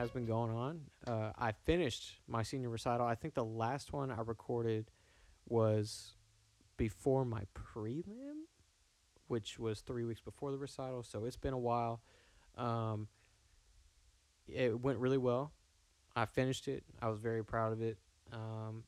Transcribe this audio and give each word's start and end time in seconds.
has 0.00 0.10
been 0.10 0.24
going 0.24 0.50
on. 0.50 0.80
Uh, 1.06 1.30
I 1.38 1.52
finished 1.52 2.20
my 2.26 2.42
senior 2.42 2.70
recital. 2.70 3.06
I 3.06 3.14
think 3.14 3.34
the 3.34 3.44
last 3.44 3.92
one 3.92 4.10
I 4.10 4.20
recorded 4.22 4.90
was 5.46 6.14
before 6.78 7.26
my 7.26 7.42
prelim, 7.54 8.46
which 9.28 9.58
was 9.58 9.80
three 9.80 10.04
weeks 10.04 10.22
before 10.22 10.52
the 10.52 10.58
recital. 10.58 11.02
So 11.02 11.26
it's 11.26 11.36
been 11.36 11.52
a 11.52 11.58
while. 11.58 12.00
Um, 12.56 13.08
it 14.48 14.80
went 14.80 14.98
really 14.98 15.18
well. 15.18 15.52
I 16.16 16.24
finished 16.24 16.66
it. 16.66 16.82
I 17.02 17.08
was 17.08 17.18
very 17.18 17.44
proud 17.44 17.74
of 17.74 17.82
it. 17.82 17.98
Um, 18.32 18.84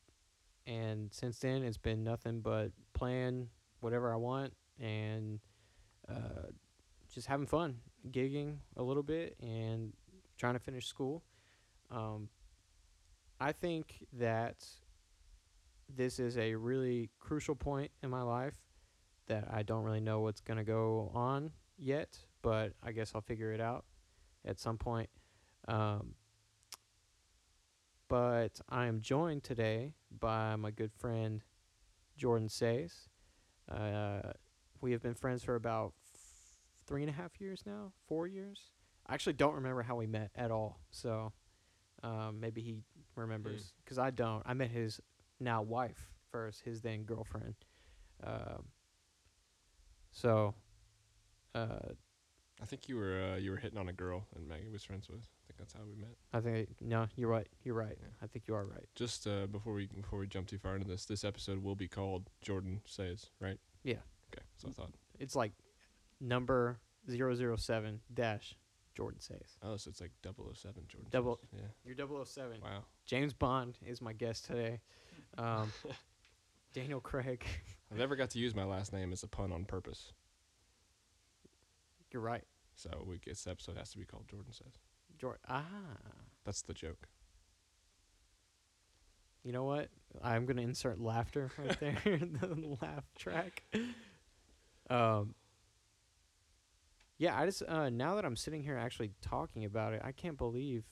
and 0.65 1.13
since 1.13 1.37
then, 1.37 1.61
it's 1.61 1.77
been 1.77 2.03
nothing 2.03 2.39
but 2.39 2.71
playing 2.93 3.49
whatever 3.81 4.11
I 4.11 4.15
want 4.15 4.53
and 4.79 5.39
uh, 6.09 6.47
just 7.13 7.27
having 7.27 7.45
fun, 7.45 7.77
gigging 8.09 8.57
a 8.75 8.81
little 8.81 9.03
bit, 9.03 9.35
and 9.39 9.93
trying 10.43 10.55
to 10.55 10.59
finish 10.59 10.87
school. 10.87 11.23
Um, 11.89 12.27
I 13.39 13.53
think 13.53 14.05
that 14.11 14.57
this 15.87 16.19
is 16.19 16.37
a 16.37 16.55
really 16.55 17.09
crucial 17.17 17.55
point 17.55 17.91
in 18.01 18.09
my 18.09 18.23
life 18.23 18.55
that 19.27 19.47
I 19.49 19.63
don't 19.63 19.85
really 19.85 20.01
know 20.01 20.19
what's 20.19 20.41
going 20.41 20.57
to 20.57 20.65
go 20.65 21.11
on 21.13 21.51
yet, 21.77 22.17
but 22.41 22.73
I 22.83 22.91
guess 22.91 23.13
I'll 23.15 23.21
figure 23.21 23.53
it 23.53 23.61
out 23.61 23.85
at 24.43 24.59
some 24.59 24.77
point. 24.77 25.09
Um, 25.69 26.15
but 28.09 28.59
I 28.67 28.87
am 28.87 28.99
joined 28.99 29.45
today 29.45 29.93
by 30.19 30.57
my 30.57 30.71
good 30.71 30.91
friend 30.91 31.41
Jordan 32.17 32.49
Says. 32.49 33.07
Uh, 33.71 34.33
we 34.81 34.91
have 34.91 35.01
been 35.01 35.15
friends 35.15 35.41
for 35.41 35.55
about 35.55 35.93
f- 36.13 36.19
three 36.85 37.01
and 37.01 37.09
a 37.09 37.13
half 37.13 37.39
years 37.39 37.63
now, 37.65 37.93
four 38.09 38.27
years. 38.27 38.71
I 39.07 39.13
actually 39.13 39.33
don't 39.33 39.55
remember 39.55 39.81
how 39.81 39.95
we 39.95 40.07
met 40.07 40.31
at 40.35 40.51
all, 40.51 40.79
so 40.91 41.33
um, 42.03 42.39
maybe 42.39 42.61
he 42.61 42.75
remembers 43.15 43.73
because 43.83 43.97
I 43.97 44.11
don't. 44.11 44.43
I 44.45 44.53
met 44.53 44.71
his 44.71 44.99
now 45.39 45.61
wife 45.61 46.09
first, 46.31 46.61
his 46.61 46.81
then 46.81 47.03
girlfriend. 47.03 47.55
Um, 48.23 48.65
so, 50.11 50.53
uh, 51.55 51.89
I 52.61 52.65
think 52.65 52.87
you 52.87 52.95
were 52.95 53.33
uh, 53.33 53.37
you 53.37 53.51
were 53.51 53.57
hitting 53.57 53.77
on 53.77 53.89
a 53.89 53.93
girl 53.93 54.27
and 54.35 54.47
Maggie 54.47 54.69
was 54.69 54.83
friends 54.83 55.09
with. 55.09 55.19
I 55.19 55.41
think 55.47 55.57
that's 55.57 55.73
how 55.73 55.81
we 55.85 55.95
met. 55.95 56.15
I 56.33 56.39
think 56.39 56.69
no, 56.79 57.07
you're 57.15 57.29
right. 57.29 57.47
You're 57.63 57.75
right. 57.75 57.97
Yeah. 57.99 58.07
I 58.21 58.27
think 58.27 58.47
you 58.47 58.55
are 58.55 58.65
right. 58.65 58.87
Just 58.95 59.27
uh, 59.27 59.47
before 59.47 59.73
we 59.73 59.87
before 59.87 60.19
we 60.19 60.27
jump 60.27 60.47
too 60.47 60.57
far 60.57 60.75
into 60.75 60.87
this, 60.87 61.05
this 61.05 61.23
episode 61.23 61.61
will 61.61 61.75
be 61.75 61.87
called 61.87 62.29
Jordan 62.41 62.81
Says, 62.85 63.27
right? 63.39 63.57
Yeah. 63.83 64.01
Okay, 64.33 64.43
so 64.55 64.69
I 64.69 64.71
thought. 64.71 64.91
It's 65.19 65.35
like 65.35 65.51
number 66.21 66.79
007 67.09 67.99
dash 68.13 68.55
Jordan 68.95 69.19
Says. 69.19 69.57
Oh, 69.61 69.77
so 69.77 69.89
it's 69.89 70.01
like 70.01 70.11
007 70.23 70.83
Jordan. 70.87 71.07
Double- 71.11 71.39
Says. 71.51 71.61
Yeah. 71.85 71.93
You're 71.95 72.25
007. 72.25 72.59
Wow. 72.61 72.83
James 73.05 73.33
Bond 73.33 73.77
is 73.85 74.01
my 74.01 74.13
guest 74.13 74.45
today. 74.45 74.79
Um, 75.37 75.71
Daniel 76.73 76.99
Craig. 76.99 77.45
I 77.93 77.97
never 77.97 78.15
got 78.15 78.29
to 78.31 78.39
use 78.39 78.55
my 78.55 78.63
last 78.65 78.93
name 78.93 79.11
as 79.13 79.23
a 79.23 79.27
pun 79.27 79.51
on 79.51 79.65
purpose, 79.65 80.11
You're 82.11 82.21
right. 82.21 82.43
so 82.75 82.89
we 83.05 83.15
get 83.17 83.31
this 83.31 83.47
episode 83.47 83.77
has 83.77 83.91
to 83.91 83.97
be 83.97 84.05
called 84.05 84.27
Jordan 84.27 84.51
Says. 84.53 84.73
Jordan. 85.19 85.39
Ah. 85.47 85.63
That's 86.45 86.61
the 86.63 86.73
joke. 86.73 87.07
You 89.43 89.51
know 89.51 89.63
what? 89.65 89.89
I'm 90.23 90.45
gonna 90.45 90.61
insert 90.61 90.99
laughter 91.01 91.51
right 91.57 91.77
there, 91.79 91.97
the 92.05 92.77
laugh 92.81 93.05
track. 93.17 93.63
Um. 94.89 95.33
Yeah, 97.17 97.39
I 97.39 97.45
just 97.45 97.63
uh, 97.67 97.89
now 97.89 98.15
that 98.15 98.25
I'm 98.25 98.35
sitting 98.35 98.63
here 98.63 98.77
actually 98.77 99.11
talking 99.21 99.65
about 99.65 99.93
it, 99.93 100.01
I 100.03 100.11
can't 100.11 100.37
believe 100.37 100.83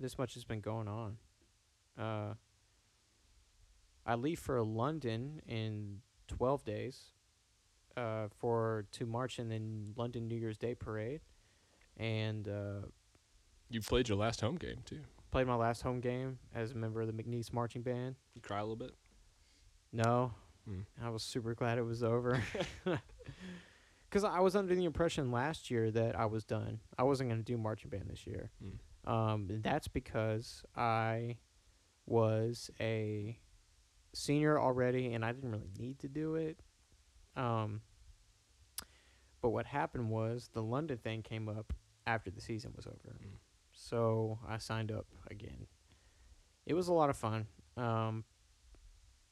this 0.00 0.16
much 0.18 0.34
has 0.34 0.44
been 0.44 0.60
going 0.60 0.88
on. 0.88 1.16
Uh. 1.98 2.34
I 4.06 4.14
leave 4.14 4.38
for 4.38 4.62
London 4.62 5.42
in 5.46 5.98
12 6.28 6.64
days. 6.64 7.12
Uh, 7.94 8.28
for 8.38 8.86
to 8.92 9.04
march 9.04 9.38
in 9.40 9.48
the 9.48 9.60
London 10.00 10.28
New 10.28 10.36
Year's 10.36 10.56
Day 10.56 10.72
parade, 10.76 11.20
and 11.96 12.46
uh, 12.46 12.86
You 13.70 13.80
played 13.80 14.08
your 14.08 14.16
last 14.16 14.40
home 14.40 14.54
game 14.54 14.76
too. 14.84 15.00
played 15.32 15.48
my 15.48 15.56
last 15.56 15.82
home 15.82 15.98
game 15.98 16.38
as 16.54 16.70
a 16.70 16.74
member 16.76 17.00
of 17.00 17.08
the 17.08 17.12
McNeese 17.12 17.52
marching 17.52 17.82
band. 17.82 18.14
You 18.34 18.40
cry 18.40 18.58
a 18.58 18.62
little 18.62 18.76
bit. 18.76 18.94
No, 19.92 20.32
Hmm. 20.64 20.82
I 21.02 21.10
was 21.10 21.24
super 21.24 21.54
glad 21.56 21.76
it 21.78 21.82
was 21.82 22.04
over. 22.04 22.40
Because 24.08 24.24
I 24.24 24.40
was 24.40 24.56
under 24.56 24.74
the 24.74 24.84
impression 24.84 25.30
last 25.30 25.70
year 25.70 25.90
that 25.90 26.18
I 26.18 26.26
was 26.26 26.44
done. 26.44 26.80
I 26.96 27.02
wasn't 27.02 27.30
going 27.30 27.40
to 27.40 27.44
do 27.44 27.58
marching 27.58 27.90
band 27.90 28.08
this 28.08 28.26
year. 28.26 28.50
Hmm. 28.62 29.10
Um, 29.10 29.48
that's 29.62 29.88
because 29.88 30.62
I 30.76 31.36
was 32.06 32.70
a 32.80 33.38
senior 34.14 34.58
already, 34.58 35.12
and 35.12 35.24
I 35.24 35.32
didn't 35.32 35.50
really 35.50 35.70
need 35.78 35.98
to 36.00 36.08
do 36.08 36.36
it. 36.36 36.60
Um, 37.36 37.82
but 39.40 39.50
what 39.50 39.66
happened 39.66 40.10
was 40.10 40.50
the 40.52 40.62
London 40.62 40.98
thing 40.98 41.22
came 41.22 41.48
up 41.48 41.72
after 42.06 42.30
the 42.30 42.40
season 42.40 42.72
was 42.74 42.86
over. 42.86 43.16
Mm. 43.22 43.36
So 43.72 44.38
I 44.48 44.58
signed 44.58 44.90
up 44.90 45.06
again. 45.30 45.66
It 46.66 46.74
was 46.74 46.88
a 46.88 46.92
lot 46.92 47.10
of 47.10 47.16
fun. 47.16 47.46
Um, 47.76 48.24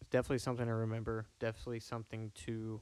it's 0.00 0.10
definitely 0.10 0.38
something 0.38 0.66
to 0.66 0.75
remember. 0.75 1.26
Definitely 1.41 1.81
something 1.81 2.31
to 2.47 2.81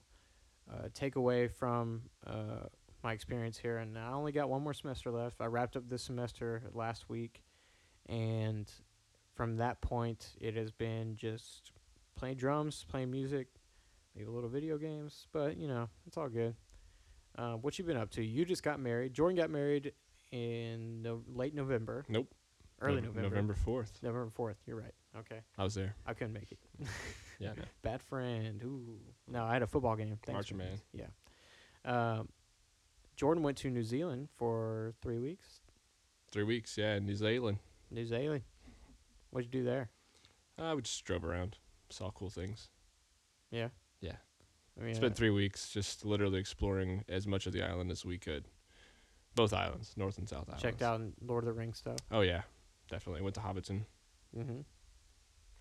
uh, 0.73 0.89
take 0.95 1.17
away 1.17 1.49
from 1.49 2.03
uh, 2.27 2.67
my 3.03 3.13
experience 3.13 3.59
here. 3.59 3.79
And 3.79 3.99
I 3.99 4.13
only 4.13 4.33
got 4.33 4.49
one 4.49 4.63
more 4.63 4.75
semester 4.75 5.11
left. 5.11 5.41
I 5.41 5.47
wrapped 5.47 5.77
up 5.77 5.89
this 5.89 6.03
semester 6.03 6.63
last 6.73 7.09
week, 7.09 7.43
and 8.09 8.71
from 9.35 9.57
that 9.57 9.81
point, 9.81 10.31
it 10.41 10.57
has 10.57 10.71
been 10.71 11.17
just 11.17 11.73
playing 12.17 12.37
drums, 12.37 12.85
playing 12.89 13.11
music, 13.11 13.49
maybe 14.15 14.29
a 14.29 14.33
little 14.33 14.49
video 14.49 14.79
games. 14.79 15.27
But 15.33 15.57
you 15.57 15.69
know, 15.69 15.89
it's 16.07 16.17
all 16.17 16.29
good. 16.29 16.55
Uh, 17.37 17.55
what 17.55 17.79
you 17.79 17.85
been 17.85 17.97
up 17.97 18.11
to? 18.13 18.25
You 18.25 18.45
just 18.45 18.63
got 18.63 18.79
married. 18.79 19.13
Jordan 19.13 19.37
got 19.37 19.51
married 19.51 19.93
in 20.31 21.03
no- 21.03 21.23
late 21.33 21.55
November. 21.55 22.05
Nope. 22.09 22.33
Early 22.81 22.97
Nov- 22.97 23.15
November. 23.15 23.29
November 23.31 23.55
fourth. 23.55 23.99
November 24.03 24.31
fourth. 24.31 24.57
You're 24.67 24.77
right. 24.77 24.95
Okay, 25.19 25.41
I 25.59 25.65
was 25.65 25.75
there. 25.75 25.95
I 26.07 26.15
couldn't 26.15 26.33
make 26.33 26.51
it. 26.53 26.59
Yeah. 27.39 27.53
No. 27.57 27.63
Bad 27.83 28.03
friend. 28.03 28.63
Ooh. 28.65 28.99
No, 29.29 29.45
I 29.45 29.53
had 29.53 29.63
a 29.63 29.67
football 29.67 29.97
game. 29.97 30.19
Thanks, 30.25 30.49
friends. 30.49 30.83
man. 30.95 31.07
Yeah. 31.85 32.19
Um, 32.19 32.29
Jordan 33.17 33.43
went 33.43 33.57
to 33.59 33.71
New 33.71 33.85
Zealand 33.85 34.29
for 34.35 34.95
three 35.03 35.19
weeks. 35.19 35.61
Three 36.33 36.45
weeks. 36.45 36.77
Yeah, 36.77 36.95
in 36.97 37.07
New 37.07 37.15
Zealand. 37.15 37.59
New 37.91 38.05
Zealand. 38.07 38.43
What'd 39.31 39.53
you 39.53 39.61
do 39.61 39.65
there? 39.65 39.91
Uh, 40.59 40.73
we 40.77 40.83
just 40.83 41.05
drove 41.05 41.25
around, 41.25 41.59
saw 41.91 42.11
cool 42.11 42.31
things. 42.31 42.71
Yeah. 43.51 43.69
Yeah. 44.01 44.17
I 44.79 44.83
mean, 44.85 44.93
uh, 44.95 44.97
Spent 44.97 45.17
three 45.17 45.31
weeks 45.31 45.71
just 45.71 46.05
literally 46.05 46.39
exploring 46.41 47.05
as 47.09 47.27
much 47.27 47.47
of 47.47 47.53
the 47.53 47.63
island 47.63 47.91
as 47.91 48.05
we 48.05 48.19
could. 48.19 48.47
Both 49.37 49.53
islands, 49.53 49.93
North 49.97 50.19
and 50.19 50.29
South 50.29 50.49
Islands. 50.49 50.63
checked 50.63 50.83
out 50.83 51.01
Lord 51.21 51.45
of 51.45 51.47
the 51.47 51.53
Rings 51.53 51.79
stuff. 51.79 51.97
Oh 52.11 52.21
yeah, 52.21 52.43
definitely. 52.89 53.23
Went 53.23 53.35
to 53.35 53.41
Hobbiton. 53.41 53.83
Mm-hmm. 54.37 54.61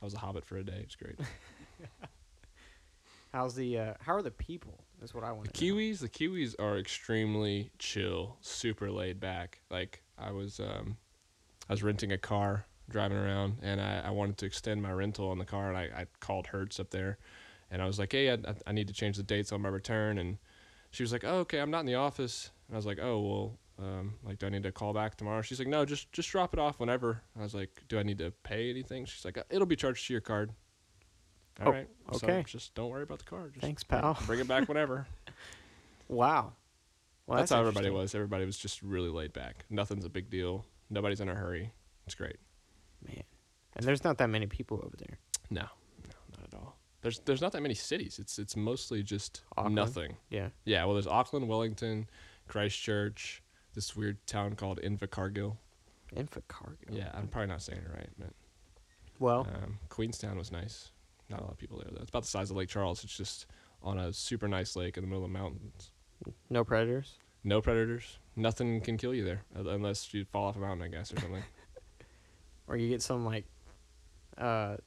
I 0.01 0.05
was 0.05 0.13
a 0.13 0.19
hobbit 0.19 0.45
for 0.45 0.57
a 0.57 0.63
day. 0.63 0.77
It 0.79 0.85
was 0.87 0.95
great. 0.95 1.19
How's 3.33 3.55
the? 3.55 3.77
Uh, 3.79 3.93
how 3.99 4.13
are 4.13 4.21
the 4.21 4.31
people? 4.31 4.83
That's 4.99 5.13
what 5.13 5.23
I 5.23 5.31
want 5.31 5.47
the 5.47 5.53
to 5.53 5.65
know. 5.65 5.73
Kiwis, 5.75 5.99
the 5.99 6.09
Kiwis 6.09 6.55
are 6.59 6.77
extremely 6.77 7.71
chill, 7.79 8.37
super 8.41 8.91
laid 8.91 9.19
back. 9.19 9.59
Like 9.71 10.01
I 10.17 10.31
was, 10.31 10.59
um, 10.59 10.97
I 11.67 11.73
was 11.73 11.81
renting 11.83 12.11
a 12.11 12.17
car, 12.17 12.65
driving 12.89 13.17
around, 13.17 13.57
and 13.61 13.81
I, 13.81 14.03
I 14.05 14.09
wanted 14.11 14.37
to 14.37 14.45
extend 14.45 14.81
my 14.83 14.91
rental 14.91 15.29
on 15.29 15.39
the 15.39 15.45
car, 15.45 15.69
and 15.69 15.77
I, 15.77 15.83
I 16.01 16.05
called 16.19 16.47
Hertz 16.47 16.79
up 16.79 16.91
there, 16.91 17.17
and 17.71 17.81
I 17.81 17.85
was 17.85 17.97
like, 17.97 18.11
hey, 18.11 18.29
I, 18.29 18.33
I- 18.33 18.55
I 18.67 18.71
need 18.71 18.87
to 18.87 18.93
change 18.93 19.17
the 19.17 19.23
dates 19.23 19.51
on 19.51 19.61
my 19.61 19.69
return, 19.69 20.19
and 20.19 20.37
she 20.91 21.01
was 21.01 21.11
like, 21.11 21.23
oh, 21.25 21.39
okay, 21.39 21.59
I'm 21.59 21.71
not 21.71 21.79
in 21.79 21.85
the 21.87 21.95
office, 21.95 22.51
and 22.67 22.75
I 22.75 22.77
was 22.77 22.85
like, 22.85 22.99
oh, 23.01 23.19
well, 23.19 23.59
um, 23.79 24.13
like, 24.23 24.37
do 24.37 24.45
I 24.45 24.49
need 24.49 24.63
to 24.63 24.71
call 24.71 24.93
back 24.93 25.15
tomorrow? 25.17 25.41
She's 25.41 25.57
like, 25.57 25.67
no, 25.67 25.83
just 25.83 26.11
just 26.11 26.29
drop 26.29 26.53
it 26.53 26.59
off 26.59 26.79
whenever. 26.79 27.23
I 27.37 27.41
was 27.41 27.55
like, 27.55 27.81
do 27.89 27.97
I 27.97 28.03
need 28.03 28.19
to 28.19 28.31
pay 28.43 28.69
anything? 28.69 29.05
She's 29.05 29.25
like, 29.25 29.39
it'll 29.49 29.65
be 29.65 29.75
charged 29.75 30.05
to 30.07 30.13
your 30.13 30.21
card. 30.21 30.51
All 31.61 31.67
Oh, 31.67 31.71
right, 31.71 31.87
so 32.13 32.27
okay. 32.27 32.43
just 32.47 32.73
don't 32.73 32.89
worry 32.89 33.03
about 33.03 33.19
the 33.19 33.25
car. 33.25 33.47
Just 33.49 33.61
Thanks, 33.61 33.83
pal. 33.83 34.17
Bring 34.25 34.39
it 34.39 34.47
back 34.47 34.67
whenever. 34.67 35.07
Wow. 36.09 36.53
Well, 37.25 37.37
that's, 37.39 37.51
how 37.51 37.59
everybody 37.61 37.89
was. 37.89 38.13
Everybody 38.13 38.45
was 38.45 38.57
just 38.57 38.81
really 38.83 39.09
laid 39.09 39.31
back. 39.33 39.65
Nothing's 39.69 40.03
a 40.05 40.09
big 40.09 40.29
deal. 40.29 40.65
Nobody's 40.89 41.21
in 41.21 41.29
a 41.29 41.33
hurry. 41.33 41.71
It's 42.05 42.13
great. 42.13 42.35
Man, 43.07 43.23
and 43.75 43.85
there's 43.85 44.03
not 44.03 44.17
that 44.17 44.29
many 44.29 44.45
people 44.45 44.81
over 44.83 44.95
there. 44.97 45.17
No, 45.49 45.61
no, 45.61 46.37
not 46.37 46.47
at 46.47 46.53
all. 46.53 46.75
There's 47.01 47.19
there's 47.19 47.41
not 47.41 47.53
that 47.53 47.61
many 47.61 47.73
cities. 47.73 48.19
It's 48.19 48.37
it's 48.37 48.55
mostly 48.55 49.01
just 49.01 49.41
Auckland? 49.57 49.75
nothing. 49.75 50.17
Yeah. 50.29 50.49
Yeah, 50.65 50.83
well, 50.85 50.93
there's 50.93 51.07
Auckland, 51.07 51.47
Wellington, 51.47 52.07
Christchurch, 52.47 53.41
this 53.73 53.95
weird 53.95 54.25
town 54.27 54.55
called 54.55 54.79
Invercargill. 54.83 55.55
Infocargo. 56.15 56.75
Yeah, 56.91 57.09
I'm 57.15 57.27
probably 57.27 57.47
not 57.47 57.61
saying 57.61 57.79
it 57.79 57.91
right, 57.91 58.09
but 58.19 58.33
Well, 59.19 59.47
um, 59.55 59.79
Queenstown 59.89 60.37
was 60.37 60.51
nice. 60.51 60.91
Not 61.29 61.39
a 61.39 61.43
lot 61.43 61.51
of 61.51 61.57
people 61.57 61.77
there 61.77 61.89
though. 61.91 62.01
It's 62.01 62.09
about 62.09 62.23
the 62.23 62.29
size 62.29 62.49
of 62.51 62.57
Lake 62.57 62.69
Charles. 62.69 63.03
It's 63.03 63.15
just 63.15 63.45
on 63.81 63.97
a 63.97 64.13
super 64.13 64.47
nice 64.47 64.75
lake 64.75 64.97
in 64.97 65.03
the 65.03 65.07
middle 65.07 65.23
of 65.25 65.31
the 65.31 65.37
mountains. 65.37 65.91
No 66.49 66.63
predators. 66.63 67.15
No 67.43 67.61
predators. 67.61 68.19
Nothing 68.35 68.79
can 68.81 68.97
kill 68.97 69.13
you 69.13 69.25
there 69.25 69.43
unless 69.55 70.13
you 70.13 70.25
fall 70.25 70.45
off 70.45 70.55
a 70.55 70.59
mountain, 70.59 70.85
I 70.85 70.87
guess, 70.87 71.11
or 71.13 71.19
something. 71.19 71.43
Or 72.65 72.77
you 72.77 72.87
get 72.87 73.01
some 73.01 73.25
like 73.25 73.45
uh 74.37 74.77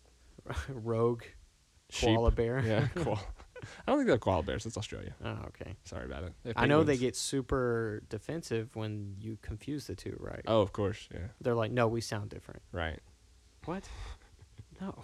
rogue 0.68 1.22
Sheep. 1.88 2.14
koala 2.14 2.30
bear. 2.30 2.62
Yeah, 2.64 2.86
koala. 2.94 3.18
I 3.86 3.90
don't 3.90 3.98
think 3.98 4.08
they're 4.08 4.18
koala 4.18 4.42
bears. 4.42 4.66
It's 4.66 4.76
Australia. 4.76 5.14
Oh, 5.24 5.38
okay. 5.48 5.76
Sorry 5.84 6.04
about 6.04 6.24
it. 6.24 6.32
I 6.56 6.66
know 6.66 6.82
they 6.82 6.96
get 6.96 7.16
super 7.16 8.02
defensive 8.08 8.74
when 8.76 9.16
you 9.18 9.38
confuse 9.42 9.86
the 9.86 9.94
two, 9.94 10.16
right? 10.20 10.42
Oh, 10.46 10.60
of 10.60 10.72
course. 10.72 11.08
Yeah. 11.12 11.28
They're 11.40 11.54
like, 11.54 11.70
no, 11.70 11.86
we 11.88 12.00
sound 12.00 12.30
different. 12.30 12.62
Right. 12.72 13.00
What? 13.64 13.84
no. 14.80 14.94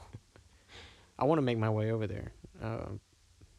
I 1.18 1.24
want 1.24 1.38
to 1.38 1.42
make 1.42 1.58
my 1.58 1.70
way 1.70 1.90
over 1.90 2.06
there. 2.06 2.32
Um, 2.62 3.00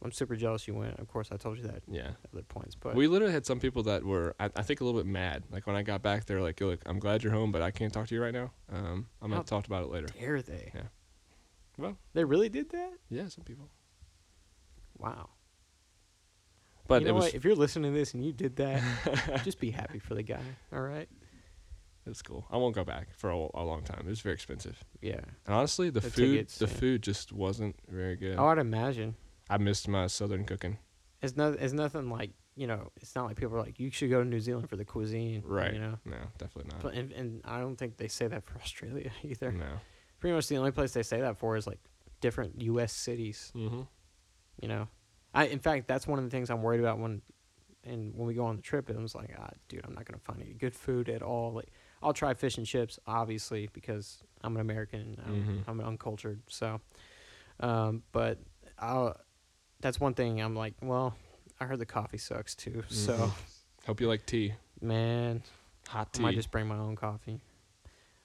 I'm 0.02 0.12
super 0.12 0.36
jealous 0.36 0.68
you 0.68 0.74
went. 0.74 0.98
Of 1.00 1.08
course, 1.08 1.30
I 1.32 1.36
told 1.36 1.58
you 1.58 1.64
that 1.64 1.82
Yeah. 1.90 2.10
at 2.10 2.30
other 2.32 2.44
points, 2.44 2.76
but 2.76 2.94
we 2.94 3.08
literally 3.08 3.32
had 3.32 3.44
some 3.44 3.58
people 3.58 3.82
that 3.84 4.04
were, 4.04 4.36
I, 4.38 4.44
I 4.54 4.62
think, 4.62 4.80
a 4.80 4.84
little 4.84 5.00
bit 5.00 5.06
mad. 5.08 5.42
Like 5.50 5.66
when 5.66 5.74
I 5.74 5.82
got 5.82 6.02
back, 6.02 6.26
they 6.26 6.34
were 6.36 6.40
like, 6.40 6.60
"Look, 6.60 6.80
I'm 6.86 7.00
glad 7.00 7.24
you're 7.24 7.32
home, 7.32 7.50
but 7.50 7.62
I 7.62 7.72
can't 7.72 7.92
talk 7.92 8.06
to 8.08 8.14
you 8.14 8.22
right 8.22 8.32
now. 8.34 8.52
Um, 8.72 9.08
I'm 9.20 9.30
gonna 9.30 9.42
talk 9.42 9.66
about 9.66 9.82
it 9.84 9.90
later." 9.90 10.06
dare 10.18 10.40
they? 10.40 10.70
Yeah. 10.74 10.82
Well. 11.76 11.96
they 12.12 12.24
really 12.24 12.48
did 12.48 12.70
that. 12.70 12.92
Yeah, 13.08 13.28
some 13.28 13.44
people. 13.44 13.68
Wow. 14.98 15.30
But 16.86 17.02
you 17.02 17.08
it 17.08 17.10
know 17.10 17.16
was? 17.16 17.34
If 17.34 17.44
you're 17.44 17.54
listening 17.54 17.92
to 17.92 17.98
this 17.98 18.14
and 18.14 18.24
you 18.24 18.32
did 18.32 18.56
that, 18.56 18.82
just 19.44 19.60
be 19.60 19.70
happy 19.70 19.98
for 19.98 20.14
the 20.14 20.22
guy. 20.22 20.40
All 20.72 20.80
right. 20.80 21.08
It's 22.08 22.22
cool. 22.22 22.46
I 22.50 22.56
won't 22.56 22.74
go 22.74 22.84
back 22.84 23.08
for 23.16 23.30
a, 23.30 23.36
a 23.54 23.62
long 23.64 23.82
time. 23.84 24.00
It 24.06 24.08
was 24.08 24.20
very 24.20 24.34
expensive, 24.34 24.82
Yeah. 25.00 25.20
and 25.46 25.54
honestly, 25.54 25.90
the, 25.90 26.00
The 26.00 26.10
food, 26.10 26.32
tickets, 26.32 26.58
the 26.58 26.66
yeah. 26.66 26.72
food 26.72 27.02
just 27.02 27.32
wasn't 27.32 27.76
very 27.88 28.16
good. 28.16 28.36
Oh, 28.38 28.46
I'd 28.46 28.58
imagine. 28.58 29.14
I 29.50 29.58
missed 29.58 29.88
my 29.88 30.06
southern 30.08 30.44
cooking. 30.44 30.78
It's 31.22 31.36
not. 31.36 31.54
It's 31.54 31.72
nothing 31.72 32.10
like 32.10 32.30
you 32.54 32.66
know. 32.66 32.90
It's 32.96 33.14
not 33.14 33.26
like 33.26 33.36
people 33.36 33.56
are 33.56 33.60
like 33.62 33.78
you 33.80 33.90
should 33.90 34.10
go 34.10 34.22
to 34.22 34.28
New 34.28 34.40
Zealand 34.40 34.68
for 34.68 34.76
the 34.76 34.84
cuisine. 34.84 35.42
Right. 35.44 35.72
You 35.74 35.80
know. 35.80 35.98
No, 36.04 36.16
definitely 36.38 36.70
not. 36.72 36.82
But 36.82 36.94
and, 36.94 37.12
and 37.12 37.40
I 37.44 37.60
don't 37.60 37.76
think 37.76 37.96
they 37.96 38.08
say 38.08 38.26
that 38.28 38.44
for 38.44 38.56
Australia 38.62 39.10
either. 39.22 39.50
no. 39.52 39.66
Pretty 40.20 40.34
much 40.34 40.48
the 40.48 40.56
only 40.56 40.70
place 40.72 40.92
they 40.92 41.02
say 41.02 41.20
that 41.20 41.38
for 41.38 41.56
is 41.56 41.66
like 41.66 41.78
different 42.20 42.60
U.S. 42.62 42.92
cities. 42.92 43.52
Mm-hmm. 43.56 43.82
You 44.62 44.68
know. 44.68 44.88
I 45.34 45.46
in 45.46 45.58
fact 45.58 45.88
that's 45.88 46.06
one 46.06 46.18
of 46.18 46.24
the 46.24 46.30
things 46.30 46.50
I'm 46.50 46.62
worried 46.62 46.80
about 46.80 46.98
when 46.98 47.22
and 47.84 48.14
when 48.14 48.26
we 48.26 48.34
go 48.34 48.44
on 48.44 48.56
the 48.56 48.62
trip. 48.62 48.90
It 48.90 48.96
was 48.98 49.14
like, 49.14 49.30
ah, 49.38 49.50
dude, 49.68 49.84
I'm 49.84 49.94
not 49.94 50.04
gonna 50.04 50.18
find 50.18 50.40
any 50.42 50.52
good 50.54 50.74
food 50.74 51.08
at 51.08 51.22
all. 51.22 51.52
Like 51.52 51.70
I'll 52.02 52.12
try 52.12 52.34
fish 52.34 52.56
and 52.58 52.66
chips, 52.66 52.98
obviously, 53.06 53.68
because 53.72 54.22
I'm 54.42 54.54
an 54.56 54.60
American. 54.60 55.00
And 55.00 55.18
I'm, 55.26 55.42
Mhm. 55.44 55.64
I'm 55.68 55.80
uncultured. 55.80 56.40
So, 56.48 56.80
um, 57.60 58.02
but 58.12 58.38
I'll. 58.78 59.16
That's 59.80 60.00
one 60.00 60.14
thing 60.14 60.40
I'm 60.40 60.56
like, 60.56 60.74
well, 60.82 61.14
I 61.60 61.64
heard 61.66 61.78
the 61.78 61.86
coffee 61.86 62.18
sucks 62.18 62.54
too. 62.56 62.82
So, 62.88 63.16
Mhm. 63.16 63.32
Hope 63.86 64.00
you 64.00 64.08
like 64.08 64.26
tea. 64.26 64.54
man, 64.80 65.42
Hot 65.88 66.08
I 66.12 66.16
tea. 66.16 66.22
might 66.22 66.34
just 66.34 66.50
bring 66.50 66.66
my 66.66 66.76
own 66.76 66.94
coffee. 66.96 67.40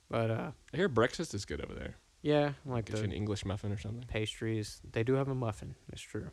But 0.09 0.29
uh, 0.31 0.51
I 0.73 0.77
hear 0.77 0.89
breakfast 0.89 1.33
is 1.33 1.45
good 1.45 1.61
over 1.63 1.73
there. 1.73 1.95
yeah, 2.21 2.53
like 2.65 2.85
Get 2.85 2.97
you 2.99 3.03
an 3.05 3.11
English 3.11 3.45
muffin 3.45 3.71
or 3.71 3.77
something. 3.77 4.03
pastries, 4.07 4.81
they 4.91 5.03
do 5.03 5.13
have 5.13 5.27
a 5.29 5.35
muffin. 5.35 5.75
It's 5.91 6.01
true. 6.01 6.29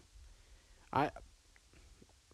I. 0.92 1.10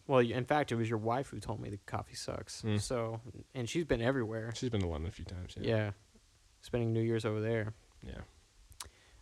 Well, 0.06 0.20
in 0.20 0.44
fact, 0.44 0.70
it 0.72 0.76
was 0.76 0.88
your 0.88 0.98
wife 0.98 1.28
who 1.30 1.40
told 1.40 1.60
me 1.60 1.68
the 1.68 1.78
coffee 1.86 2.14
sucks. 2.14 2.62
Mm. 2.62 2.80
So, 2.80 3.20
and 3.54 3.68
she's 3.68 3.84
been 3.84 4.00
everywhere. 4.02 4.52
She's 4.54 4.70
been 4.70 4.80
to 4.82 4.86
London 4.86 5.08
a 5.08 5.12
few 5.12 5.24
times. 5.24 5.56
Yeah. 5.60 5.76
Yeah. 5.76 5.90
spending 6.60 6.92
New 6.92 7.00
Year's 7.00 7.24
over 7.24 7.40
there. 7.40 7.74
Yeah. 8.06 8.20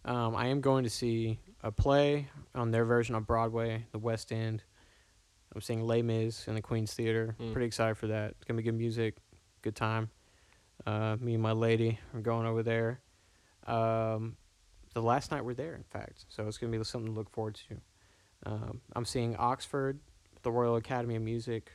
Um, 0.05 0.37
I 0.37 0.49
am 0.49 0.61
going 0.61 0.85
to 0.85 0.91
see 0.91 1.39
a 1.63 1.73
play 1.73 2.29
on 2.55 2.71
their 2.71 2.85
version 2.85 3.15
of 3.15 3.27
Broadway, 3.27 3.87
the 3.93 3.99
West 3.99 4.31
End. 4.33 4.63
I'm 5.55 5.61
seeing 5.61 5.87
Les 5.87 6.03
Mis 6.03 6.47
in 6.49 6.55
the 6.55 6.61
Queen's 6.63 6.93
Theater. 6.93 7.37
Mm. 7.41 7.53
Pretty 7.53 7.67
excited 7.67 7.97
for 7.97 8.09
that. 8.09 8.33
It's 8.33 8.45
gonna 8.45 8.57
be 8.59 8.65
good 8.65 8.75
music, 8.75 9.17
good 9.63 9.77
time. 9.77 10.11
Uh, 10.85 11.17
me 11.21 11.35
and 11.35 11.43
my 11.43 11.53
lady 11.53 11.99
are 12.13 12.21
going 12.21 12.47
over 12.47 12.63
there. 12.63 13.01
Um, 13.67 14.37
the 14.93 15.01
last 15.01 15.31
night 15.31 15.45
we're 15.45 15.55
there, 15.55 15.75
in 15.75 15.85
fact, 15.85 16.27
so 16.29 16.47
it's 16.49 16.59
gonna 16.59 16.77
be 16.77 16.83
something 16.85 17.13
to 17.13 17.17
look 17.17 17.31
forward 17.31 17.59
to. 17.69 17.77
Um, 18.47 18.81
I'm 18.95 19.05
seeing 19.05 19.37
Oxford, 19.37 20.01
the 20.45 20.53
Royal 20.53 20.77
Academy 20.77 21.17
of 21.17 21.23
Music, 21.23 21.73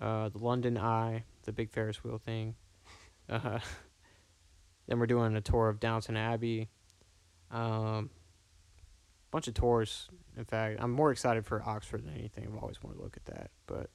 uh, 0.00 0.28
the 0.28 0.38
London 0.38 0.78
Eye, 0.78 1.24
the 1.42 1.52
big 1.52 1.70
Ferris 1.70 2.04
wheel 2.04 2.18
thing. 2.18 2.54
Uh, 3.28 3.58
then 4.86 5.00
we're 5.00 5.06
doing 5.06 5.34
a 5.34 5.40
tour 5.40 5.68
of 5.68 5.80
Downton 5.80 6.16
Abbey. 6.16 6.68
Um, 7.50 8.10
bunch 9.32 9.48
of 9.48 9.54
tours. 9.54 10.08
In 10.36 10.44
fact, 10.44 10.78
I'm 10.80 10.92
more 10.92 11.10
excited 11.10 11.44
for 11.44 11.60
Oxford 11.60 12.04
than 12.06 12.14
anything. 12.14 12.46
I've 12.46 12.62
always 12.62 12.80
wanted 12.84 12.98
to 12.98 13.02
look 13.02 13.16
at 13.16 13.24
that, 13.34 13.50
but 13.66 13.90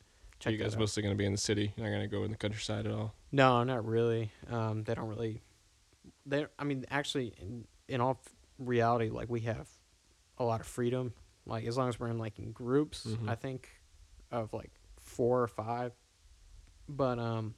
Are 0.46 0.52
you 0.52 0.58
guys 0.58 0.76
mostly 0.76 1.02
going 1.02 1.14
to 1.14 1.18
be 1.18 1.26
in 1.26 1.32
the 1.32 1.38
city? 1.38 1.74
You're 1.78 1.88
not 1.88 1.96
going 1.96 2.10
to 2.10 2.14
go 2.14 2.26
in 2.26 2.32
the 2.32 2.38
countryside 2.38 2.86
at 2.86 2.92
all? 2.92 3.14
No, 3.32 3.64
not 3.64 3.86
really. 3.86 4.32
Um, 4.50 4.84
they 4.84 4.94
don't 4.96 5.08
really. 5.08 5.42
They, 6.26 6.46
I 6.60 6.66
mean, 6.66 6.86
actually, 6.92 7.34
in, 7.40 7.66
in 7.88 8.02
all 8.02 8.20
reality, 8.60 9.10
like 9.10 9.30
we 9.30 9.40
have 9.42 9.70
a 10.38 10.44
lot 10.44 10.60
of 10.60 10.68
freedom. 10.68 11.14
Like 11.46 11.66
as 11.66 11.78
long 11.78 11.90
as 11.90 12.00
we're 12.00 12.08
in 12.10 12.18
like 12.18 12.40
in 12.40 12.52
groups, 12.52 13.06
Mhm. 13.06 13.30
I 13.30 13.36
think 13.36 13.70
of 14.32 14.54
like 14.54 14.72
four 15.00 15.42
or 15.42 15.48
five. 15.48 15.94
But 16.88 17.20
um, 17.20 17.56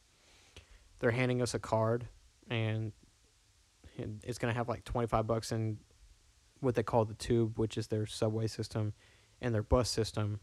they're 1.00 1.12
handing 1.12 1.42
us 1.42 1.54
a 1.54 1.60
card, 1.60 2.08
and 2.50 2.92
and 3.98 4.24
it's 4.24 4.38
gonna 4.38 4.54
have 4.54 4.68
like 4.70 4.84
twenty 4.84 5.08
five 5.08 5.28
bucks 5.28 5.52
in 5.52 5.80
what 6.60 6.76
they 6.76 6.84
call 6.84 7.04
the 7.06 7.14
tube, 7.16 7.58
which 7.60 7.78
is 7.78 7.88
their 7.88 8.06
subway 8.06 8.48
system, 8.48 8.94
and 9.42 9.54
their 9.54 9.64
bus 9.64 9.90
system, 9.90 10.40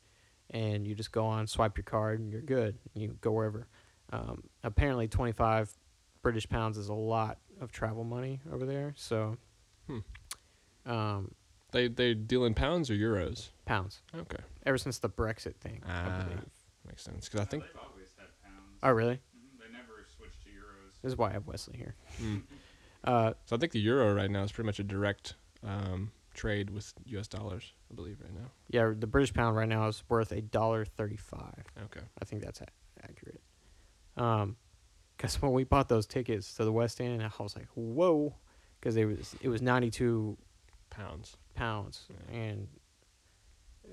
and 0.51 0.87
you 0.87 0.95
just 0.95 1.13
go 1.13 1.25
on, 1.25 1.47
swipe 1.47 1.79
your 1.79 1.85
card, 1.85 2.21
and 2.21 2.31
you're 2.31 2.43
good. 2.43 2.79
You 2.95 3.17
go 3.21 3.33
wherever. 3.33 3.67
Um, 4.13 4.43
apparently, 4.63 5.09
25 5.09 5.73
British 6.23 6.49
pounds 6.49 6.77
is 6.77 6.89
a 6.89 6.95
lot 6.95 7.39
of 7.61 7.73
travel 7.73 8.05
money 8.05 8.41
over 8.53 8.67
there. 8.67 8.93
So, 8.97 9.39
Hmm. 9.87 10.01
um, 10.85 11.35
They 11.73 11.89
they 11.89 12.15
deal 12.15 12.45
in 12.45 12.55
pounds 12.55 12.91
or 12.91 12.95
euros? 12.95 13.51
pounds. 13.65 14.03
Okay, 14.15 14.43
Ever 14.67 14.79
since 14.79 14.99
the 14.99 15.09
Brexit 15.09 15.57
thing, 15.57 15.83
Ah. 15.87 16.21
I 16.21 16.23
believe. 16.25 16.41
makes 16.87 17.03
sense. 17.03 17.27
Because 17.29 17.41
I 17.41 17.45
think 17.45 17.63
they've 17.65 17.73
always 17.89 18.09
had 18.19 18.27
pounds. 18.43 18.79
Oh, 18.83 18.91
really? 18.91 19.15
Mhm, 19.15 19.59
They 19.61 19.73
never 19.73 20.05
switched 20.17 20.43
to 20.45 20.49
euros. 20.51 21.01
This 21.03 21.13
is 21.13 21.17
why 21.19 21.31
I 21.31 21.33
have 21.33 21.47
Wesley 21.47 21.77
here. 21.77 21.95
mm. 22.21 22.43
Uh, 23.03 23.33
so. 23.47 23.57
I 23.57 23.59
think 23.59 23.73
the 23.73 23.81
euro 23.81 24.13
right 24.13 24.31
now 24.31 24.43
is 24.43 24.53
pretty 24.53 24.67
much 24.67 24.79
a 24.79 24.85
direct 24.85 25.35
um, 25.67 26.13
trade 26.35 26.69
with 26.69 26.93
U.S. 27.07 27.29
dollars. 27.29 27.73
I 27.91 27.95
believe 27.95 28.21
right 28.21 28.35
now. 28.35 28.51
yeah, 28.69 28.93
the 28.95 29.07
British 29.07 29.33
pound 29.33 29.57
right 29.57 29.67
now 29.69 29.89
is 29.89 30.03
worth 30.11 30.33
a 30.33 30.43
dollar 30.43 30.85
thirty-five. 30.85 31.65
Okay. 31.85 32.01
I 32.21 32.25
think 32.27 32.43
that's 32.43 32.61
a- 32.61 32.67
accurate. 33.03 33.41
Um, 34.19 34.57
because 35.17 35.41
when 35.41 35.53
we 35.53 35.65
bought 35.65 35.89
those 35.89 36.07
tickets 36.07 36.53
to 36.57 36.65
the 36.67 36.73
West 36.73 37.01
End, 37.01 37.23
I 37.23 37.31
was 37.43 37.57
like, 37.57 37.69
whoa, 37.75 38.35
because 38.79 38.97
it 38.97 39.07
was 39.07 39.35
it 39.41 39.49
was 39.49 39.63
ninety-two 39.63 40.37
Pounds. 40.91 41.37
pounds, 41.55 42.07
Yeah. 42.11 42.37
and 42.37 42.69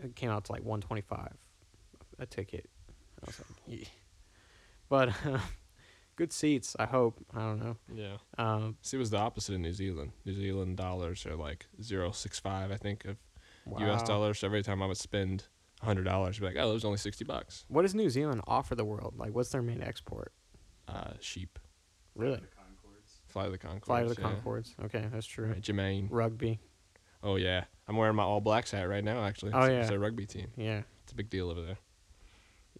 it 0.03 0.15
came 0.15 0.29
out 0.29 0.45
to 0.45 0.51
like 0.51 0.63
one 0.63 0.81
twenty-five 0.81 1.33
a 2.19 2.25
ticket. 2.25 2.69
I 3.23 3.25
was 3.27 3.39
like, 3.39 3.57
yeah. 3.79 3.87
but 4.89 5.09
good 6.15 6.33
seats. 6.33 6.75
I 6.79 6.85
hope. 6.85 7.23
I 7.33 7.39
don't 7.39 7.59
know. 7.59 7.77
Yeah. 7.93 8.17
Um, 8.37 8.77
See, 8.81 8.97
it 8.97 8.99
was 8.99 9.09
the 9.11 9.17
opposite 9.17 9.53
in 9.53 9.61
New 9.61 9.73
Zealand. 9.73 10.11
New 10.25 10.33
Zealand 10.33 10.77
dollars 10.77 11.25
are 11.25 11.35
like 11.35 11.65
zero 11.81 12.11
six 12.11 12.39
five, 12.39 12.71
I 12.71 12.77
think, 12.77 13.05
of 13.05 13.17
wow. 13.65 13.79
U.S. 13.87 14.03
dollars. 14.03 14.39
So 14.39 14.47
every 14.47 14.63
time 14.63 14.81
I 14.81 14.85
would 14.87 14.97
spend 14.97 15.45
hundred 15.81 16.03
dollars, 16.05 16.39
be 16.39 16.45
like, 16.45 16.57
oh, 16.59 16.71
it 16.71 16.73
was 16.73 16.85
only 16.85 16.97
sixty 16.97 17.23
bucks. 17.23 17.65
What 17.67 17.83
does 17.83 17.95
New 17.95 18.09
Zealand 18.09 18.41
offer 18.47 18.75
the 18.75 18.85
world? 18.85 19.15
Like, 19.17 19.33
what's 19.33 19.49
their 19.49 19.61
main 19.61 19.81
export? 19.81 20.31
Uh, 20.87 21.11
sheep. 21.19 21.59
Really? 22.15 22.37
The 22.37 22.47
Conchords. 22.47 23.11
Flight 23.27 23.45
of 23.47 23.51
the 23.51 23.57
Conchords. 23.59 23.85
Fly 23.85 24.03
to 24.03 24.09
the 24.13 24.21
yeah. 24.21 24.85
Okay, 24.85 25.05
that's 25.11 25.27
true. 25.27 25.47
Right, 25.49 25.61
Jermaine. 25.61 26.07
Rugby. 26.09 26.59
Oh 27.23 27.35
yeah, 27.35 27.65
I'm 27.87 27.97
wearing 27.97 28.15
my 28.15 28.23
All 28.23 28.41
Blacks 28.41 28.71
hat 28.71 28.87
right 28.87 29.03
now. 29.03 29.23
Actually, 29.25 29.53
Oh, 29.53 29.61
it's, 29.61 29.69
yeah. 29.71 29.81
it's 29.81 29.91
a 29.91 29.99
rugby 29.99 30.25
team. 30.25 30.47
Yeah, 30.55 30.81
It's 31.03 31.11
a 31.11 31.15
big 31.15 31.29
deal 31.29 31.49
over 31.49 31.61
there. 31.61 31.77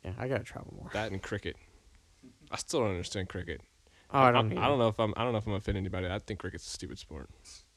yeah. 0.04 0.12
I 0.18 0.28
gotta 0.28 0.44
travel 0.44 0.74
more. 0.78 0.90
That 0.94 1.12
and 1.12 1.22
cricket. 1.22 1.56
I 2.52 2.58
still 2.58 2.82
don't 2.82 2.92
understand 2.92 3.30
cricket. 3.30 3.62
Oh, 4.12 4.20
I 4.20 4.32
don't. 4.32 4.58
I, 4.58 4.66
I 4.66 4.68
don't 4.68 4.80
know 4.80 4.88
if 4.88 5.00
I'm. 5.00 5.14
I 5.18 5.24
don't 5.24 5.34
know 5.34 5.40
if 5.40 5.48
I'm 5.48 5.54
offending 5.54 5.84
anybody. 5.84 6.08
I 6.08 6.20
think 6.20 6.40
cricket's 6.40 6.66
a 6.66 6.70
stupid 6.70 6.98
sport. 7.00 7.30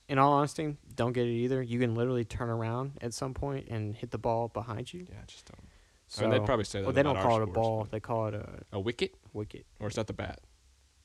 In 0.08 0.18
all 0.18 0.32
honesty, 0.32 0.76
don't 0.94 1.12
get 1.12 1.26
it 1.26 1.32
either. 1.32 1.62
You 1.62 1.78
can 1.78 1.94
literally 1.94 2.24
turn 2.24 2.48
around 2.50 2.92
at 3.00 3.14
some 3.14 3.32
point 3.34 3.68
and 3.68 3.94
hit 3.96 4.10
the 4.10 4.18
ball 4.18 4.48
behind 4.48 4.92
you. 4.92 5.06
Yeah, 5.08 5.16
I 5.22 5.26
just 5.26 5.46
don't. 5.46 5.60
So, 6.08 6.22
I 6.24 6.28
mean, 6.28 6.38
they'd 6.40 6.46
probably 6.46 6.64
say 6.64 6.80
that. 6.80 6.86
well, 6.86 6.92
they 6.92 7.02
don't 7.04 7.16
call 7.16 7.36
it 7.36 7.42
a 7.42 7.46
sports, 7.46 7.54
ball. 7.54 7.88
They 7.90 8.00
call 8.00 8.26
it 8.26 8.34
a 8.34 8.60
A 8.72 8.80
wicket, 8.80 9.14
wicket. 9.32 9.66
or 9.78 9.86
is 9.88 9.94
that 9.94 10.08
the 10.08 10.12
bat? 10.12 10.40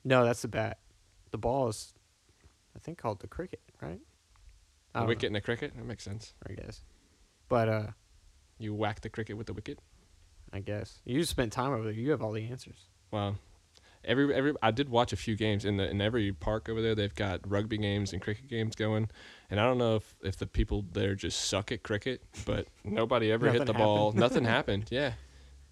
No, 0.03 0.25
that's 0.25 0.41
the 0.41 0.47
bat. 0.47 0.79
The 1.31 1.37
ball 1.37 1.67
is, 1.69 1.93
I 2.75 2.79
think, 2.79 2.97
called 2.97 3.19
the 3.19 3.27
cricket, 3.27 3.61
right? 3.81 3.99
A 4.95 4.99
don't 4.99 5.07
wicket 5.07 5.27
and 5.27 5.37
a 5.37 5.41
cricket. 5.41 5.75
That 5.75 5.85
makes 5.85 6.03
sense. 6.03 6.33
know, 6.47 6.53
I 6.53 6.65
guess. 6.65 6.81
But 7.49 7.69
uh, 7.69 7.87
You 8.57 8.73
whack 8.73 9.01
the 9.01 9.09
cricket 9.09 9.37
with 9.37 9.47
the 9.47 9.53
wicket. 9.53 9.79
I 10.53 10.59
guess 10.59 11.01
you 11.05 11.23
spent 11.23 11.51
time 11.51 11.73
over 11.73 11.83
there. 11.83 11.91
You 11.91 12.11
have 12.11 12.21
all 12.21 12.31
the 12.31 12.47
answers. 12.47 12.85
Well, 13.11 13.37
every 14.05 14.33
every 14.33 14.53
I 14.61 14.71
did 14.71 14.89
watch 14.89 15.11
a 15.11 15.17
few 15.17 15.35
games 15.35 15.65
in 15.65 15.77
the 15.77 15.89
in 15.89 16.01
every 16.01 16.31
park 16.31 16.69
over 16.69 16.81
there. 16.81 16.95
They've 16.95 17.13
got 17.13 17.41
rugby 17.49 17.77
games 17.77 18.13
and 18.13 18.21
cricket 18.21 18.47
games 18.47 18.75
going, 18.75 19.09
and 19.49 19.59
I 19.59 19.63
don't 19.65 19.77
know 19.77 19.97
if 19.97 20.15
if 20.23 20.37
the 20.37 20.47
people 20.47 20.85
there 20.93 21.15
just 21.15 21.41
suck 21.41 21.71
at 21.71 21.83
cricket, 21.83 22.21
but 22.45 22.67
nobody 22.83 23.31
ever 23.31 23.51
hit 23.51 23.65
the 23.65 23.73
ball. 23.73 24.11
Nothing 24.15 24.45
happened. 24.45 24.85
Yeah, 24.89 25.13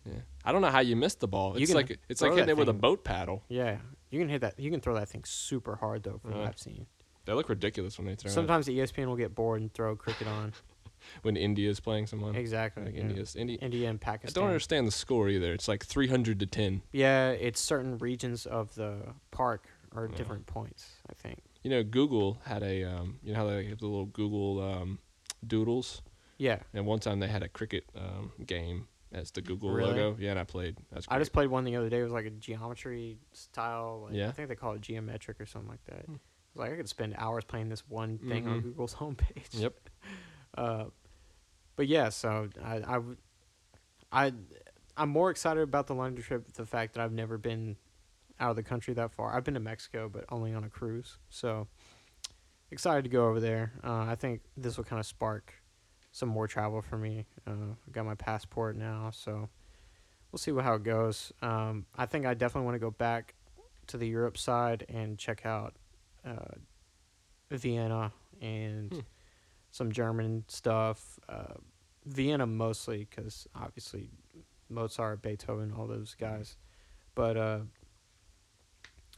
yeah. 0.06 0.22
I 0.44 0.51
don't 0.51 0.62
know 0.62 0.70
how 0.72 0.82
you 0.82 0.96
missed 0.96 1.22
the 1.22 1.27
ball. 1.27 1.58
You 1.58 1.63
It's 1.63 1.74
like 1.74 1.98
it's 2.10 2.22
like 2.22 2.34
hitting 2.34 2.50
it 2.50 2.58
with 2.58 2.70
a 2.70 2.74
boat 2.74 3.03
paddle. 3.03 3.44
Yeah, 3.48 3.77
you 4.12 4.20
can 4.20 4.30
hit 4.30 4.42
that. 4.42 4.60
You 4.60 4.70
can 4.70 4.82
throw 4.82 4.96
that 4.96 5.10
thing 5.10 5.24
super 5.24 5.75
hard 5.75 6.03
though, 6.03 6.18
from 6.18 6.32
what 6.38 6.48
I've 6.48 6.60
seen. 6.60 6.88
They 7.25 7.34
look 7.34 7.50
ridiculous 7.50 7.98
when 7.98 8.08
they 8.08 8.15
throw 8.15 8.30
it. 8.30 8.34
Sometimes 8.34 8.65
the 8.65 8.77
ESPN 8.80 9.06
will 9.08 9.15
get 9.15 9.34
bored 9.34 9.62
and 9.62 9.74
throw 9.74 9.96
cricket 9.96 10.27
on. 10.27 10.53
When 11.22 11.36
India's 11.36 11.82
playing 11.82 12.08
someone, 12.08 12.34
exactly. 12.34 12.86
like 12.86 12.96
yeah. 12.96 13.01
India's 13.01 13.36
India. 13.36 13.58
India 13.62 13.89
and 13.89 14.00
Pakistan. 14.00 14.32
I 14.32 14.34
don't 14.42 14.48
understand 14.50 14.88
the 14.88 14.92
score 14.92 15.27
either. 15.27 15.51
It's 15.51 15.68
like 15.68 15.84
three 15.86 16.08
hundred 16.08 16.39
to 16.39 16.46
ten. 16.46 16.82
Yeah, 16.94 17.32
it's 17.32 17.60
certain 17.60 17.98
regions 17.98 18.46
of 18.46 18.74
the 18.75 19.00
park 19.30 19.68
or 19.94 20.08
Yeah. 20.10 20.15
different 20.15 20.46
points. 20.46 20.92
I 21.10 21.13
think. 21.15 21.39
You 21.62 21.72
know, 21.72 21.84
Google 21.84 22.38
had 22.46 22.63
a 22.63 22.86
um, 22.86 23.20
you 23.22 23.34
know 23.34 23.39
how 23.39 23.48
they 23.48 23.65
have 23.65 23.80
the 23.80 23.86
little 23.88 24.06
Google 24.06 24.62
um, 24.62 25.00
doodles, 25.46 26.01
Yeah, 26.38 26.60
and 26.74 26.86
one 26.86 27.00
time 27.00 27.20
they 27.20 27.27
had 27.27 27.44
a 27.44 27.50
cricket 27.50 27.84
um, 27.98 28.32
game 28.46 28.88
as 29.12 29.30
the 29.32 29.42
Google 29.42 29.72
Really? 29.72 29.92
logo. 29.92 30.15
Yeah, 30.18 30.32
and 30.32 30.39
I 30.39 30.46
played. 30.46 30.77
That's 30.89 31.06
I 31.10 31.20
just 31.20 31.34
played 31.34 31.50
one 31.50 31.65
the 31.65 31.75
other 31.75 31.89
day. 31.89 32.00
It 32.00 32.03
was 32.03 32.13
like 32.13 32.25
a 32.27 32.30
geometry 32.32 33.18
style. 33.34 34.03
Like, 34.06 34.13
Yeah. 34.15 34.30
I 34.30 34.32
think 34.32 34.48
they 34.48 34.56
call 34.56 34.72
it 34.75 34.80
geometric 34.82 35.42
or 35.42 35.46
something 35.46 35.70
like 35.70 35.84
that. 35.88 36.06
Hmm. 36.06 36.15
Like 36.56 36.72
I 36.74 36.76
could 36.76 36.90
spend 36.90 37.16
hours 37.18 37.44
playing 37.46 37.70
this 37.70 37.88
one 37.90 38.18
thing 38.20 38.48
on 38.48 38.60
Mhm. 38.60 38.64
Google's 38.64 38.94
homepage. 39.02 39.48
Yep. 39.52 39.74
Uh, 40.56 40.86
but 41.76 41.88
yeah, 41.88 42.10
so 42.10 42.48
I 42.64 42.76
I, 42.78 43.00
I 44.28 44.34
I'm 44.96 45.10
more 45.10 45.32
excited 45.32 45.62
about 45.64 45.88
the 45.88 45.96
London 45.96 46.24
trip. 46.24 46.52
The 46.54 46.66
fact 46.68 46.94
that 46.94 47.02
I've 47.04 47.12
never 47.12 47.40
been 47.40 47.76
out 48.40 48.52
of 48.52 48.56
the 48.56 48.62
country 48.62 48.94
that 48.94 49.12
far. 49.12 49.36
I've 49.36 49.44
been 49.44 49.56
to 49.56 49.60
Mexico, 49.60 50.10
but 50.10 50.26
only 50.30 50.54
on 50.54 50.64
a 50.64 50.70
cruise. 50.70 51.18
So 51.30 51.68
excited 52.70 53.04
to 53.06 53.10
go 53.10 53.28
over 53.30 53.40
there. 53.40 53.74
Uh, 53.84 54.04
I 54.08 54.14
think 54.14 54.42
this 54.56 54.78
will 54.78 54.84
kind 54.84 55.00
of 55.00 55.08
spark 55.08 55.56
some 56.12 56.30
more 56.30 56.48
travel 56.48 56.84
for 56.84 57.00
me. 57.00 57.26
Uh, 57.48 57.52
I 57.88 57.92
got 57.92 58.06
my 58.06 58.14
passport 58.14 58.76
now, 58.76 59.10
so 59.12 59.50
we'll 60.32 60.38
see 60.38 60.52
how 60.54 60.76
it 60.76 60.84
goes. 60.84 61.32
Um, 61.42 61.88
I 61.98 62.06
think 62.06 62.28
I 62.28 62.36
definitely 62.36 62.66
want 62.66 62.76
to 62.76 62.80
go 62.80 62.92
back 62.92 63.34
to 63.88 63.98
the 63.98 64.08
Europe 64.08 64.38
side 64.38 64.86
and 64.88 65.18
check 65.18 65.46
out 65.48 65.74
uh, 66.25 66.56
Vienna 67.51 68.12
and 68.42 68.92
Hmm. 68.94 69.00
some 69.72 69.92
German 69.92 70.46
stuff. 70.48 71.20
Uh, 71.30 71.56
Vienna 72.06 72.46
mostly 72.46 73.08
because 73.10 73.48
obviously 73.56 74.10
Mozart, 74.70 75.22
Beethoven, 75.22 75.72
all 75.77 75.88
those 75.88 76.15
guys. 76.20 76.58
But 77.15 77.38
uh, 77.38 77.60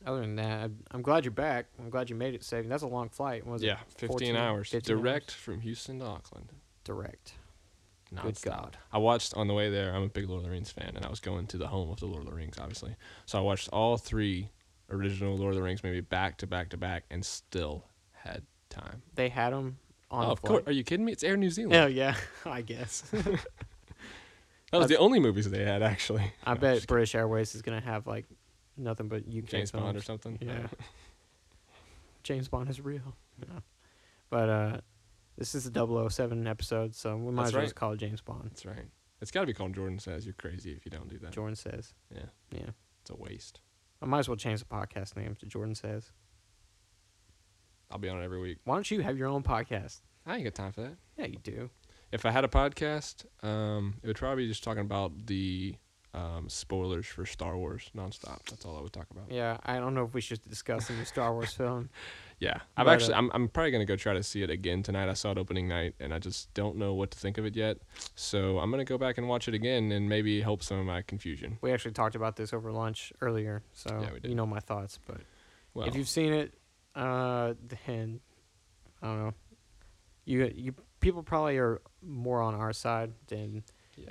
other 0.05 0.21
than 0.21 0.35
that, 0.35 0.69
I'm, 0.91 1.01
glad 1.01 1.23
you're 1.25 1.31
back. 1.31 1.67
I'm 1.79 1.89
glad 1.89 2.09
you 2.09 2.15
made 2.15 2.33
it 2.35 2.43
safe. 2.43 2.67
That's 2.67 2.83
a 2.83 2.87
long 2.87 3.09
flight. 3.09 3.45
Was 3.47 3.63
yeah, 3.63 3.73
it 3.73 3.79
15 3.97 4.07
14, 4.09 4.35
hours 4.35 4.69
15 4.69 4.97
direct 4.97 5.29
hours? 5.31 5.33
from 5.35 5.61
Houston 5.61 5.99
to 5.99 6.05
Auckland. 6.05 6.51
direct? 6.83 7.33
Good. 8.21 8.39
God. 8.43 8.77
I 8.93 8.97
watched 8.99 9.33
on 9.33 9.47
the 9.47 9.53
way 9.53 9.69
there. 9.69 9.93
I'm 9.93 10.03
a 10.03 10.07
big 10.09 10.29
Lord 10.29 10.39
of 10.39 10.45
the 10.45 10.51
Rings 10.51 10.71
fan, 10.71 10.93
and 10.95 11.03
I 11.05 11.09
was 11.09 11.19
going 11.19 11.47
to 11.47 11.57
the 11.57 11.67
home 11.67 11.89
of 11.89 11.99
the 11.99 12.05
Lord 12.05 12.23
of 12.23 12.29
the 12.29 12.35
Rings, 12.35 12.57
obviously. 12.59 12.95
So 13.25 13.37
I 13.39 13.41
watched 13.41 13.67
all 13.73 13.97
three 13.97 14.49
original 14.89 15.37
Lord 15.37 15.51
of 15.51 15.55
the 15.55 15.63
Rings, 15.63 15.83
maybe 15.83 16.01
back 16.01 16.37
to 16.37 16.47
back 16.47 16.69
to 16.69 16.77
back, 16.77 17.03
and 17.09 17.25
still 17.25 17.85
had 18.13 18.43
time. 18.69 19.01
They 19.15 19.29
had 19.29 19.53
them 19.53 19.77
on 20.11 20.25
oh, 20.25 20.31
of 20.31 20.41
course. 20.41 20.63
Are 20.67 20.71
you 20.71 20.83
kidding 20.83 21.05
me? 21.05 21.11
It's 21.11 21.23
Air 21.23 21.37
New 21.37 21.49
Zealand. 21.49 21.75
Oh 21.75 21.87
yeah, 21.87 22.15
I 22.45 22.61
guess. 22.61 23.01
that 23.11 23.23
was 23.23 23.39
that's- 24.71 24.89
the 24.89 24.97
only 24.97 25.19
movies 25.19 25.49
they 25.49 25.63
had, 25.63 25.81
actually. 25.81 26.33
I 26.45 26.53
No, 26.55 26.59
bet 26.59 26.87
British 26.87 27.15
Airways 27.15 27.55
is 27.55 27.61
gonna 27.61 27.81
have 27.81 28.07
like 28.07 28.25
nothing 28.77 29.07
but 29.07 29.23
UK 29.27 29.45
James 29.45 29.71
Bond 29.71 29.97
or 29.97 30.01
something. 30.01 30.37
Yeah. 30.41 30.67
James 32.23 32.47
Bond 32.47 32.69
is 32.69 32.81
real. 32.81 33.15
No. 33.39 33.61
But 34.29 34.49
uh, 34.49 34.77
this 35.37 35.53
is 35.53 35.67
a 35.67 36.09
007 36.09 36.47
episode, 36.47 36.95
so 36.95 37.15
we 37.15 37.31
might 37.31 37.43
That's 37.43 37.49
as 37.49 37.53
well 37.53 37.59
right. 37.61 37.65
just 37.65 37.75
call 37.75 37.91
it 37.91 37.97
James 37.97 38.21
Bond. 38.21 38.45
That's 38.45 38.65
right. 38.65 38.85
It's 39.21 39.31
got 39.31 39.41
to 39.41 39.45
be 39.45 39.53
called 39.53 39.73
Jordan 39.75 39.99
Says. 39.99 40.25
You're 40.25 40.33
crazy 40.33 40.71
if 40.71 40.85
you 40.85 40.91
don't 40.91 41.07
do 41.07 41.17
that. 41.19 41.31
Jordan 41.31 41.55
says. 41.55 41.93
Yeah. 42.13 42.25
Yeah. 42.51 42.69
It's 43.01 43.11
a 43.11 43.15
waste. 43.15 43.59
I 44.05 44.07
might 44.07 44.19
as 44.19 44.29
well 44.29 44.37
change 44.37 44.59
the 44.59 44.67
podcast 44.67 45.17
name 45.17 45.35
to 45.39 45.47
Jordan 45.47 45.73
says. 45.73 46.11
I'll 47.89 47.97
be 47.97 48.07
on 48.07 48.21
it 48.21 48.23
every 48.23 48.39
week. 48.39 48.59
Why 48.63 48.75
don't 48.75 48.91
you 48.91 49.01
have 49.01 49.17
your 49.17 49.27
own 49.27 49.41
podcast? 49.41 50.01
I 50.27 50.35
ain't 50.35 50.43
got 50.43 50.53
time 50.53 50.71
for 50.73 50.81
that. 50.81 50.95
Yeah, 51.17 51.25
you 51.25 51.39
do. 51.41 51.71
If 52.11 52.23
I 52.23 52.29
had 52.29 52.45
a 52.45 52.47
podcast, 52.47 53.25
um, 53.41 53.95
it 54.03 54.07
would 54.07 54.17
probably 54.17 54.43
be 54.43 54.47
just 54.47 54.63
talking 54.63 54.81
about 54.81 55.25
the 55.25 55.75
um, 56.15 56.47
spoilers 56.47 57.05
for 57.05 57.25
Star 57.25 57.57
Wars 57.57 57.89
nonstop. 57.95 58.39
That's 58.49 58.63
all 58.65 58.77
I 58.77 58.81
would 58.81 58.93
talk 58.93 59.07
about. 59.11 59.25
Yeah, 59.29 59.57
I 59.65 59.79
don't 59.79 59.93
know 59.93 60.05
if 60.05 60.13
we 60.13 60.21
should 60.21 60.41
discuss 60.47 60.87
the 60.87 60.93
new 60.93 61.05
Star 61.05 61.33
Wars 61.33 61.53
film. 61.57 61.89
Yeah, 62.39 62.59
I've 62.75 62.87
actually, 62.87 63.13
I'm, 63.15 63.29
I'm 63.33 63.47
probably 63.47 63.71
gonna 63.71 63.85
go 63.85 63.95
try 63.95 64.13
to 64.13 64.23
see 64.23 64.41
it 64.43 64.49
again 64.49 64.83
tonight. 64.83 65.09
I 65.09 65.13
saw 65.13 65.31
it 65.31 65.37
opening 65.37 65.67
night, 65.67 65.95
and 65.99 66.13
I 66.13 66.19
just 66.19 66.53
don't 66.53 66.77
know 66.77 66.93
what 66.93 67.11
to 67.11 67.17
think 67.17 67.37
of 67.37 67.45
it 67.45 67.55
yet. 67.55 67.77
So 68.15 68.59
I'm 68.59 68.71
gonna 68.71 68.83
go 68.85 68.97
back 68.97 69.17
and 69.17 69.27
watch 69.27 69.47
it 69.47 69.53
again, 69.53 69.91
and 69.91 70.07
maybe 70.09 70.41
help 70.41 70.63
some 70.63 70.77
of 70.79 70.85
my 70.85 71.01
confusion. 71.01 71.57
We 71.61 71.71
actually 71.71 71.91
talked 71.93 72.15
about 72.15 72.35
this 72.35 72.53
over 72.53 72.71
lunch 72.71 73.11
earlier, 73.21 73.63
so 73.73 73.99
Yeah, 74.01 74.13
we 74.13 74.19
did. 74.19 74.29
you 74.29 74.35
know 74.35 74.45
my 74.45 74.59
thoughts. 74.59 74.99
But 75.05 75.17
Well, 75.73 75.87
if 75.87 75.95
you've 75.95 76.09
seen 76.09 76.33
it, 76.33 76.53
uh, 76.93 77.53
then 77.85 78.19
I 79.01 79.07
don't 79.07 79.19
know. 79.19 79.33
You 80.25 80.51
you 80.53 80.75
people 80.99 81.23
probably 81.23 81.57
are 81.57 81.81
more 82.01 82.41
on 82.41 82.53
our 82.55 82.73
side 82.73 83.13
than 83.27 83.63
yeah. 83.95 84.09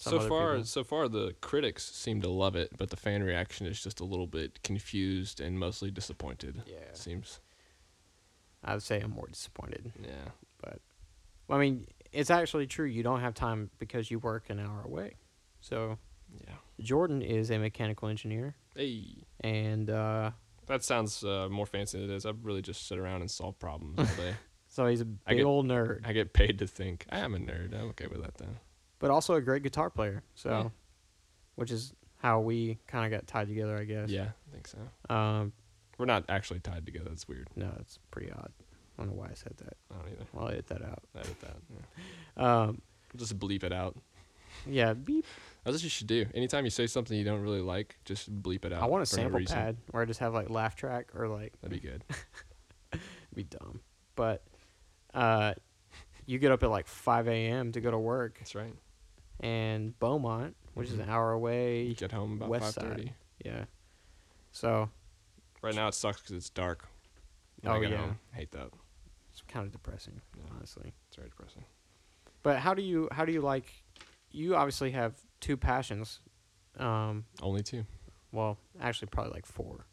So 0.00 0.20
far, 0.20 0.52
people. 0.52 0.64
so 0.64 0.84
far, 0.84 1.08
the 1.08 1.34
critics 1.40 1.84
seem 1.90 2.22
to 2.22 2.28
love 2.28 2.54
it, 2.54 2.70
but 2.78 2.90
the 2.90 2.96
fan 2.96 3.22
reaction 3.22 3.66
is 3.66 3.82
just 3.82 3.98
a 3.98 4.04
little 4.04 4.28
bit 4.28 4.62
confused 4.62 5.40
and 5.40 5.58
mostly 5.58 5.90
disappointed. 5.90 6.62
Yeah, 6.66 6.76
Seems, 6.92 7.40
I 8.62 8.74
would 8.74 8.82
say 8.84 9.00
I'm 9.00 9.10
more 9.10 9.26
disappointed. 9.26 9.92
yeah. 10.00 10.30
Well, 11.48 11.58
I 11.58 11.62
mean, 11.62 11.86
it's 12.12 12.30
actually 12.30 12.66
true. 12.66 12.86
You 12.86 13.02
don't 13.02 13.20
have 13.20 13.32
time 13.34 13.70
because 13.78 14.10
you 14.10 14.18
work 14.18 14.50
an 14.50 14.60
hour 14.60 14.82
away. 14.84 15.14
So 15.60 15.98
Yeah. 16.46 16.54
Jordan 16.78 17.22
is 17.22 17.50
a 17.50 17.58
mechanical 17.58 18.08
engineer, 18.08 18.54
Hey, 18.76 19.24
and 19.40 19.88
uh, 19.90 20.30
that 20.66 20.84
sounds 20.84 21.24
uh, 21.24 21.48
more 21.50 21.66
fancy 21.66 21.98
than 21.98 22.08
it 22.10 22.14
is. 22.14 22.24
I 22.26 22.32
really 22.42 22.62
just 22.62 22.86
sit 22.86 22.98
around 22.98 23.22
and 23.22 23.30
solve 23.30 23.58
problems 23.58 23.98
all 23.98 24.04
day. 24.16 24.34
so 24.68 24.86
he's 24.86 25.00
a 25.00 25.06
big 25.06 25.38
get- 25.38 25.44
old 25.44 25.66
nerd, 25.66 26.02
I 26.06 26.12
get 26.12 26.32
paid 26.34 26.58
to 26.58 26.66
think. 26.68 27.04
I 27.10 27.18
am 27.20 27.34
a 27.34 27.38
nerd. 27.38 27.74
I'm 27.74 27.88
okay 27.88 28.06
with 28.06 28.22
that 28.22 28.36
though. 28.36 28.56
But 28.98 29.10
also 29.10 29.34
a 29.34 29.40
great 29.40 29.62
guitar 29.62 29.90
player. 29.90 30.22
So, 30.34 30.50
Yeah. 30.50 30.68
which 31.56 31.70
is 31.70 31.92
how 32.16 32.40
we 32.40 32.78
kind 32.86 33.04
of 33.12 33.16
got 33.18 33.26
tied 33.28 33.48
together, 33.48 33.76
I 33.76 33.84
guess. 33.84 34.10
Yeah, 34.10 34.30
I 34.48 34.52
think 34.52 34.66
so. 34.66 34.78
Um, 35.14 35.52
We're 35.98 36.06
not 36.06 36.24
actually 36.28 36.60
tied 36.60 36.84
together. 36.86 37.08
That's 37.10 37.26
weird. 37.28 37.48
no, 37.56 37.72
it's 37.80 37.98
pretty 38.10 38.30
odd. 38.32 38.52
I 38.98 39.02
don't 39.02 39.10
know 39.14 39.16
why 39.20 39.28
I 39.30 39.34
said 39.34 39.52
that. 39.58 39.76
I 39.92 39.94
don't 39.98 40.12
either. 40.12 40.24
Well 40.32 40.44
I'll 40.46 40.50
edit 40.50 40.66
that 40.68 40.82
out. 40.82 41.02
Edit 41.16 41.40
that. 41.40 41.56
Yeah. 41.70 42.44
Um, 42.44 42.82
We'll 43.12 43.18
just 43.20 43.38
bleep 43.38 43.64
it 43.64 43.72
out. 43.72 43.96
yeah, 44.66 44.92
beep. 44.92 45.24
That's 45.64 45.76
what 45.76 45.82
you 45.82 45.88
should 45.88 46.06
do. 46.06 46.26
Anytime 46.34 46.64
you 46.64 46.70
say 46.70 46.86
something 46.86 47.16
you 47.16 47.24
don't 47.24 47.40
really 47.42 47.60
like, 47.62 47.96
just 48.04 48.30
bleep 48.42 48.64
it 48.64 48.72
out. 48.72 48.82
I 48.82 48.86
want 48.86 49.02
a 49.02 49.06
for 49.06 49.16
no 49.16 49.22
sample 49.22 49.44
pad 49.46 49.76
where 49.92 50.02
I 50.02 50.06
just 50.06 50.20
have 50.20 50.34
like 50.34 50.50
laugh 50.50 50.76
track 50.76 51.10
or 51.14 51.26
like 51.28 51.54
That'd 51.62 51.80
be 51.82 51.88
good. 51.88 52.04
be 53.34 53.44
dumb. 53.44 53.80
But 54.14 54.42
uh, 55.14 55.54
you 56.26 56.38
get 56.38 56.52
up 56.52 56.62
at 56.62 56.70
like 56.70 56.86
5 56.86 57.28
a.m. 57.28 57.72
to 57.72 57.80
go 57.80 57.90
to 57.90 57.98
work, 57.98 58.38
That's 58.38 58.54
right. 58.54 58.74
And 59.40 59.98
Beaumont, 59.98 60.56
which 60.74 60.88
is 60.90 60.96
Mhm. 60.96 61.02
an 61.04 61.08
hour 61.10 61.32
away, 61.32 61.94
Get 61.94 62.12
home 62.12 62.34
about 62.34 62.48
West 62.48 62.74
five 62.80 63.10
yeah. 63.44 63.64
So 64.52 64.90
Right 65.62 65.74
now 65.74 65.88
it 65.88 65.94
sucks 65.94 66.20
because 66.20 66.36
it's 66.36 66.50
dark. 66.50 66.88
When 67.62 67.72
Oh, 67.72 67.76
I 67.76 67.86
yeah. 67.86 67.96
home. 67.96 68.18
hate 68.32 68.50
that. 68.52 68.70
it's 69.30 69.42
kind 69.42 69.66
of 69.66 69.72
depressing, 69.72 70.20
Yeah. 70.36 70.44
honestly. 70.52 70.92
It's 71.06 71.16
very 71.16 71.28
depressing. 71.28 71.64
But 72.42 72.58
how 72.60 72.74
do 72.74 72.82
you 72.82 73.08
how 73.12 73.24
do 73.24 73.32
you 73.32 73.40
like? 73.40 73.84
You 74.30 74.56
obviously 74.56 74.90
have 74.92 75.24
two 75.40 75.56
passions. 75.56 76.20
Um, 76.76 77.26
Only 77.40 77.62
two. 77.62 77.86
well, 78.32 78.58
actually, 78.80 79.08
probably 79.08 79.32
like 79.32 79.46
four 79.46 79.86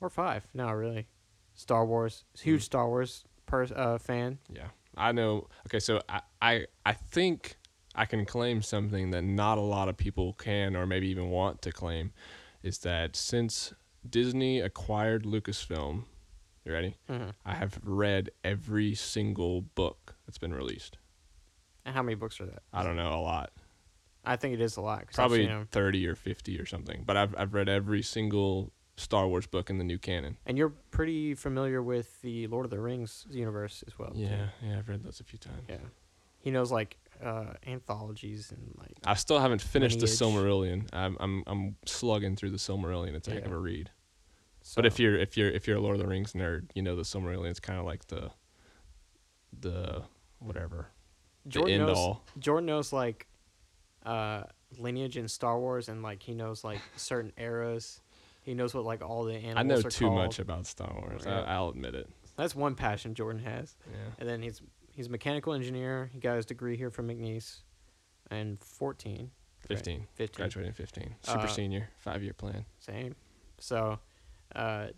or 0.00 0.10
five. 0.10 0.46
No, 0.54 0.70
really. 0.72 1.08
Star 1.54 1.84
Wars, 1.86 2.24
huge 2.38 2.60
Mm. 2.62 2.64
Star 2.64 2.88
Wars 2.88 3.24
pers- 3.46 3.72
uh, 3.72 3.98
fan. 3.98 4.38
Yeah, 4.48 4.70
I 4.96 5.12
know. 5.12 5.48
Okay, 5.66 5.80
so 5.80 6.02
I, 6.08 6.20
I 6.42 6.66
I 6.84 6.92
think 6.92 7.56
I 7.96 8.04
can 8.04 8.24
claim 8.26 8.62
something 8.62 9.10
that 9.10 9.22
not 9.22 9.58
a 9.58 9.62
lot 9.62 9.88
of 9.88 9.96
people 9.96 10.34
can 10.34 10.76
or 10.76 10.86
maybe 10.86 11.08
even 11.08 11.30
want 11.30 11.62
to 11.62 11.72
claim, 11.72 12.12
is 12.62 12.78
that 12.78 13.16
since 13.16 13.72
Disney 14.08 14.60
acquired 14.60 15.24
Lucasfilm, 15.24 16.04
you 16.64 16.72
ready? 16.72 16.96
Mm-hmm. 17.10 17.30
I 17.44 17.54
have 17.54 17.80
read 17.82 18.30
every 18.44 18.94
single 18.94 19.62
book 19.62 20.14
that's 20.26 20.38
been 20.38 20.52
released. 20.54 20.98
And 21.84 21.94
how 21.94 22.02
many 22.02 22.16
books 22.16 22.40
are 22.40 22.46
that? 22.46 22.62
I 22.72 22.82
don't 22.82 22.96
know 22.96 23.14
a 23.14 23.22
lot, 23.22 23.50
I 24.24 24.36
think 24.36 24.54
it 24.54 24.60
is 24.60 24.76
a 24.76 24.80
lot. 24.80 25.06
Probably 25.14 25.48
thirty 25.70 26.06
or 26.06 26.16
fifty 26.16 26.58
or 26.58 26.66
something. 26.66 27.04
But 27.06 27.16
I've 27.16 27.34
I've 27.38 27.54
read 27.54 27.68
every 27.68 28.02
single 28.02 28.72
Star 28.96 29.28
Wars 29.28 29.46
book 29.46 29.70
in 29.70 29.78
the 29.78 29.84
new 29.84 29.98
canon. 29.98 30.36
And 30.46 30.58
you're 30.58 30.72
pretty 30.90 31.34
familiar 31.34 31.82
with 31.82 32.20
the 32.22 32.46
Lord 32.48 32.64
of 32.64 32.70
the 32.70 32.80
Rings 32.80 33.26
universe 33.30 33.84
as 33.86 33.98
well. 33.98 34.10
too. 34.10 34.20
Yeah, 34.20 34.48
yeah, 34.62 34.78
I've 34.78 34.88
read 34.88 35.04
those 35.04 35.20
a 35.20 35.24
few 35.24 35.38
times. 35.38 35.62
Yeah. 35.68 35.76
he 36.40 36.50
knows 36.50 36.72
like 36.72 36.96
uh, 37.22 37.54
anthologies 37.66 38.50
and 38.52 38.74
like 38.78 38.96
I 39.04 39.14
still 39.14 39.38
haven't 39.38 39.60
finished 39.62 40.00
the 40.00 40.06
Silmarillion. 40.06 40.88
I'm 40.92 41.16
I'm 41.20 41.42
I'm 41.46 41.76
slugging 41.86 42.36
through 42.36 42.50
the 42.50 42.56
Silmarillion. 42.58 43.14
It's 43.14 43.28
a 43.28 43.32
heck 43.32 43.46
of 43.46 43.52
a 43.52 43.58
read. 43.58 43.90
so, 44.62 44.76
But 44.76 44.86
if 44.86 44.98
you're 44.98 45.16
if 45.18 45.36
you're 45.36 45.50
if 45.50 45.66
you're 45.66 45.76
a 45.76 45.80
Lord 45.80 45.96
of 45.96 46.02
the 46.02 46.08
Rings 46.08 46.32
nerd, 46.32 46.70
you 46.74 46.82
know 46.82 46.96
the 46.96 47.02
Silmarillion 47.02 47.50
is 47.50 47.60
kind 47.60 47.78
of 47.78 47.86
like 47.86 48.06
the 48.08 48.30
the 49.58 50.02
whatever 50.38 50.88
the 51.44 51.50
Jordan 51.50 51.74
end 51.74 51.86
knows 51.86 51.96
all. 51.96 52.24
Jordan 52.38 52.66
knows 52.66 52.92
like 52.92 53.26
uh, 54.04 54.44
lineage 54.78 55.16
in 55.16 55.28
Star 55.28 55.58
Wars 55.58 55.88
and 55.88 56.02
like 56.02 56.22
he 56.22 56.34
knows 56.34 56.64
like 56.64 56.80
certain 56.96 57.32
eras. 57.38 58.00
He 58.42 58.54
knows 58.54 58.74
what 58.74 58.84
like 58.84 59.02
all 59.02 59.24
the 59.24 59.34
animals 59.34 59.56
I 59.58 59.62
know 59.62 59.82
too 59.82 60.04
called. 60.06 60.14
much 60.16 60.38
about 60.38 60.66
Star 60.66 60.94
Wars. 61.00 61.22
Yeah. 61.26 61.40
I, 61.40 61.54
I'll 61.54 61.70
admit 61.70 61.94
it. 61.94 62.08
That's 62.36 62.54
one 62.54 62.74
passion 62.74 63.14
Jordan 63.14 63.42
has. 63.42 63.74
Yeah. 63.90 63.98
And 64.18 64.28
then 64.28 64.42
he's 64.42 64.60
he's 64.96 65.06
a 65.06 65.10
mechanical 65.10 65.52
engineer. 65.52 66.10
He 66.12 66.18
got 66.18 66.36
his 66.36 66.46
degree 66.46 66.76
here 66.76 66.90
from 66.90 67.08
McNeese, 67.08 67.60
and 68.30 68.58
14, 68.62 69.18
right? 69.20 69.30
15. 69.68 70.06
15, 70.14 70.36
Graduating 70.42 70.72
15. 70.72 71.14
Super 71.22 71.38
Uh, 71.38 71.46
senior. 71.46 71.88
Five 71.98 72.22
year 72.22 72.32
plan. 72.32 72.64
same. 72.78 73.14
So, 73.58 73.98
uh, 74.54 74.88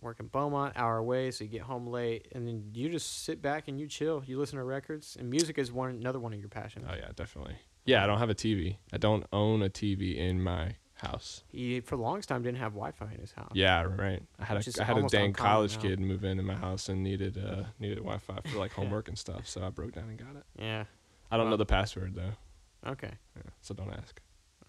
work 0.00 0.20
in 0.20 0.26
Beaumont, 0.28 0.74
hour 0.76 0.96
away, 0.98 1.30
so 1.30 1.44
you 1.44 1.50
get 1.50 1.62
home 1.62 1.86
late, 1.86 2.28
and 2.32 2.46
then 2.46 2.70
you 2.72 2.88
just 2.88 3.24
sit 3.24 3.42
back 3.42 3.68
and 3.68 3.78
you 3.80 3.86
chill. 3.88 4.22
You 4.26 4.38
listen 4.38 4.56
to 4.58 4.64
records, 4.64 5.16
and 5.18 5.28
music 5.28 5.58
is 5.58 5.72
one 5.72 5.90
another 5.90 6.20
one 6.20 6.32
of 6.32 6.38
your 6.40 6.48
passions. 6.48 6.86
Oh 6.88 6.94
yeah, 6.94 7.10
definitely. 7.16 7.56
Yeah, 7.84 8.04
I 8.04 8.06
don't 8.06 8.18
have 8.18 8.30
a 8.30 8.34
TV. 8.34 8.76
I 8.92 8.98
don't 8.98 9.24
own 9.32 9.62
a 9.62 9.68
TV 9.70 10.16
in 10.16 10.42
my 10.42 10.76
house. 11.00 11.42
He 11.48 11.80
for 11.80 11.96
the 11.96 12.02
longest 12.02 12.28
time 12.28 12.42
didn't 12.42 12.58
have 12.58 12.72
Wi-Fi 12.72 13.12
in 13.14 13.20
his 13.20 13.32
house. 13.32 13.52
Yeah, 13.54 13.82
right. 13.82 14.22
I 14.38 14.44
had 14.44 14.56
Which 14.58 14.76
a 14.76 14.82
I 14.82 14.84
had 14.84 14.98
a 14.98 15.06
dang 15.08 15.32
college 15.32 15.76
now. 15.76 15.82
kid 15.82 16.00
move 16.00 16.24
in 16.24 16.38
in 16.38 16.44
my 16.44 16.54
house 16.54 16.88
and 16.88 17.02
needed 17.02 17.38
uh 17.38 17.64
needed 17.78 17.98
Wi-Fi 17.98 18.40
for 18.46 18.58
like 18.58 18.72
homework 18.78 19.08
and 19.08 19.18
stuff. 19.18 19.46
So 19.48 19.64
I 19.64 19.70
broke 19.70 19.92
down 19.92 20.08
and 20.08 20.18
got 20.18 20.36
it. 20.36 20.44
Yeah. 20.58 20.84
I 21.30 21.36
don't 21.36 21.46
Wow. 21.46 21.50
know 21.52 21.56
the 21.56 21.66
password 21.66 22.14
though, 22.14 22.90
Okay. 22.90 23.10
yeah, 23.36 23.42
so 23.60 23.74
don't 23.74 23.92
ask. 23.92 24.20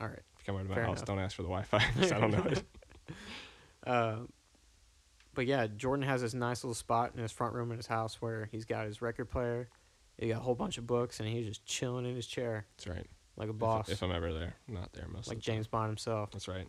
All 0.02 0.08
right. 0.08 0.20
If 0.36 0.40
you 0.40 0.46
come 0.46 0.56
over 0.56 0.64
to 0.64 0.70
my 0.70 0.76
Fair 0.76 0.86
house, 0.86 0.98
enough. 0.98 1.06
don't 1.08 1.20
ask 1.20 1.36
for 1.36 1.44
the 1.44 1.48
Wi-Fi 1.50 1.80
'cause 2.00 2.12
I 2.12 2.20
don't 2.20 2.32
know 2.32 2.44
it. 2.44 2.64
Uh, 3.88 4.18
but 5.34 5.46
yeah, 5.46 5.68
Jordan 5.68 6.06
has 6.06 6.22
this 6.22 6.34
nice 6.34 6.64
little 6.64 6.74
spot 6.76 7.12
in 7.16 7.22
his 7.22 7.32
front 7.32 7.54
room 7.54 7.72
in 7.72 7.78
his 7.78 7.88
house 7.88 8.22
where 8.22 8.50
he's 8.52 8.66
got 8.66 8.86
his 8.86 9.02
record 9.02 9.30
player. 9.30 9.70
He 10.18 10.28
got 10.28 10.38
a 10.38 10.42
whole 10.42 10.56
bunch 10.56 10.78
of 10.78 10.86
books, 10.86 11.20
and 11.22 11.30
he's 11.30 11.48
just 11.48 11.66
chilling 11.66 12.06
in 12.06 12.14
his 12.16 12.28
chair 12.28 12.66
That's 12.78 12.88
right. 12.88 13.08
Like 13.40 13.50
a 13.50 13.54
boss, 13.54 13.90
If, 13.90 14.04
I'm 14.04 14.12
ever 14.12 14.32
there, 14.34 14.54
I'm 14.68 14.74
not 14.76 14.94
there 14.94 15.08
most 15.08 15.28
like 15.28 15.38
of 15.38 15.44
the 15.44 15.48
time. 15.48 15.56
James 15.56 15.68
Bond 15.68 15.88
himself. 15.90 16.30
That's 16.32 16.48
right. 16.48 16.68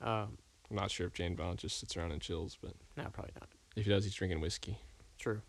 Um, 0.00 0.36
I'm 0.70 0.76
not 0.76 0.90
sure 0.90 1.06
if 1.06 1.12
James 1.12 1.36
Bond 1.38 1.58
just 1.58 1.78
sits 1.78 1.96
around 1.96 2.10
and 2.12 2.20
chills, 2.20 2.56
but 2.60 2.72
no, 2.96 3.04
probably 3.12 3.32
not. 3.38 3.48
if 3.76 3.84
he 3.84 3.90
does, 3.90 4.04
he's 4.04 4.14
drinking 4.14 4.40
whiskey. 4.40 4.78
True. 5.18 5.42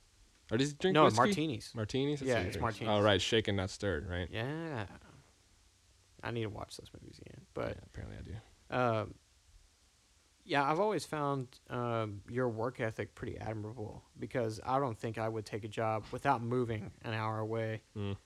Or 0.51 0.57
does 0.57 0.71
he 0.71 0.75
drink 0.77 0.93
no, 0.93 1.05
whiskey? 1.05 1.17
martinis. 1.17 1.71
Martinis. 1.73 2.19
That's 2.19 2.27
Yeah, 2.27 2.33
what 2.35 2.41
he 2.43 2.47
it's 2.49 2.57
drinks. 2.57 2.81
Oh 2.81 2.85
martinis. 2.85 3.05
right, 3.05 3.21
shaken 3.21 3.55
not 3.55 3.69
stirred. 3.69 4.07
Right. 4.09 4.27
Yeah. 4.29 4.85
I 6.21 6.31
need 6.31 6.43
to 6.43 6.49
watch 6.49 6.77
those 6.77 6.89
movies 6.93 7.19
again. 7.25 7.41
But 7.53 7.69
yeah, 7.69 7.83
apparently 7.85 8.17
I 8.17 8.21
do. 8.21 8.99
Um, 9.01 9.13
yeah, 10.45 10.69
I've 10.69 10.79
always 10.79 11.05
found 11.05 11.47
um, 11.69 12.21
your 12.29 12.49
work 12.49 12.79
ethic 12.81 13.15
pretty 13.15 13.37
admirable 13.37 14.03
because 14.19 14.59
I 14.65 14.77
don't 14.79 14.97
think 14.97 15.17
I 15.17 15.27
would 15.29 15.45
take 15.45 15.63
a 15.63 15.67
job 15.69 16.03
without 16.11 16.41
moving 16.41 16.91
an 17.03 17.13
hour 17.13 17.39
away 17.39 17.81
Mm. 17.97 18.17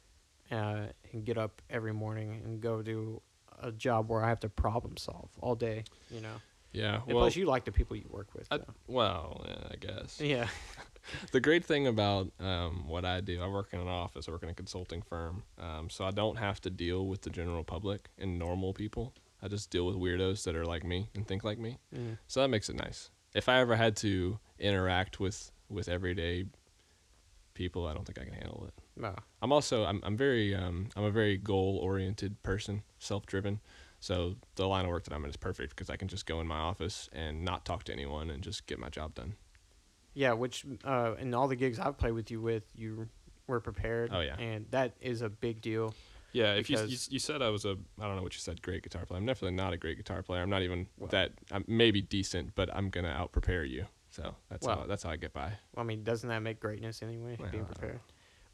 Uh, 0.51 0.88
and 1.12 1.25
get 1.25 1.38
up 1.38 1.62
every 1.69 1.93
morning 1.93 2.41
and 2.45 2.62
go 2.62 2.81
do 2.81 3.21
a 3.62 3.71
job 3.71 4.10
where 4.10 4.23
I 4.23 4.29
have 4.29 4.39
to 4.41 4.49
problem 4.49 4.97
solve 4.97 5.29
all 5.41 5.55
day. 5.55 5.83
You 6.12 6.21
know, 6.21 6.36
Yeah. 6.73 6.95
and 7.05 7.07
Well, 7.15 7.23
plus 7.25 7.36
you 7.36 7.45
like 7.45 7.65
the 7.65 7.71
people 7.71 7.95
you 7.95 8.07
work 8.10 8.33
with. 8.33 8.47
I- 8.51 8.60
well, 8.88 9.43
yeah, 9.47 9.67
I 9.71 9.75
guess. 9.75 10.19
yeah, 10.21 10.47
The 11.31 11.39
great 11.39 11.63
thing 11.65 11.88
about 11.88 12.31
um, 12.39 12.88
what 12.88 13.05
I 13.05 13.21
do, 13.21 13.41
I 13.41 13.47
work 13.47 13.69
in 13.73 13.79
an 13.79 13.88
office, 13.88 14.27
I 14.27 14.31
work 14.31 14.43
in 14.43 14.49
a 14.49 14.53
consulting 14.53 15.01
firm, 15.01 15.43
um, 15.57 15.89
so 15.89 16.03
I 16.05 16.12
don't 16.12 16.36
have 16.38 16.60
to 16.62 16.69
deal 16.69 17.07
with 17.07 17.21
the 17.21 17.29
general 17.29 17.63
public 17.63 18.10
and 18.17 18.38
normal 18.38 18.73
people. 18.73 19.13
I 19.41 19.47
just 19.47 19.69
deal 19.69 19.86
with 19.86 19.95
weirdos 19.95 20.43
that 20.43 20.55
are 20.55 20.65
like 20.65 20.83
me 20.83 21.10
and 21.15 21.25
think 21.25 21.43
like 21.43 21.60
me. 21.60 21.77
Mm. 21.95 22.17
So 22.27 22.41
that 22.41 22.49
makes 22.49 22.69
it 22.69 22.75
nice. 22.75 23.10
If 23.33 23.47
I 23.47 23.60
ever 23.60 23.75
had 23.75 23.95
to 23.97 24.39
interact 24.60 25.19
with 25.19 25.51
with 25.69 25.88
everyday 25.89 26.45
people, 27.58 27.88
I 27.88 27.93
don't 27.93 28.06
think 28.06 28.20
I 28.20 28.24
can 28.24 28.34
handle 28.34 28.65
it. 28.67 28.74
no, 28.96 29.13
I'm 29.41 29.52
also 29.52 29.84
I'm 29.86 30.00
I'm 30.04 30.15
very 30.15 30.56
um 30.56 30.89
I'm 30.96 31.04
a 31.04 31.12
very 31.12 31.38
goal 31.38 31.80
oriented 31.84 32.41
person, 32.43 32.84
self 33.00 33.26
driven. 33.26 33.60
So 34.00 34.36
the 34.56 34.67
line 34.67 34.86
of 34.86 34.91
work 34.91 35.04
that 35.06 35.13
I'm 35.13 35.24
in 35.24 35.30
is 35.32 35.38
perfect 35.38 35.72
because 35.76 35.89
I 35.89 35.96
can 35.98 36.08
just 36.08 36.26
go 36.28 36.39
in 36.39 36.48
my 36.48 36.60
office 36.60 37.10
and 37.12 37.43
not 37.43 37.65
talk 37.65 37.84
to 37.86 37.91
anyone 37.93 38.30
and 38.30 38.43
just 38.43 38.67
get 38.67 38.78
my 38.80 38.89
job 38.89 39.15
done. 39.15 39.34
yeah. 40.13 40.34
Which 40.34 40.65
uh, 40.86 41.15
in 41.20 41.34
all 41.34 41.48
the 41.48 41.56
gigs 41.56 41.80
I've 41.80 41.98
played 41.98 42.13
with 42.13 42.30
you 42.30 42.39
with, 42.39 42.63
you 42.76 43.08
were 43.48 43.60
prepared. 43.60 44.12
Oh, 44.13 44.20
yeah. 44.22 44.36
and 44.38 44.65
that 44.72 44.93
is 45.02 45.22
a 45.24 45.30
big 45.30 45.62
deal. 45.62 45.93
Yeah, 46.34 46.54
if 46.54 46.70
you, 46.70 46.78
you 46.78 46.98
you 47.10 47.20
said 47.20 47.41
I 47.41 47.50
was 47.50 47.65
a 47.65 47.76
I 48.00 48.06
don't 48.06 48.15
know 48.17 48.22
what 48.22 48.34
you 48.36 48.39
said 48.41 48.62
great 48.62 48.84
guitar 48.84 49.06
player. 49.08 49.20
I'm 49.20 49.26
definitely 49.26 49.56
not 49.56 49.74
a 49.74 49.78
great 49.78 49.98
guitar 49.98 50.22
player. 50.22 50.41
I'm 50.43 50.50
not 50.52 50.62
even 50.62 50.86
Well- 51.00 51.10
that. 51.10 51.32
I'm 51.52 51.65
maybe 51.67 52.02
decent, 52.02 52.54
but 52.54 52.67
I'm 52.78 52.89
gonna 52.91 53.10
out 53.22 53.32
prepare 53.32 53.63
you. 53.63 53.86
So 54.17 54.36
that's 54.49 54.65
Well- 54.65 54.80
how 54.80 54.88
that's 54.88 55.03
how 55.03 55.12
I 55.12 55.15
get 55.15 55.32
by. 55.32 55.49
Well, 55.75 55.84
I 55.84 55.84
mean, 55.84 56.03
doesn't 56.03 56.27
that 56.27 56.39
make 56.39 56.60
greatness 56.60 57.03
anyway? 57.03 57.38
Well, 57.39 57.51
being 57.51 57.65
prepared. 57.65 57.99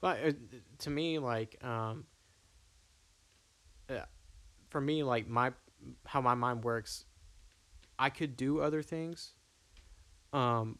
But 0.01 0.23
uh, 0.25 0.31
to 0.79 0.89
me, 0.89 1.17
like, 1.19 1.63
um, 1.63 2.05
uh, 3.89 4.01
for 4.69 4.81
me, 4.81 5.03
like 5.03 5.27
my 5.29 5.53
how 6.05 6.19
my 6.19 6.33
mind 6.33 6.65
works, 6.65 7.05
I 7.97 8.09
could 8.09 8.35
do 8.35 8.59
other 8.59 8.81
things, 8.81 9.35
um, 10.33 10.79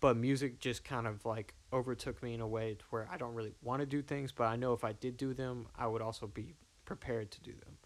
but 0.00 0.16
music 0.16 0.58
just 0.58 0.84
kind 0.84 1.06
of 1.06 1.24
like 1.26 1.54
overtook 1.70 2.22
me 2.22 2.32
in 2.32 2.40
a 2.40 2.48
way 2.48 2.74
to 2.74 2.84
where 2.88 3.06
I 3.10 3.18
don't 3.18 3.34
really 3.34 3.52
want 3.62 3.80
to 3.80 3.86
do 3.86 4.00
things, 4.00 4.32
but 4.32 4.44
I 4.44 4.56
know 4.56 4.72
if 4.72 4.84
I 4.84 4.92
did 4.92 5.18
do 5.18 5.34
them, 5.34 5.66
I 5.76 5.86
would 5.86 6.00
also 6.02 6.26
be 6.26 6.54
prepared 6.86 7.30
to 7.32 7.40
do 7.42 7.52
them, 7.52 7.78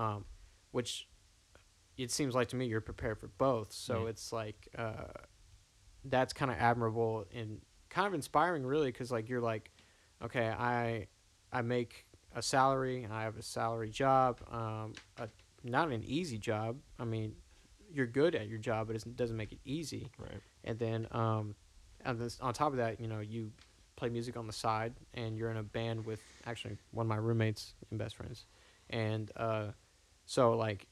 um, 0.00 0.24
which 0.70 1.08
it 1.96 2.10
seems 2.12 2.34
like 2.36 2.48
to 2.48 2.56
me 2.56 2.66
you're 2.66 2.80
prepared 2.80 3.18
for 3.18 3.28
both. 3.28 3.72
So 3.72 4.04
Mhm. 4.04 4.10
it's 4.10 4.32
like 4.32 4.68
uh, 4.78 5.08
that's 6.04 6.32
kind 6.32 6.50
of 6.50 6.56
admirable 6.58 7.26
and 7.34 7.60
kind 7.88 8.06
of 8.06 8.14
inspiring, 8.14 8.64
really, 8.64 8.88
because 8.88 9.10
like 9.10 9.28
you're 9.28 9.40
like, 9.40 9.70
okay, 10.22 10.48
I 10.48 11.08
I 11.52 11.62
make 11.62 12.06
a 12.34 12.42
salary, 12.42 13.02
and 13.02 13.12
I 13.12 13.22
have 13.22 13.36
a 13.36 13.42
salary 13.42 13.90
job, 13.90 14.40
um, 14.50 14.92
a, 15.18 15.28
not 15.64 15.90
an 15.90 16.04
easy 16.04 16.38
job. 16.38 16.78
I 16.98 17.04
mean, 17.04 17.34
you're 17.92 18.06
good 18.06 18.34
at 18.34 18.48
your 18.48 18.58
job, 18.58 18.86
but 18.86 18.96
it 18.96 19.16
doesn't 19.16 19.36
make 19.36 19.52
it 19.52 19.58
easy. 19.64 20.08
Right. 20.18 20.40
And 20.64 20.78
then 20.78 21.08
um, 21.10 21.54
and 22.04 22.18
this, 22.18 22.38
on 22.40 22.54
top 22.54 22.72
of 22.72 22.78
that, 22.78 23.00
you 23.00 23.08
know, 23.08 23.20
you 23.20 23.50
play 23.96 24.08
music 24.08 24.36
on 24.36 24.46
the 24.46 24.52
side, 24.52 24.94
and 25.14 25.36
you're 25.36 25.50
in 25.50 25.56
a 25.56 25.62
band 25.62 26.06
with 26.06 26.20
actually 26.46 26.78
one 26.92 27.04
of 27.06 27.08
my 27.08 27.16
roommates 27.16 27.74
and 27.90 27.98
best 27.98 28.16
friends, 28.16 28.46
and 28.88 29.30
uh, 29.36 29.66
so 30.24 30.52
like 30.52 30.86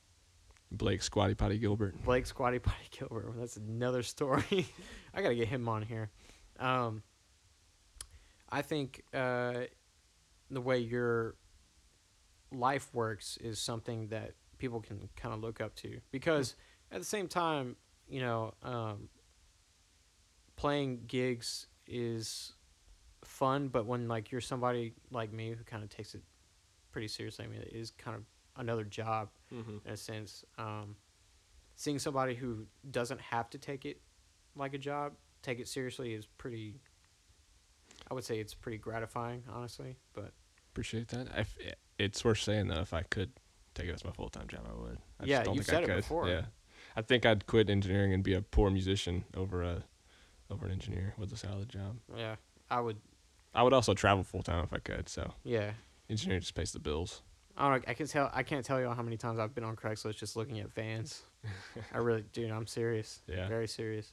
Blake 0.71 1.03
Squatty 1.03 1.35
Potty 1.35 1.59
Gilbert. 1.59 2.03
Blake 2.05 2.27
Squatty 2.27 2.59
Potty 2.59 2.89
Gilbert. 2.91 3.35
That's 3.37 3.57
another 3.57 4.03
story. 4.03 4.67
I 5.15 5.23
gotta 5.23 5.35
get 5.35 5.49
him 5.49 5.69
on 5.69 5.83
here. 5.83 6.11
Um, 6.59 7.03
I 8.51 8.63
think 8.63 9.03
uh, 9.15 9.63
the 10.51 10.61
way 10.61 10.79
your 10.79 11.37
life 12.53 12.89
works 12.93 13.37
is 13.39 13.59
something 13.59 14.09
that 14.09 14.33
people 14.59 14.81
can 14.81 15.09
kind 15.17 15.35
of 15.35 15.41
look 15.41 15.61
up 15.61 15.75
to 15.77 16.01
because 16.11 16.55
at 16.91 16.99
the 16.99 17.05
same 17.05 17.29
time, 17.29 17.77
you 18.09 18.21
know, 18.21 18.55
um, 18.63 19.09
playing 20.57 21.03
gigs 21.07 21.67
is 21.87 22.53
fun, 23.25 23.69
but 23.69 23.87
when 23.87 24.09
like 24.09 24.33
you're 24.33 24.41
somebody 24.41 24.95
like 25.11 25.33
me 25.33 25.51
who 25.51 25.65
kind 25.65 25.83
of 25.83 25.91
takes 25.91 26.15
it 26.15 26.23
pretty 26.91 27.09
seriously, 27.09 27.45
I 27.45 27.49
mean, 27.49 27.61
it 27.61 27.73
is 27.73 27.91
kind 27.93 28.17
of 28.17 28.25
another 28.57 28.85
job 28.85 29.29
Mm-hmm. 29.55 29.87
in 29.87 29.93
a 29.93 29.97
sense. 29.97 30.45
Um, 30.59 30.97
seeing 31.77 31.99
somebody 31.99 32.35
who 32.35 32.67
doesn't 32.91 33.21
have 33.21 33.49
to 33.51 33.59
take 33.59 33.85
it 33.85 34.01
like 34.57 34.75
a 34.75 34.79
job, 34.79 35.13
take 35.43 35.59
it 35.61 35.69
seriously, 35.69 36.15
is 36.15 36.27
pretty. 36.27 36.81
I 38.11 38.15
would 38.15 38.25
say 38.25 38.39
it's 38.39 38.55
pretty 38.55 38.79
gratifying, 38.79 39.43
honestly. 39.53 39.97
But 40.13 40.33
Appreciate 40.73 41.09
that. 41.09 41.29
If, 41.37 41.57
it's 41.99 42.25
worth 42.25 42.39
saying 42.39 42.69
though, 42.69 42.81
if 42.81 42.95
I 42.95 43.03
could 43.03 43.31
take 43.75 43.87
it 43.89 43.93
as 43.95 44.05
my 44.05 44.13
full 44.13 44.29
time 44.29 44.47
job, 44.49 44.61
I 44.71 44.81
would. 44.81 44.99
I 45.21 45.25
Yeah, 45.25 45.43
don't 45.43 45.55
you've 45.57 45.67
think 45.67 45.79
I 45.79 45.81
said 45.81 45.91
it 45.91 45.93
could. 45.95 46.03
before. 46.03 46.29
Yeah, 46.29 46.43
I 46.97 47.03
think 47.03 47.27
I'd 47.27 47.47
quit 47.47 47.69
engineering 47.71 48.13
and 48.13 48.23
be 48.23 48.35
a 48.35 48.41
poor 48.43 48.71
musician 48.71 49.25
over 49.37 49.63
a 49.63 49.83
over 50.51 50.67
an 50.67 50.73
engineer 50.73 51.15
with 51.19 51.33
a 51.33 51.37
solid 51.37 51.69
job. 51.69 51.99
yeah, 52.17 52.37
I 52.71 52.81
would. 52.81 52.97
I 53.55 53.63
would 53.63 53.73
also 53.73 53.95
travel 53.95 54.23
full 54.25 54.43
time 54.43 54.63
if 54.63 54.73
I 54.73 54.79
could. 54.79 55.09
So 55.09 55.33
Yeah, 55.43 55.73
engineering 56.09 56.41
just 56.43 56.55
pays 56.55 56.73
the 56.73 56.79
bills. 56.79 57.23
I 57.59 57.69
don't. 57.69 57.81
know, 57.81 57.91
I 57.91 57.95
can 57.95 58.07
tell. 58.07 58.31
I 58.33 58.43
can't 58.45 58.65
tell 58.65 58.81
you 58.81 58.89
how 58.89 59.03
many 59.03 59.17
times 59.17 59.39
I've 59.39 59.55
been 59.55 59.65
on 59.65 59.75
Craigslist 59.77 60.17
just 60.17 60.37
looking 60.37 60.61
at 60.61 60.73
vans. 60.73 61.23
I 61.93 61.99
really, 61.99 62.25
dude, 62.33 62.51
I'm 62.51 62.67
serious. 62.67 63.21
Yeah. 63.27 63.49
very 63.49 63.67
serious. 63.67 64.13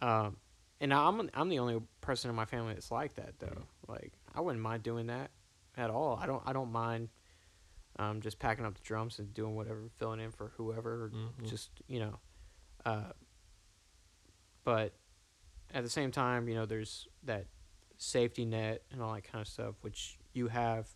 Um, 0.00 0.36
and 0.80 0.92
I'm 0.92 1.30
I'm 1.32 1.48
the 1.48 1.60
only 1.60 1.80
person 2.00 2.28
in 2.28 2.34
my 2.34 2.44
family 2.44 2.74
that's 2.74 2.90
like 2.90 3.14
that 3.14 3.38
though. 3.38 3.46
Mm. 3.46 3.64
Like 3.88 4.12
I 4.34 4.40
wouldn't 4.40 4.62
mind 4.62 4.82
doing 4.82 5.06
that 5.06 5.30
at 5.76 5.90
all. 5.90 6.18
I 6.20 6.26
don't 6.26 6.42
I 6.44 6.52
don't 6.52 6.72
mind 6.72 7.08
um, 8.00 8.20
just 8.20 8.38
packing 8.40 8.64
up 8.64 8.74
the 8.74 8.80
drums 8.82 9.18
and 9.20 9.32
doing 9.32 9.54
whatever, 9.54 9.82
filling 9.98 10.18
in 10.18 10.32
for 10.32 10.52
whoever. 10.56 11.12
Mhm. 11.14 11.48
Just 11.48 11.70
you 11.86 12.00
know, 12.00 12.18
uh, 12.84 13.12
but 14.64 14.92
at 15.72 15.84
the 15.84 15.90
same 15.90 16.10
time, 16.10 16.48
you 16.48 16.54
know, 16.56 16.66
there's 16.66 17.06
that 17.22 17.46
safety 17.96 18.44
net 18.44 18.82
and 18.90 19.00
all 19.00 19.14
that 19.14 19.22
kind 19.24 19.40
of 19.40 19.48
stuff, 19.48 19.76
which 19.82 20.18
you 20.32 20.48
have. 20.48 20.88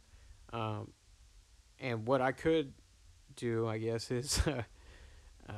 Um, 0.52 0.92
and 1.80 2.06
what 2.06 2.20
I 2.20 2.32
could 2.32 2.72
do, 3.36 3.66
I 3.66 3.78
guess, 3.78 4.10
is 4.10 4.40
uh, 4.46 4.62
uh, 5.48 5.52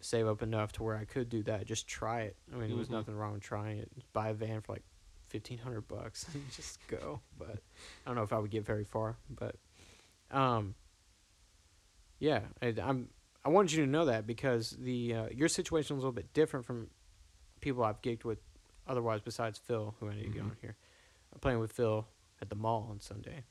save 0.00 0.26
up 0.26 0.42
enough 0.42 0.72
to 0.72 0.82
where 0.82 0.96
I 0.96 1.04
could 1.04 1.28
do 1.28 1.42
that. 1.44 1.66
Just 1.66 1.86
try 1.86 2.22
it. 2.22 2.36
I 2.52 2.56
mean, 2.56 2.68
there 2.68 2.76
was 2.76 2.88
Mhm. 2.88 2.92
nothing 2.92 3.14
wrong 3.16 3.34
with 3.34 3.42
trying 3.42 3.78
it. 3.78 3.90
Buy 4.12 4.30
a 4.30 4.34
van 4.34 4.60
for 4.62 4.72
like 4.72 4.82
fifteen 5.28 5.58
hundred 5.58 5.82
bucks 5.88 6.26
and 6.34 6.50
just 6.56 6.78
go. 6.88 7.20
But 7.38 7.50
I 8.04 8.06
don't 8.06 8.16
know 8.16 8.22
if 8.22 8.32
I 8.32 8.38
would 8.38 8.50
get 8.50 8.64
very 8.64 8.84
far. 8.84 9.16
But 9.28 9.56
um, 10.30 10.74
yeah, 12.18 12.40
I, 12.62 12.74
I'm. 12.82 13.08
I 13.44 13.48
wanted 13.48 13.72
you 13.72 13.84
to 13.86 13.90
know 13.90 14.04
that 14.04 14.26
because 14.26 14.76
the 14.78 15.14
uh, 15.14 15.28
your 15.34 15.48
situation 15.48 15.96
is 15.96 16.02
a 16.02 16.06
little 16.06 16.12
bit 16.12 16.32
different 16.34 16.66
from 16.66 16.88
people 17.60 17.82
I've 17.84 18.02
gigged 18.02 18.24
with 18.24 18.38
otherwise 18.86 19.20
besides 19.22 19.58
Phil, 19.58 19.94
who 20.00 20.08
I 20.10 20.14
need 20.14 20.24
to 20.24 20.28
get 20.30 20.42
Mhm. 20.42 20.50
on 20.50 20.56
here. 20.60 20.76
I'm 21.32 21.40
playing 21.40 21.58
with 21.60 21.72
Phil 21.72 22.06
at 22.42 22.48
the 22.50 22.56
mall 22.56 22.88
on 22.90 23.00
Sunday, 23.00 23.44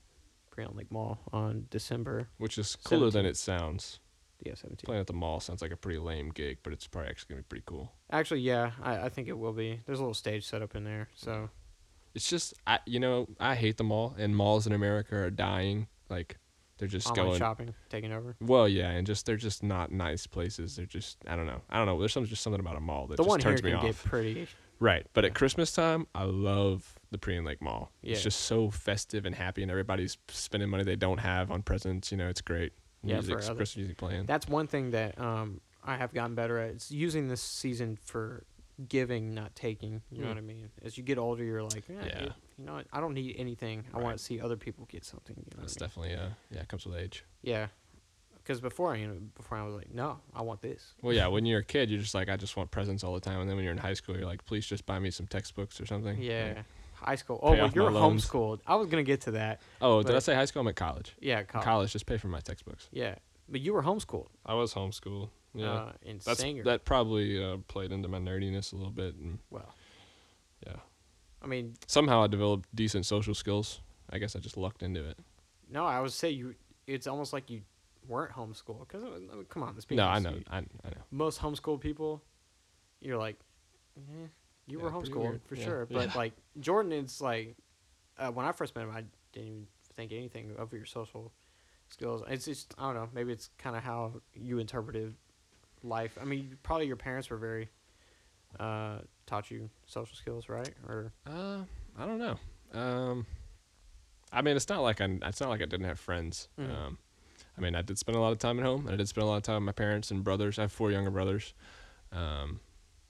Prien 0.60 0.76
Lake 0.76 0.92
Mall 0.92 1.20
on 1.34 1.66
December 1.70 2.28
Which 2.38 2.58
is 2.58 2.76
cooler 2.76 3.10
than 3.10 3.26
it 3.26 3.38
sounds. 3.38 4.00
yeah 4.46 4.54
17. 4.56 4.86
Playing 4.86 5.02
at 5.02 5.08
the 5.08 5.14
mall 5.14 5.40
sounds 5.40 5.62
like 5.62 5.72
a 5.72 5.78
pretty 5.78 6.00
lame 6.00 6.30
gig, 6.30 6.58
but 6.64 6.74
it's 6.74 6.88
probably 6.88 7.10
actually 7.10 7.30
gonna 7.36 7.42
be 7.44 7.48
pretty 7.48 7.64
cool. 7.66 7.92
Actually, 8.12 8.42
yeah, 8.42 8.72
I, 8.82 9.06
I 9.06 9.10
think 9.10 9.28
it 9.28 9.38
will 9.38 9.54
be. 9.54 9.80
There's 9.86 10.00
a 10.00 10.02
little 10.02 10.14
stage 10.14 10.46
set 10.46 10.62
up 10.62 10.76
in 10.76 10.84
there, 10.84 11.08
so 11.16 11.50
It's 12.16 12.30
just 12.30 12.54
I 12.68 12.80
you 12.86 13.00
know 13.00 13.28
I 13.40 13.56
hate 13.56 13.78
the 13.78 13.84
mall 13.84 14.16
and 14.18 14.36
malls 14.36 14.68
in 14.68 14.74
America 14.74 15.16
are 15.16 15.30
dying. 15.30 15.88
Like 16.10 16.38
they're 16.78 16.88
just 16.88 17.08
online 17.10 17.26
going. 17.26 17.40
shopping 17.40 17.74
taking 17.90 18.12
over. 18.14 18.36
Well, 18.40 18.68
yeah, 18.68 18.90
and 18.92 19.06
just 19.06 19.26
they're 19.26 19.36
just 19.36 19.64
not 19.64 19.92
nice 19.92 20.26
places. 20.28 20.76
They're 20.78 20.86
just 20.86 21.18
I 21.28 21.36
don't 21.36 21.46
know. 21.46 21.62
I 21.70 21.78
don't 21.78 21.86
know. 21.86 22.00
There's 22.00 22.14
some, 22.14 22.26
just 22.26 22.42
something 22.42 22.60
about 22.62 22.78
a 22.78 22.80
mall 22.80 23.08
that 23.08 23.18
The 23.18 23.24
just 23.24 23.30
one 23.30 23.40
here 23.42 23.52
me 23.52 23.62
can 23.62 23.74
off. 23.76 23.84
get 23.84 23.96
pretty. 23.98 24.48
Right, 24.80 25.06
but 25.14 25.26
at 25.26 25.34
Christmas 25.36 25.74
time, 25.74 26.08
I 26.16 26.24
love 26.24 26.96
the 27.12 27.18
Prien 27.18 27.46
Lake 27.46 27.62
Mall. 27.62 27.92
Yeah. 28.02 28.14
It's 28.14 28.24
just 28.24 28.42
so 28.42 28.70
festive 28.70 29.26
and 29.26 29.36
happy, 29.36 29.62
and 29.62 29.70
everybody's 29.70 30.18
spending 30.30 30.70
money 30.70 30.84
they 30.84 30.96
don't 30.96 31.18
have 31.20 31.52
on 31.52 31.62
presents. 31.64 32.12
You 32.12 32.18
know, 32.18 32.30
it's 32.30 32.42
great. 32.42 32.72
Yeah, 33.04 33.22
for 33.22 33.32
other- 33.34 33.36
Christmas 33.56 33.78
music 33.78 33.98
playing. 33.98 34.26
That's 34.26 34.48
one 34.48 34.68
thing 34.68 34.92
that 34.92 35.20
um 35.20 35.62
I 35.84 35.96
have 35.98 36.14
gotten 36.14 36.36
better 36.36 36.58
at. 36.60 36.72
It's 36.72 36.92
using 36.92 37.28
this 37.30 37.42
season 37.42 37.98
for 37.98 38.44
giving, 38.88 39.34
not 39.34 39.56
taking. 39.56 40.02
You 40.12 40.20
know 40.20 40.24
Hmm. 40.26 40.30
what 40.30 40.38
I 40.38 40.42
mean? 40.42 40.70
As 40.84 40.98
you 40.98 41.04
get 41.04 41.18
older, 41.18 41.44
you're 41.44 41.64
like, 41.64 41.90
eh, 41.90 41.94
Yeah. 42.06 42.24
you- 42.24 42.34
You 42.60 42.66
know, 42.66 42.74
what? 42.74 42.88
I 42.92 43.00
don't 43.00 43.14
need 43.14 43.36
anything. 43.38 43.86
I 43.94 44.00
want 44.00 44.18
to 44.18 44.24
see 44.24 44.42
other 44.42 44.58
people 44.58 44.86
get 44.86 45.06
something. 45.06 45.36
You 45.38 45.44
know 45.58 45.62
That's 45.62 45.76
what 45.76 45.82
I 45.82 45.86
mean? 45.86 46.10
definitely 46.10 46.26
uh 46.32 46.36
yeah, 46.52 46.62
it 46.62 46.68
comes 46.68 46.86
with 46.86 46.96
age. 46.98 47.24
Yeah. 47.42 47.68
Because 48.50 48.62
before, 48.62 48.96
you 48.96 49.06
know, 49.06 49.14
before 49.36 49.60
I 49.60 49.64
was 49.64 49.76
like, 49.76 49.94
no, 49.94 50.18
I 50.34 50.42
want 50.42 50.60
this. 50.60 50.96
Well, 51.04 51.14
yeah, 51.14 51.28
when 51.28 51.46
you're 51.46 51.60
a 51.60 51.64
kid, 51.64 51.92
you're 51.92 52.00
just 52.00 52.16
like, 52.16 52.30
I 52.30 52.36
just 52.36 52.58
want 52.58 52.72
presents 52.72 53.04
all 53.04 53.14
the 53.14 53.20
time, 53.20 53.42
and 53.42 53.48
then 53.48 53.56
when 53.56 53.64
you're 53.64 53.72
in 53.74 53.78
high 53.78 53.94
school, 53.94 54.18
you're 54.18 54.26
like, 54.26 54.44
please 54.44 54.66
just 54.66 54.88
buy 54.88 54.98
me 54.98 55.12
some 55.12 55.28
textbooks 55.28 55.80
or 55.80 55.86
something. 55.86 56.20
Yeah. 56.20 56.54
Like, 56.56 56.66
High 56.96 57.16
school. 57.16 57.40
Oh, 57.44 57.52
well, 57.52 57.70
you're 57.70 57.92
homeschooled. 57.92 58.62
I 58.66 58.74
was 58.76 58.88
gonna 58.88 59.04
get 59.04 59.22
to 59.22 59.32
that. 59.32 59.62
oh, 59.84 60.02
did 60.02 60.16
I 60.16 60.20
say 60.20 60.34
high 60.34 60.46
school? 60.46 60.62
I'm 60.64 60.68
at 60.68 60.76
college. 60.76 61.16
Yeah, 61.22 61.44
college. 61.44 61.64
College, 61.64 61.92
just 61.94 62.08
pay 62.08 62.18
for 62.18 62.28
my 62.28 62.40
textbooks. 62.40 62.90
Yeah, 62.92 63.14
but 63.48 63.62
you 63.62 63.72
were 63.72 63.84
homeschooled. 63.84 64.30
I 64.48 64.56
was 64.56 64.74
homeschooled. 64.74 65.30
Yeah, 65.54 65.72
Uh, 65.72 65.92
in 66.02 66.20
that's 66.26 66.40
Singer. 66.40 66.64
that 66.64 66.86
probably 66.86 67.42
uh, 67.44 67.58
played 67.68 67.92
into 67.92 68.08
my 68.08 68.18
nerdiness 68.18 68.74
a 68.74 68.78
little 68.78 68.92
bit, 68.92 69.14
and 69.14 69.38
well, 69.52 69.76
yeah, 70.66 70.78
I 71.44 71.46
mean, 71.46 71.76
somehow 71.86 72.24
I 72.24 72.28
developed 72.28 72.68
decent 72.74 73.06
social 73.06 73.36
skills. 73.36 73.80
I 74.10 74.18
guess 74.18 74.36
I 74.36 74.40
just 74.40 74.58
lucked 74.58 74.82
into 74.82 75.08
it. 75.08 75.20
no, 75.70 75.86
I 75.86 76.00
would 76.00 76.12
say 76.14 76.32
you. 76.32 76.56
It's 76.88 77.06
almost 77.06 77.32
like 77.32 77.52
you 77.52 77.62
weren't 78.10 78.34
homeschooled. 78.34 78.88
Because 78.88 79.04
I 79.06 79.08
mean, 79.36 79.46
come 79.48 79.64
on, 79.64 79.74
let's 79.76 79.86
be 79.86 79.96
No, 79.96 80.08
I 80.08 80.20
know, 80.20 80.32
You- 80.32 80.44
I, 80.50 80.58
I 80.58 80.62
know. 80.62 81.04
most 81.12 81.40
homeschooled 81.40 81.80
people, 81.80 82.22
you're 83.00 83.18
like, 83.18 83.38
eh, 83.98 84.28
you 84.68 84.78
Yeah, 84.80 84.84
were 84.84 84.92
homeschooled 84.92 85.42
for 85.48 85.56
Yeah, 85.56 85.64
sure. 85.64 85.86
But 85.86 86.16
like 86.16 86.34
Jordan, 86.60 86.92
it's 86.92 87.22
like 87.22 87.56
uh, 88.18 88.32
when 88.32 88.46
I 88.46 88.52
first 88.52 88.76
met 88.76 88.84
him, 88.84 88.92
I 88.92 89.04
didn't 89.32 89.48
even 89.48 89.68
think 89.94 90.12
anything 90.12 90.56
of 90.58 90.74
your 90.74 90.86
social 90.86 91.32
skills. 91.88 92.24
It's 92.28 92.46
just 92.46 92.74
I 92.78 92.88
don't 92.88 92.96
know. 92.96 93.10
Maybe 93.14 93.32
it's 93.32 93.50
kind 93.58 93.76
of 93.78 93.84
how 93.84 94.22
you 94.34 94.60
interpreted 94.60 95.16
life. 95.84 96.18
I 96.22 96.26
mean, 96.26 96.58
probably 96.64 96.88
your 96.88 96.98
parents 96.98 97.30
were 97.30 97.38
very 97.38 97.70
uh, 98.60 99.00
taught 99.28 99.52
you 99.52 99.70
social 99.86 100.16
skills, 100.16 100.50
right? 100.50 100.74
Or 100.88 101.14
Uh, 101.26 101.64
I 101.98 102.06
don't 102.06 102.18
know. 102.20 102.38
Um, 102.74 103.26
I 104.32 104.42
mean, 104.42 104.56
it's 104.56 104.70
not 104.70 104.82
like 104.82 105.02
I. 105.02 105.18
It's 105.24 105.40
not 105.42 105.50
like 105.50 105.62
I 105.62 105.66
didn't 105.66 105.86
have 105.88 106.00
friends. 106.00 106.50
Mhm. 106.60 106.70
Um, 106.76 106.98
I 107.60 107.62
mean, 107.62 107.76
I 107.76 107.82
did 107.82 107.98
spend 108.00 108.16
a 108.16 108.22
lot 108.22 108.32
of 108.32 108.40
time 108.40 108.58
at 108.60 108.66
home, 108.66 108.86
and 108.86 108.94
I 108.94 108.96
did 108.96 109.08
spend 109.10 109.24
a 109.26 109.28
lot 109.28 109.36
of 109.38 109.44
time 109.44 109.56
with 109.56 109.64
my 109.66 109.72
parents 109.74 110.12
and 110.12 110.24
brothers. 110.24 110.58
I 110.58 110.64
have 110.64 110.72
four 110.72 110.92
younger 110.92 111.12
brothers. 111.12 111.54
Um, 112.14 112.62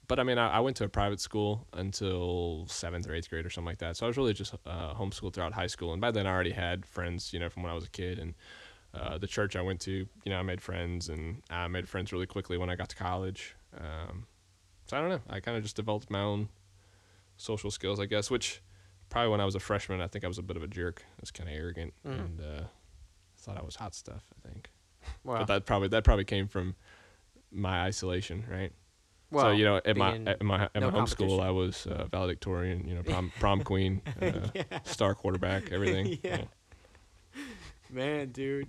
but 0.08 0.18
I 0.18 0.24
mean, 0.24 0.38
I, 0.38 0.48
I 0.56 0.60
went 0.60 0.76
to 0.78 0.84
a 0.84 0.88
private 0.88 1.20
school 1.20 1.68
until 1.72 2.66
seventh 2.68 3.08
or 3.08 3.14
eighth 3.14 3.30
grade 3.30 3.46
or 3.46 3.50
something 3.50 3.66
like 3.66 3.78
that. 3.78 3.96
So 3.96 4.06
I 4.06 4.08
was 4.08 4.16
really 4.16 4.32
just 4.34 4.52
uh, 4.66 4.92
homeschooled 4.94 5.34
throughout 5.34 5.52
high 5.52 5.68
school, 5.68 5.92
and 5.92 6.00
by 6.00 6.10
then 6.10 6.26
I 6.26 6.30
already 6.30 6.50
had 6.50 6.84
friends, 6.84 7.32
you 7.32 7.38
know, 7.38 7.48
from 7.48 7.62
when 7.62 7.70
I 7.70 7.74
was 7.76 7.84
a 7.84 7.90
kid. 7.90 8.18
And 8.18 8.34
uh, 8.92 9.18
the 9.18 9.28
church 9.28 9.54
I 9.54 9.62
went 9.62 9.78
to, 9.82 9.92
you 9.92 10.08
know, 10.26 10.38
I 10.38 10.42
made 10.42 10.60
friends, 10.60 11.08
and 11.08 11.42
I 11.48 11.68
made 11.68 11.88
friends 11.88 12.12
really 12.12 12.26
quickly 12.26 12.58
when 12.58 12.68
I 12.68 12.74
got 12.74 12.88
to 12.88 12.96
college. 12.96 13.54
Um, 13.78 14.26
so 14.86 14.96
I 14.96 15.00
don't 15.00 15.10
know. 15.10 15.20
I 15.30 15.38
kind 15.38 15.56
of 15.56 15.62
just 15.62 15.76
developed 15.76 16.10
my 16.10 16.20
own 16.20 16.48
social 17.36 17.70
skills, 17.70 18.00
I 18.00 18.06
guess. 18.06 18.32
Which 18.32 18.60
probably 19.10 19.30
when 19.30 19.40
I 19.40 19.44
was 19.44 19.54
a 19.54 19.60
freshman, 19.60 20.00
I 20.00 20.08
think 20.08 20.24
I 20.24 20.28
was 20.28 20.38
a 20.38 20.42
bit 20.42 20.56
of 20.56 20.64
a 20.64 20.66
jerk. 20.66 21.04
I 21.08 21.20
was 21.20 21.30
kind 21.30 21.48
of 21.48 21.54
arrogant 21.54 21.94
Mhm. 22.04 22.18
and 22.18 22.40
uh, 22.40 22.62
thought 23.40 23.58
I 23.58 23.62
was 23.62 23.76
hot 23.76 23.94
stuff. 23.94 24.24
I 24.44 24.48
think, 24.48 24.70
well, 25.24 25.38
but 25.40 25.46
that 25.48 25.66
probably 25.66 25.88
that 25.88 26.04
probably 26.04 26.24
came 26.24 26.46
from 26.48 26.74
my 27.50 27.82
isolation, 27.82 28.44
right? 28.50 28.72
well, 29.30 29.46
so 29.46 29.50
you 29.52 29.64
know, 29.64 29.80
at 29.84 29.96
my 29.96 30.16
at 30.26 30.42
my 30.42 30.64
at 30.64 30.74
no 30.76 30.90
my 30.90 30.98
home 30.98 31.06
school. 31.06 31.40
I 31.40 31.50
was 31.50 31.86
uh, 31.86 32.06
valedictorian, 32.10 32.86
you 32.86 32.94
know, 32.94 33.02
prom 33.02 33.32
prom 33.40 33.62
queen, 33.62 34.02
uh, 34.22 34.48
star 34.84 35.14
quarterback, 35.14 35.70
everything. 35.72 36.18
Yeah. 36.22 36.42
man, 37.90 38.30
dude. 38.30 38.68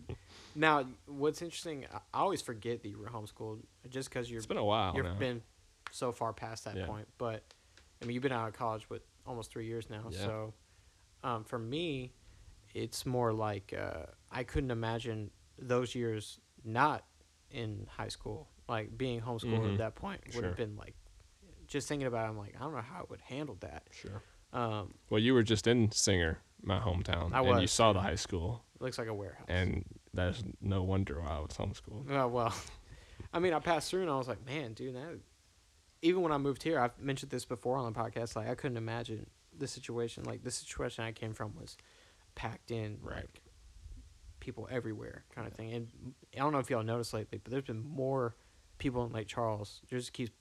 Now, 0.55 0.85
what's 1.05 1.41
interesting, 1.41 1.85
I 1.93 1.99
always 2.13 2.41
forget 2.41 2.81
that 2.83 2.89
you 2.89 2.97
were 2.97 3.07
homeschooled 3.07 3.59
just 3.89 4.09
because 4.09 4.29
you're 4.29 4.39
It's 4.39 4.45
been 4.47 4.57
a 4.57 4.65
while 4.65 4.93
you've 4.95 5.05
now. 5.05 5.13
been 5.15 5.41
so 5.91 6.11
far 6.11 6.33
past 6.33 6.65
that 6.65 6.75
Yeah. 6.75 6.85
point. 6.87 7.07
But 7.17 7.43
I 8.01 8.05
mean, 8.05 8.13
you've 8.15 8.23
been 8.23 8.31
out 8.31 8.47
of 8.49 8.53
college 8.53 8.89
with 8.89 9.01
almost 9.25 9.51
three 9.51 9.65
years 9.65 9.89
now. 9.89 10.07
Yeah. 10.09 10.25
So 10.25 10.53
um, 11.23 11.43
for 11.45 11.57
me, 11.59 12.11
it's 12.73 13.05
more 13.05 13.31
like 13.31 13.73
uh, 13.77 14.07
I 14.31 14.43
couldn't 14.43 14.71
imagine 14.71 15.31
those 15.59 15.93
years 15.95 16.39
not 16.63 17.05
in 17.49 17.87
high 17.97 18.07
school. 18.07 18.49
Like 18.69 18.97
being 18.97 19.21
homeschooled 19.21 19.59
Mhm. 19.61 19.71
at 19.73 19.77
that 19.79 19.95
point 19.95 20.21
would 20.27 20.33
Sure. 20.33 20.43
have 20.43 20.55
been 20.57 20.75
like 20.77 20.95
just 21.67 21.87
thinking 21.87 22.07
about. 22.07 22.25
it, 22.25 22.29
I'm 22.29 22.37
like, 22.37 22.55
I 22.55 22.59
don't 22.59 22.73
know 22.73 22.81
how 22.81 23.01
I 23.01 23.05
would 23.09 23.21
handle 23.21 23.55
that. 23.61 23.87
Sure. 23.91 24.21
Um, 24.53 24.93
Well, 25.09 25.19
you 25.19 25.33
were 25.33 25.43
just 25.43 25.67
in 25.67 25.91
Singer, 25.91 26.39
my 26.61 26.79
hometown, 26.79 27.33
I 27.33 27.41
and 27.41 27.61
you 27.61 27.67
saw 27.67 27.93
the 27.93 28.01
high 28.01 28.15
school, 28.15 28.65
it 28.75 28.81
looks 28.81 28.97
like 28.97 29.07
a 29.07 29.13
warehouse. 29.13 29.45
and 29.47 29.85
that's 30.13 30.43
no 30.59 30.83
wonder 30.83 31.21
why 31.21 31.29
I 31.29 31.39
was 31.39 31.51
homeschooled. 31.51 32.09
Oh, 32.11 32.27
well, 32.27 32.53
I 33.33 33.39
mean, 33.39 33.53
I 33.53 33.59
passed 33.59 33.89
through 33.89 34.01
and 34.01 34.09
I 34.11 34.17
was 34.17 34.27
like, 34.27 34.45
man, 34.45 34.73
dude, 34.73 34.95
that. 34.95 35.19
Even 36.01 36.21
when 36.23 36.31
I 36.31 36.37
moved 36.37 36.63
here, 36.63 36.79
I've 36.79 36.97
mentioned 36.99 37.31
this 37.31 37.45
before 37.45 37.77
on 37.77 37.91
the 37.93 37.97
podcast. 37.97 38.35
Like, 38.35 38.49
I 38.49 38.55
couldn't 38.55 38.77
imagine 38.77 39.29
the 39.57 39.67
situation. 39.67 40.23
Like, 40.23 40.43
the 40.43 40.49
situation 40.51 41.03
I 41.03 41.11
came 41.11 41.33
from 41.33 41.55
was 41.55 41.77
packed 42.35 42.71
in, 42.71 42.97
Right. 43.01 43.17
like 43.17 43.41
people 44.41 44.67
everywhere, 44.69 45.23
kind 45.33 45.47
of 45.47 45.53
thing. 45.53 45.71
And 45.71 45.87
I 46.35 46.39
don't 46.39 46.51
know 46.51 46.59
if 46.59 46.69
y'all 46.69 46.83
noticed 46.83 47.13
lately, 47.13 47.39
but 47.41 47.49
there's 47.51 47.63
been 47.63 47.87
more 47.87 48.35
people 48.77 49.05
in 49.05 49.13
Lake 49.13 49.27
Charles. 49.27 49.79
There's 49.89 50.09
keeps 50.09 50.31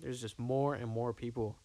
there's 0.00 0.20
just 0.20 0.38
more 0.38 0.74
and 0.74 0.88
more 0.88 1.12
people. 1.12 1.56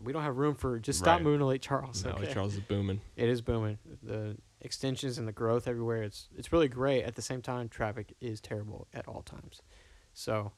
We 0.00 0.12
don't 0.12 0.22
have 0.22 0.36
room 0.38 0.54
for 0.54 0.78
just 0.78 0.98
stop 1.00 1.16
Right. 1.16 1.22
moving 1.22 1.40
to 1.40 1.46
Lake 1.46 1.62
Charles. 1.62 2.04
Now 2.04 2.12
okay? 2.12 2.32
Charles 2.32 2.54
is 2.54 2.60
booming. 2.60 3.00
It 3.16 3.28
is 3.28 3.40
booming. 3.42 3.78
The 4.02 4.36
extensions 4.60 5.18
and 5.18 5.26
the 5.28 5.32
growth 5.32 5.66
everywhere. 5.68 6.02
It's 6.02 6.28
it's 6.36 6.52
really 6.52 6.68
great. 6.68 7.02
At 7.04 7.14
the 7.16 7.22
same 7.22 7.42
time, 7.42 7.68
traffic 7.68 8.14
is 8.20 8.40
terrible 8.40 8.86
at 8.94 9.06
all 9.08 9.22
times. 9.22 9.62
So, 10.12 10.52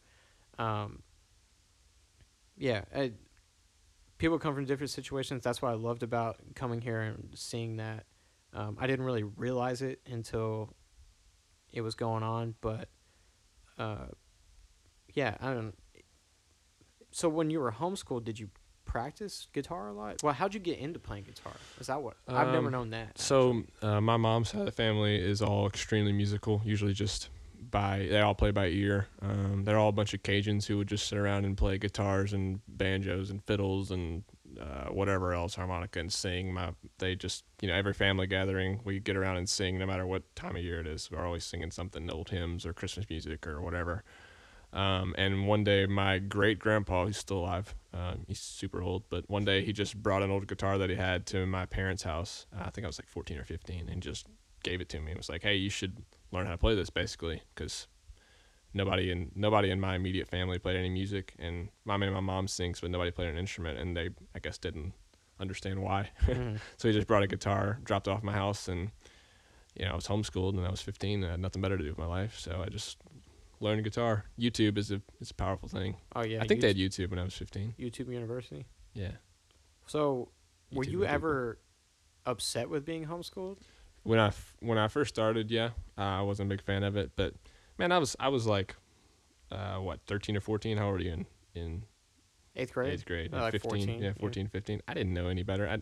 um, 0.59 1.03
yeah, 2.57 2.83
I, 2.95 3.13
people 4.19 4.39
come 4.39 4.55
from 4.55 4.65
different 4.65 4.91
situations. 4.91 5.43
That's 5.45 5.61
what 5.61 5.71
I 5.71 5.75
loved 5.75 6.03
about 6.03 6.39
coming 6.55 6.81
here 6.81 7.01
and 7.01 7.31
seeing 7.35 7.77
that. 7.77 8.07
Um, 8.57 8.77
I 8.81 8.87
didn't 8.87 9.05
really 9.05 9.23
realize 9.23 9.83
it 9.83 10.01
until 10.11 10.75
it 11.73 11.83
was 11.83 11.95
going 11.95 12.23
on, 12.23 12.55
but 12.61 12.89
uh, 13.79 14.07
yeah, 15.15 15.37
I 15.41 15.53
don't. 15.53 15.75
So 17.11 17.29
when 17.29 17.51
you 17.51 17.61
were 17.61 17.73
homeschooled, 17.73 18.25
did 18.25 18.39
you 18.39 18.49
practice 18.85 19.49
guitar 19.53 19.89
a 19.89 19.93
lot? 19.93 20.23
Well, 20.23 20.33
how'd 20.33 20.55
you 20.55 20.61
get 20.61 20.79
into 20.79 20.99
playing 20.99 21.25
guitar? 21.25 21.53
Is 21.81 21.89
that 21.89 22.01
what 22.03 22.17
I've 22.29 22.49
never 22.49 22.67
Um, 22.67 22.73
known 22.73 22.91
that. 22.91 23.19
So 23.19 23.63
uh, 23.83 24.01
my 24.01 24.17
mom's 24.17 24.51
side 24.51 24.61
of 24.61 24.67
the 24.67 24.73
family 24.73 25.17
is 25.17 25.43
all 25.43 25.67
extremely 25.67 26.13
musical. 26.13 26.63
Usually 26.65 26.93
just 26.93 27.29
by 27.71 28.07
they 28.11 28.21
all 28.21 28.35
play 28.35 28.53
by 28.53 28.67
ear. 28.69 29.09
Um, 29.21 29.65
they're 29.65 29.79
all 29.79 29.89
a 29.89 29.93
bunch 29.93 30.15
of 30.15 30.23
Cajuns 30.23 30.67
who 30.67 30.79
would 30.79 30.89
just 30.89 31.09
sit 31.09 31.19
around 31.19 31.45
and 31.45 31.57
play 31.57 31.79
guitars 31.79 32.33
and 32.33 32.61
banjos 32.69 33.31
and 33.31 33.43
fiddles 33.45 33.91
and 33.91 34.23
uh, 34.61 34.91
whatever 34.91 35.33
else 35.33 35.55
harmonica 35.55 35.99
and 35.99 36.13
sing. 36.13 36.53
My 36.53 36.73
they 36.99 37.15
just 37.15 37.45
you 37.61 37.69
know 37.69 37.75
every 37.75 37.95
family 37.95 38.27
gathering 38.27 38.81
we 38.85 39.01
get 39.01 39.17
around 39.17 39.37
and 39.37 39.49
sing 39.49 39.79
no 39.79 39.87
matter 39.87 40.07
what 40.07 40.35
time 40.37 40.57
of 40.57 40.63
year 40.63 40.81
it 40.81 40.87
is. 40.87 41.11
We're 41.11 41.25
always 41.25 41.45
singing 41.45 41.71
something 41.71 42.11
old 42.11 42.31
hymns 42.31 42.67
or 42.67 42.73
Christmas 42.73 43.07
music 43.09 43.47
or 43.47 43.61
whatever. 43.61 44.05
Um, 44.73 45.15
and 45.17 45.47
one 45.47 45.65
day, 45.65 45.87
my 45.87 46.19
great 46.19 46.59
grandpa, 46.59 47.07
he's 47.07 47.17
still 47.17 47.39
alive, 47.39 47.75
um, 47.95 48.25
he's 48.27 48.41
super 48.41 48.83
old, 48.83 49.05
but 49.09 49.29
one 49.31 49.45
day 49.45 49.65
he 49.65 49.73
just 49.73 50.03
brought 50.03 50.23
an 50.23 50.31
old 50.31 50.47
guitar 50.47 50.77
that 50.77 50.91
he 50.91 50.97
had 50.97 51.25
to 51.27 51.47
my 51.47 51.65
parents' 51.65 52.03
house. 52.03 52.47
Uh, 52.55 52.65
I 52.65 52.71
think 52.71 52.85
I 52.85 52.89
was 52.89 52.99
like 52.99 53.09
14 53.09 53.39
or 53.39 53.45
15, 53.45 53.89
and 53.89 54.03
just 54.03 54.27
gave 54.63 54.81
it 54.81 54.89
to 54.91 55.01
me. 55.01 55.13
It 55.13 55.17
was 55.17 55.31
like, 55.31 55.43
hey, 55.43 55.55
you 55.55 55.71
should 55.71 56.03
learn 56.31 56.45
how 56.47 56.53
to 56.53 56.59
play 56.59 56.75
this, 56.75 56.91
basically, 56.91 57.43
because 57.55 57.87
nobody 58.77 59.11
in 59.11 59.33
nobody 59.35 59.71
in 59.71 59.81
my 59.81 59.97
immediate 59.97 60.29
family 60.29 60.59
played 60.59 60.77
any 60.77 60.91
music, 60.91 61.35
and 61.39 61.69
my 61.85 61.97
mean, 61.97 62.13
my 62.13 62.21
mom 62.21 62.47
sings, 62.47 62.81
but 62.81 62.91
nobody 62.91 63.11
played 63.11 63.29
an 63.29 63.39
instrument, 63.39 63.79
and 63.79 63.97
they, 63.97 64.11
I 64.35 64.39
guess, 64.39 64.59
didn't 64.59 64.93
understand 65.41 65.83
why. 65.83 66.11
Mhm. 66.27 66.61
so 66.77 66.89
he 66.89 66.95
just 66.95 67.07
brought 67.07 67.23
a 67.23 67.27
guitar, 67.27 67.79
dropped 67.83 68.07
it 68.07 68.11
off 68.11 68.23
my 68.23 68.33
house, 68.33 68.69
and 68.69 68.91
you 69.75 69.85
know, 69.85 69.93
I 69.93 69.95
was 69.97 70.07
homeschooled, 70.07 70.57
and 70.57 70.67
I 70.67 70.71
was 70.71 70.81
15, 70.81 71.23
and 71.23 71.27
I 71.27 71.31
had 71.33 71.41
nothing 71.41 71.61
better 71.63 71.77
to 71.77 71.83
do 71.83 71.91
with 71.91 71.99
my 71.99 72.07
life, 72.07 72.39
so 72.39 72.63
I 72.65 72.69
just 72.69 72.99
learned 73.61 73.83
guitar. 73.85 74.27
YouTube 74.39 74.79
is 74.79 74.91
a 74.91 75.01
is 75.21 75.31
a 75.31 75.35
powerful 75.35 75.69
thing. 75.69 75.97
Oh 76.15 76.25
yeah. 76.25 76.43
I 76.43 76.47
think 76.47 76.61
they 76.61 76.69
had 76.69 76.77
YouTube 76.77 77.11
when 77.11 77.19
I 77.19 77.25
was 77.25 77.35
15. 77.35 77.75
YouTube 77.79 78.13
University. 78.13 78.67
Yeah. 78.95 79.13
So, 79.87 80.31
were 80.73 80.85
you 80.85 80.99
would 80.99 81.07
be 81.07 81.13
ever 81.13 81.59
upset 82.25 82.69
with 82.69 82.85
being 82.85 83.07
homeschooled? 83.07 83.59
when 84.03 84.19
I 84.21 84.29
f- 84.29 84.55
when 84.61 84.79
I 84.79 84.87
first 84.89 85.15
started, 85.15 85.51
yeah, 85.51 85.71
uh, 85.99 86.03
I 86.03 86.23
wasn't 86.23 86.49
a 86.49 86.51
big 86.55 86.63
fan 86.63 86.85
of 86.85 86.97
it, 86.97 87.11
but 87.17 87.35
man, 87.79 87.93
I 87.93 87.99
was 87.99 88.17
I 88.19 88.29
was 88.29 88.47
like, 88.47 88.75
uh, 89.51 89.77
what, 89.77 90.01
13 90.07 90.37
or 90.37 90.41
14? 90.41 90.77
How 90.79 90.89
old 90.89 91.01
are 91.01 91.05
you 91.05 91.13
in 91.13 91.27
in 91.55 91.83
Eighth 92.55 92.73
grade. 92.73 92.93
eighth 92.95 93.05
grade? 93.05 93.33
Like 93.33 93.53
15, 93.53 93.71
14, 93.71 93.89
yeah, 94.03 94.07
yeah. 94.09 94.13
14, 94.19 94.49
15. 94.49 94.83
I 94.89 94.95
didn't 94.95 95.13
know 95.13 95.29
any 95.29 95.43
better. 95.43 95.69
I, 95.69 95.79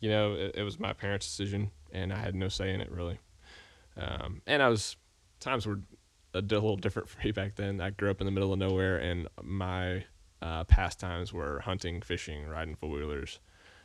you 0.00 0.10
know, 0.10 0.34
it, 0.34 0.56
it 0.56 0.62
was 0.62 0.78
my 0.78 0.92
parents' 0.92 1.26
decision, 1.26 1.70
and 1.90 2.12
I 2.12 2.16
had 2.16 2.34
no 2.34 2.48
say 2.48 2.72
in 2.74 2.80
it 2.80 2.90
really. 2.90 3.18
Um, 3.96 4.42
and 4.46 4.62
I 4.62 4.68
was 4.68 4.96
times 5.40 5.66
were 5.66 5.80
a 6.34 6.40
little 6.40 6.76
different 6.76 7.08
for 7.10 7.20
me 7.24 7.32
back 7.32 7.56
then. 7.56 7.80
I 7.80 7.90
grew 7.90 8.10
up 8.10 8.20
in 8.20 8.26
the 8.26 8.30
middle 8.30 8.52
of 8.52 8.58
nowhere, 8.58 8.98
and 8.98 9.28
my 9.42 10.04
uh, 10.40 10.64
pastimes 10.64 11.32
were 11.32 11.60
hunting, 11.60 12.02
fishing, 12.02 12.46
riding 12.46 12.74
four 12.74 12.90
wheelers, 12.90 13.40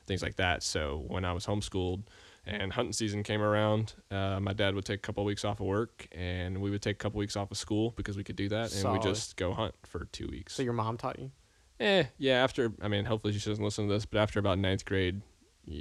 things 0.06 0.22
like 0.22 0.36
that. 0.36 0.64
So 0.64 1.04
when 1.08 1.24
I 1.24 1.32
was 1.32 1.46
homeschooled 1.46 2.04
and 2.48 2.72
hunting 2.72 2.94
season 2.94 3.24
came 3.24 3.42
around, 3.42 3.94
uh, 4.10 4.40
my 4.40 4.54
dad 4.54 4.74
would 4.74 4.86
take 4.86 5.00
a 5.00 5.02
couple 5.02 5.24
weeks 5.26 5.44
off 5.44 5.60
of 5.60 5.66
work, 5.66 6.08
and 6.14 6.62
we 6.62 6.72
would 6.72 6.82
take 6.82 6.96
a 6.96 7.00
couple 7.00 7.20
weeks 7.20 7.36
off 7.36 7.52
of 7.52 7.58
school 7.58 7.94
because 7.98 8.16
we 8.16 8.24
could 8.24 8.38
do 8.38 8.48
that, 8.50 8.72
and 8.72 8.82
Solid. 8.82 9.04
we 9.04 9.12
just 9.12 9.36
go 9.36 9.54
hunt 9.54 9.76
for 9.84 10.06
two 10.06 10.28
weeks. 10.28 10.56
So 10.56 10.64
your 10.64 10.74
mom 10.74 10.98
taught 10.98 11.20
you? 11.20 11.32
Eh, 11.80 12.06
yeah. 12.18 12.44
After, 12.44 12.72
I 12.82 12.88
mean, 12.88 13.06
hopefully 13.06 13.34
she 13.34 13.50
doesn't 13.50 13.64
listen 13.64 13.88
to 13.88 13.94
this, 13.94 14.06
but 14.06 14.20
after 14.20 14.40
about 14.40 14.60
ninth 14.60 14.86
grade, 14.86 15.22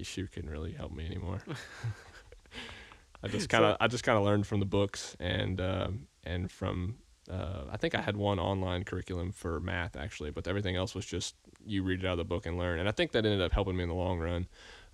she 0.03 0.27
couldn't 0.27 0.51
really 0.51 0.73
help 0.73 0.93
me 0.93 1.07
anymore. 1.07 1.41
I 3.23 3.29
just 3.29 3.49
kind 3.49 3.65
of, 3.65 3.77
I 3.81 3.87
just 3.87 4.05
kind 4.05 4.19
of 4.19 4.25
learned 4.25 4.47
from 4.47 4.61
the 4.61 4.67
books 4.67 5.17
and 5.21 5.61
um, 5.61 6.09
and 6.25 6.51
from. 6.51 6.97
Uh, 7.29 7.65
I 7.73 7.77
think 7.77 7.97
I 7.97 8.01
had 8.01 8.17
one 8.17 8.39
online 8.39 8.85
curriculum 8.85 9.33
for 9.33 9.59
math 9.59 9.97
actually, 9.97 10.31
but 10.31 10.47
everything 10.47 10.77
else 10.77 10.95
was 10.95 11.05
just 11.05 11.35
you 11.65 11.83
read 11.83 12.05
it 12.05 12.07
out 12.07 12.13
of 12.13 12.19
the 12.19 12.25
book 12.25 12.47
and 12.47 12.57
learn. 12.57 12.79
And 12.79 12.89
I 12.89 12.93
think 12.93 13.11
that 13.13 13.25
ended 13.27 13.41
up 13.41 13.53
helping 13.53 13.77
me 13.77 13.83
in 13.83 13.89
the 13.89 13.97
long 13.97 14.21
run 14.21 14.47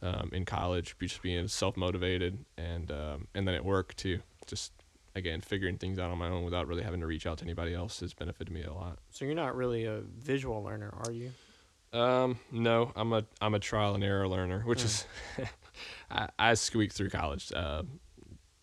um, 0.03 0.31
in 0.33 0.45
college, 0.45 0.97
just 1.01 1.23
being 1.23 1.49
self 1.49 1.77
motivated 1.77 2.45
and 2.57 2.91
um, 2.91 3.29
and 3.35 3.47
then 3.47 3.55
at 3.55 3.65
work 3.65 3.95
too. 3.95 4.21
Just 4.47 4.73
again 5.15 5.41
figuring 5.41 5.77
things 5.79 5.99
out 5.99 6.11
on 6.11 6.19
my 6.19 6.29
own 6.29 6.43
without 6.45 6.67
really 6.67 6.83
having 6.83 7.01
to 7.01 7.07
reach 7.07 7.27
out 7.27 7.39
to 7.39 7.45
anybody 7.45 7.75
else 7.75 8.01
has 8.01 8.15
benefited 8.15 8.53
me 8.53 8.63
a 8.63 8.73
lot. 8.73 8.99
So 9.11 9.25
you're 9.25 9.35
not 9.35 9.55
really 9.55 9.85
a 9.85 10.01
visual 10.01 10.63
learner, 10.63 10.93
are 11.01 11.13
you? 11.13 11.31
Um, 11.93 12.39
no, 12.51 12.91
I'm 12.97 13.13
a 13.13 13.25
I'm 13.41 13.55
a 13.55 13.59
trial 13.59 13.95
and 13.95 14.03
error 14.03 14.27
learner, 14.27 14.61
which 14.61 14.79
Mm. 14.81 14.85
is 14.87 15.07
I, 16.11 16.29
I 16.39 16.55
squeaked 16.55 16.95
through 16.95 17.11
college. 17.11 17.53
Uh, 17.55 17.83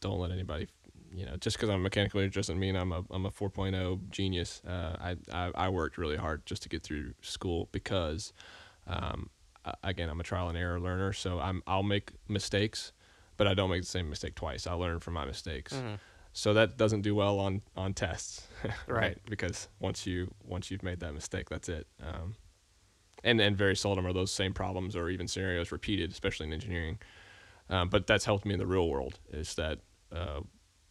don't 0.01 0.19
let 0.19 0.31
anybody, 0.31 0.67
you 1.13 1.25
know, 1.25 1.35
just 1.37 1.57
because 1.57 1.69
I'm 1.69 1.75
a 1.75 1.83
mechanical 1.83 2.19
engineer 2.21 2.41
doesn't 2.41 2.57
mean 2.59 2.75
I'm 2.75 2.91
a 2.91 3.03
I'm 3.11 3.25
a 3.25 3.31
4.0 3.31 4.09
genius. 4.09 4.61
Uh, 4.67 4.95
I, 4.99 5.15
I 5.31 5.51
I 5.55 5.69
worked 5.69 5.97
really 5.99 6.17
hard 6.17 6.45
just 6.47 6.63
to 6.63 6.69
get 6.69 6.81
through 6.83 7.13
school 7.21 7.69
because, 7.71 8.33
um, 8.87 9.29
again, 9.83 10.09
I'm 10.09 10.19
a 10.19 10.23
trial 10.23 10.49
and 10.49 10.57
error 10.57 10.79
learner. 10.79 11.13
So 11.13 11.39
I'm 11.39 11.61
I'll 11.67 11.83
make 11.83 12.11
mistakes, 12.27 12.91
but 13.37 13.47
I 13.47 13.53
don't 13.53 13.69
make 13.69 13.81
the 13.81 13.87
same 13.87 14.09
mistake 14.09 14.35
twice. 14.35 14.67
I 14.67 14.73
learn 14.73 14.99
from 14.99 15.13
my 15.15 15.25
mistakes. 15.25 15.73
Mhm. 15.73 15.99
So 16.31 16.53
that 16.53 16.77
doesn't 16.77 17.01
do 17.01 17.15
well 17.15 17.39
on 17.39 17.61
on 17.75 17.93
tests, 17.93 18.47
Right. 18.87 19.17
Because 19.29 19.67
once 19.79 20.05
you 20.05 20.33
once 20.43 20.69
you've 20.71 20.83
made 20.83 20.99
that 20.99 21.13
mistake, 21.13 21.49
that's 21.49 21.69
it. 21.69 21.87
Um, 22.01 22.35
and 23.23 23.41
and 23.41 23.57
very 23.57 23.75
seldom 23.75 24.05
are 24.05 24.13
those 24.13 24.31
same 24.31 24.53
problems 24.53 24.95
or 24.95 25.09
even 25.09 25.27
scenarios 25.27 25.71
repeated, 25.71 26.11
especially 26.11 26.47
in 26.47 26.53
engineering. 26.53 26.99
Um, 27.69 27.89
but 27.89 28.07
that's 28.07 28.25
helped 28.25 28.45
me 28.45 28.53
in 28.53 28.59
the 28.59 28.65
real 28.67 28.87
world. 28.89 29.19
Is 29.31 29.55
that 29.55 29.79
uh, 30.11 30.41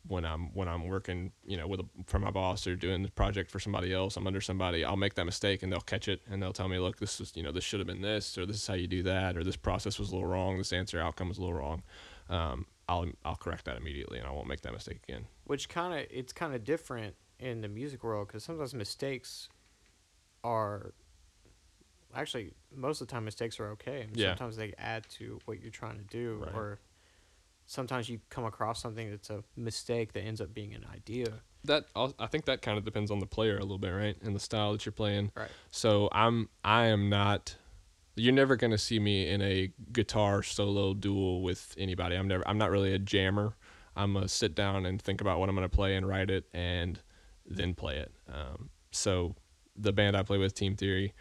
when 0.09 0.25
I'm 0.25 0.53
when 0.55 0.69
I'm 0.69 0.89
working, 0.89 1.33
you 1.45 1.57
know, 1.57 1.67
with 1.67 1.81
a, 1.81 1.85
for 2.07 2.19
my 2.19 2.31
boss 2.31 2.67
or 2.67 2.75
doing 2.75 3.03
the 3.03 3.11
project 3.11 3.51
for 3.51 3.61
somebody 3.61 3.93
else, 3.93 4.17
I'm 4.17 4.27
under 4.27 4.41
somebody. 4.41 4.85
I'll 4.85 4.97
make 4.97 5.15
that 5.15 5.25
mistake 5.27 5.63
and 5.63 5.71
they'll 5.73 5.81
catch 5.81 6.09
it 6.09 6.23
and 6.31 6.43
they'll 6.43 6.53
tell 6.53 6.69
me, 6.69 6.79
look, 6.79 6.99
this 6.99 7.21
is 7.21 7.33
you 7.37 7.43
know 7.43 7.53
this 7.53 7.65
should 7.65 7.79
have 7.81 7.87
been 7.87 8.01
this 8.03 8.37
or 8.39 8.47
this 8.47 8.57
is 8.57 8.67
how 8.67 8.75
you 8.75 8.87
do 8.87 9.03
that 9.05 9.37
or 9.37 9.45
this 9.45 9.57
process 9.57 9.99
was 9.99 10.11
a 10.11 10.15
little 10.15 10.29
wrong, 10.29 10.59
this 10.59 10.73
answer 10.73 10.99
outcome 11.01 11.29
was 11.29 11.39
a 11.39 11.41
little 11.41 11.55
wrong. 11.55 11.83
Um, 12.29 12.67
I'll 12.89 13.07
I'll 13.25 13.37
correct 13.37 13.67
that 13.67 13.77
immediately 13.77 14.19
and 14.19 14.27
I 14.27 14.31
won't 14.31 14.49
make 14.49 14.63
that 14.63 14.73
mistake 14.73 15.01
again. 15.09 15.27
Which 15.45 15.69
kind 15.69 15.93
of 15.93 16.07
it's 16.11 16.33
kind 16.33 16.55
of 16.55 16.65
different 16.65 17.15
in 17.39 17.61
the 17.61 17.69
music 17.69 18.03
world 18.03 18.29
because 18.29 18.43
sometimes 18.45 18.75
mistakes 18.75 19.49
are 20.43 20.93
actually 22.15 22.53
most 22.75 23.01
of 23.01 23.09
the 23.09 23.13
time 23.13 23.25
mistakes 23.25 23.61
are 23.61 23.69
okay. 23.73 24.03
And 24.03 24.17
Yeah. 24.17 24.31
Sometimes 24.31 24.57
they 24.57 24.73
add 24.79 25.09
to 25.19 25.39
what 25.45 25.61
you're 25.61 25.71
trying 25.71 25.99
to 25.99 26.05
do, 26.05 26.43
Right. 26.45 26.55
or 26.55 26.81
sometimes 27.69 28.09
you 28.09 28.19
come 28.31 28.47
across 28.47 28.81
something 28.81 29.11
that's 29.11 29.29
a 29.29 29.45
mistake 29.55 30.15
that 30.15 30.23
ends 30.23 30.41
up 30.41 30.53
being 30.55 30.75
an 30.75 30.87
idea. 30.93 31.27
that 31.65 31.85
I 31.95 32.27
think 32.27 32.47
that 32.47 32.63
kind 32.63 32.79
of 32.79 32.85
depends 32.85 33.11
on 33.11 33.19
the 33.19 33.27
player 33.27 33.59
a 33.59 33.61
little 33.61 33.79
bit, 33.79 33.91
right? 33.91 34.17
And 34.23 34.35
the 34.35 34.41
style 34.41 34.73
that 34.73 34.87
you're 34.87 34.93
playing. 34.93 35.31
Right. 35.37 35.51
So 35.71 36.09
I'm 36.11 36.49
I 36.65 36.87
am 36.87 37.11
not. 37.11 37.55
You're 38.17 38.33
never 38.33 38.57
gonna 38.57 38.79
see 38.79 38.99
me 38.99 39.29
in 39.29 39.43
a 39.43 39.71
guitar 39.93 40.43
solo 40.43 40.95
duel 40.95 41.43
with 41.43 41.75
anybody. 41.79 42.17
I'm 42.17 42.27
never. 42.27 42.47
I'm 42.49 42.59
not 42.59 42.71
really 42.71 42.95
a 42.95 42.99
jammer. 42.99 43.55
I'm 43.95 44.17
a 44.17 44.29
sit 44.29 44.55
down 44.55 44.87
and 44.87 45.01
think 45.01 45.21
about 45.21 45.39
what 45.39 45.49
I'm 45.51 45.55
gonna 45.55 45.69
play 45.69 45.95
and 45.97 46.09
write 46.09 46.31
it 46.31 46.45
and 46.55 46.99
then 47.47 47.75
play 47.75 47.99
it. 47.99 48.13
Um, 48.33 48.71
so 48.93 49.35
the 49.77 49.93
band 49.93 50.17
I 50.17 50.23
play 50.23 50.39
with, 50.39 50.55
Team 50.55 50.75
Theory, 50.75 51.13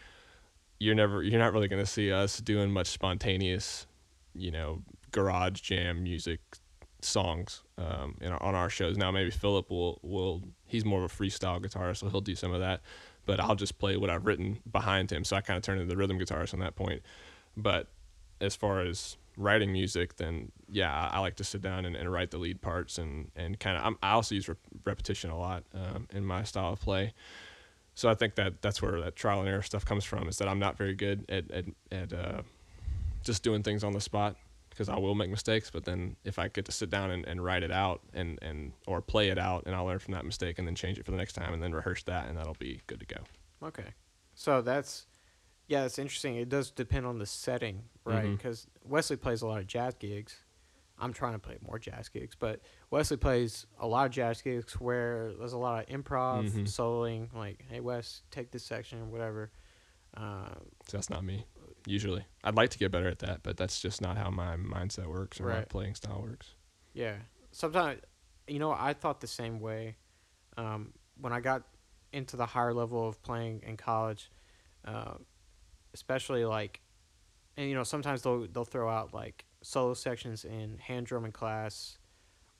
you're 0.79 0.95
never. 0.95 1.21
You're 1.23 1.39
not 1.39 1.51
really 1.51 1.67
gonna 1.67 1.85
see 1.85 2.09
us 2.11 2.37
doing 2.37 2.71
much 2.71 2.87
spontaneous, 2.87 3.85
you 4.33 4.51
know, 4.51 4.81
garage 5.17 5.61
jam 5.61 6.03
music 6.03 6.39
songs 7.01 7.63
um, 7.79 8.15
in 8.21 8.31
our, 8.31 8.43
on 8.43 8.53
our 8.53 8.69
shows. 8.69 8.97
Now 8.97 9.09
maybe 9.09 9.31
Philip 9.31 9.71
will 9.71 9.99
will 10.03 10.43
he's 10.67 10.85
more 10.85 11.03
of 11.03 11.11
a 11.11 11.13
freestyle 11.13 11.59
guitarist, 11.59 11.97
so 11.97 12.09
he'll 12.09 12.21
do 12.21 12.35
some 12.35 12.53
of 12.53 12.59
that. 12.59 12.81
But 13.25 13.39
I'll 13.39 13.55
just 13.55 13.79
play 13.79 13.97
what 13.97 14.11
I've 14.11 14.27
written 14.27 14.59
behind 14.71 15.11
him, 15.11 15.23
so 15.23 15.35
I 15.35 15.41
kind 15.41 15.57
of 15.57 15.63
turn 15.63 15.79
into 15.79 15.89
the 15.89 15.97
rhythm 15.97 16.19
guitarist 16.19 16.53
on 16.53 16.59
that 16.59 16.75
point. 16.75 17.01
But 17.57 17.87
as 18.39 18.55
far 18.55 18.81
as 18.81 19.17
writing 19.37 19.71
music, 19.71 20.17
then 20.17 20.51
yeah, 20.69 21.09
I, 21.11 21.19
like 21.19 21.35
to 21.37 21.43
sit 21.43 21.61
down 21.61 21.85
and, 21.85 21.95
and 21.95 22.11
write 22.11 22.29
the 22.29 22.37
lead 22.37 22.61
parts 22.61 22.99
and 22.99 23.31
and 23.35 23.59
kind 23.59 23.75
of. 23.77 23.95
I 24.03 24.11
also 24.11 24.35
use 24.35 24.47
rep- 24.47 24.57
repetition 24.85 25.31
a 25.31 25.39
lot 25.39 25.63
um, 25.73 26.07
in 26.13 26.23
my 26.23 26.43
style 26.43 26.73
of 26.73 26.79
play. 26.79 27.13
So 27.95 28.07
I 28.07 28.13
think 28.13 28.35
that 28.35 28.61
that's 28.61 28.83
where 28.83 29.01
that 29.01 29.15
trial 29.15 29.39
and 29.39 29.49
error 29.49 29.63
stuff 29.63 29.83
comes 29.83 30.05
from. 30.05 30.27
Is 30.27 30.37
that 30.37 30.47
I'm 30.47 30.59
not 30.59 30.77
very 30.77 30.93
good 30.93 31.25
at 31.27 31.49
at, 31.49 31.65
at 31.91 32.13
uh, 32.13 32.41
just 33.23 33.41
doing 33.41 33.63
things 33.63 33.83
on 33.83 33.93
the 33.93 34.01
spot 34.01 34.35
because 34.77 34.89
I 34.89 34.97
will 34.99 35.15
make 35.15 35.29
mistakes. 35.31 35.71
But 35.71 35.85
then 35.85 36.15
if 36.23 36.37
I 36.37 36.49
get 36.49 36.65
to 36.65 36.71
sit 36.71 36.91
down 36.91 37.09
and, 37.09 37.25
and 37.25 37.43
write 37.43 37.63
it 37.63 37.71
out 37.71 38.01
and, 38.13 38.37
and 38.43 38.73
or 38.85 39.01
play 39.01 39.29
it 39.29 39.39
out, 39.39 39.63
and 39.65 39.73
I'll 39.75 39.85
learn 39.85 39.97
from 39.99 40.13
that 40.13 40.23
mistake 40.25 40.59
and 40.59 40.67
then 40.67 40.75
change 40.75 40.99
it 40.99 41.05
for 41.05 41.11
the 41.11 41.17
next 41.17 41.33
time 41.33 41.51
and 41.53 41.63
then 41.63 41.73
rehearse 41.73 42.03
that, 42.03 42.27
and 42.29 42.37
that'll 42.37 42.55
be 42.59 42.81
good 42.85 42.99
to 42.99 43.05
go. 43.07 43.17
Okay. 43.63 43.93
So 44.35 44.61
that's 44.61 45.07
yeah, 45.67 45.83
it's 45.83 45.97
interesting. 45.99 46.35
It 46.37 46.47
does 46.47 46.69
depend 46.71 47.05
on 47.07 47.17
the 47.17 47.25
setting, 47.25 47.83
right? 48.05 48.31
Because 48.37 48.67
Wesley 48.85 49.17
plays 49.17 49.41
a 49.41 49.47
lot 49.47 49.59
of 49.59 49.67
jazz 49.67 49.95
gigs. 49.99 50.35
I'm 50.99 51.11
trying 51.11 51.33
to 51.33 51.39
play 51.39 51.57
more 51.61 51.77
jazz 51.77 52.07
gigs, 52.09 52.35
but 52.39 52.61
Wesley 52.89 53.17
plays 53.17 53.65
a 53.79 53.85
lot 53.87 54.05
of 54.05 54.11
jazz 54.11 54.41
gigs 54.41 54.73
where 54.79 55.33
there's 55.37 55.53
a 55.53 55.57
lot 55.57 55.83
of 55.83 55.89
improv, 55.89 56.49
Mhm. 56.49 56.63
soloing. 56.67 57.33
Like, 57.33 57.65
hey 57.69 57.79
Wes, 57.81 58.21
take 58.31 58.51
this 58.51 58.63
section 58.63 58.99
or 59.01 59.05
whatever. 59.05 59.51
Uh, 60.15 60.49
So 60.87 60.97
that's 60.97 61.09
not 61.09 61.23
me. 61.23 61.45
Usually, 61.87 62.25
I'd 62.43 62.55
like 62.55 62.69
to 62.71 62.77
get 62.77 62.91
better 62.91 63.07
at 63.07 63.19
that, 63.19 63.43
but 63.43 63.55
that's 63.55 63.79
just 63.79 64.01
not 64.01 64.17
how 64.17 64.29
my 64.29 64.57
mindset 64.57 65.07
works 65.07 65.39
or 65.39 65.45
my 65.45 65.61
playing 65.61 65.95
style 65.95 66.21
works. 66.21 66.53
Yeah. 66.93 67.15
Sometimes, 67.51 68.01
you 68.45 68.59
know, 68.59 68.71
I 68.71 68.91
thought 68.91 69.21
the 69.21 69.27
same 69.27 69.61
way. 69.61 69.95
Um, 70.57 70.93
when 71.19 71.31
I 71.31 71.39
got 71.39 71.63
into 72.11 72.35
the 72.35 72.45
higher 72.45 72.73
level 72.73 73.07
of 73.07 73.23
playing 73.23 73.63
in 73.65 73.77
college, 73.77 74.29
uh, 74.83 75.13
especially 75.93 76.43
like, 76.43 76.81
and 77.55 77.69
you 77.69 77.75
know, 77.75 77.83
sometimes 77.83 78.21
they'll 78.21 78.47
they'll 78.47 78.65
throw 78.65 78.89
out 78.89 79.13
like 79.13 79.45
solo 79.61 79.93
sections 79.93 80.43
in 80.43 80.77
hand 80.79 81.05
drumming 81.05 81.31
class, 81.31 81.97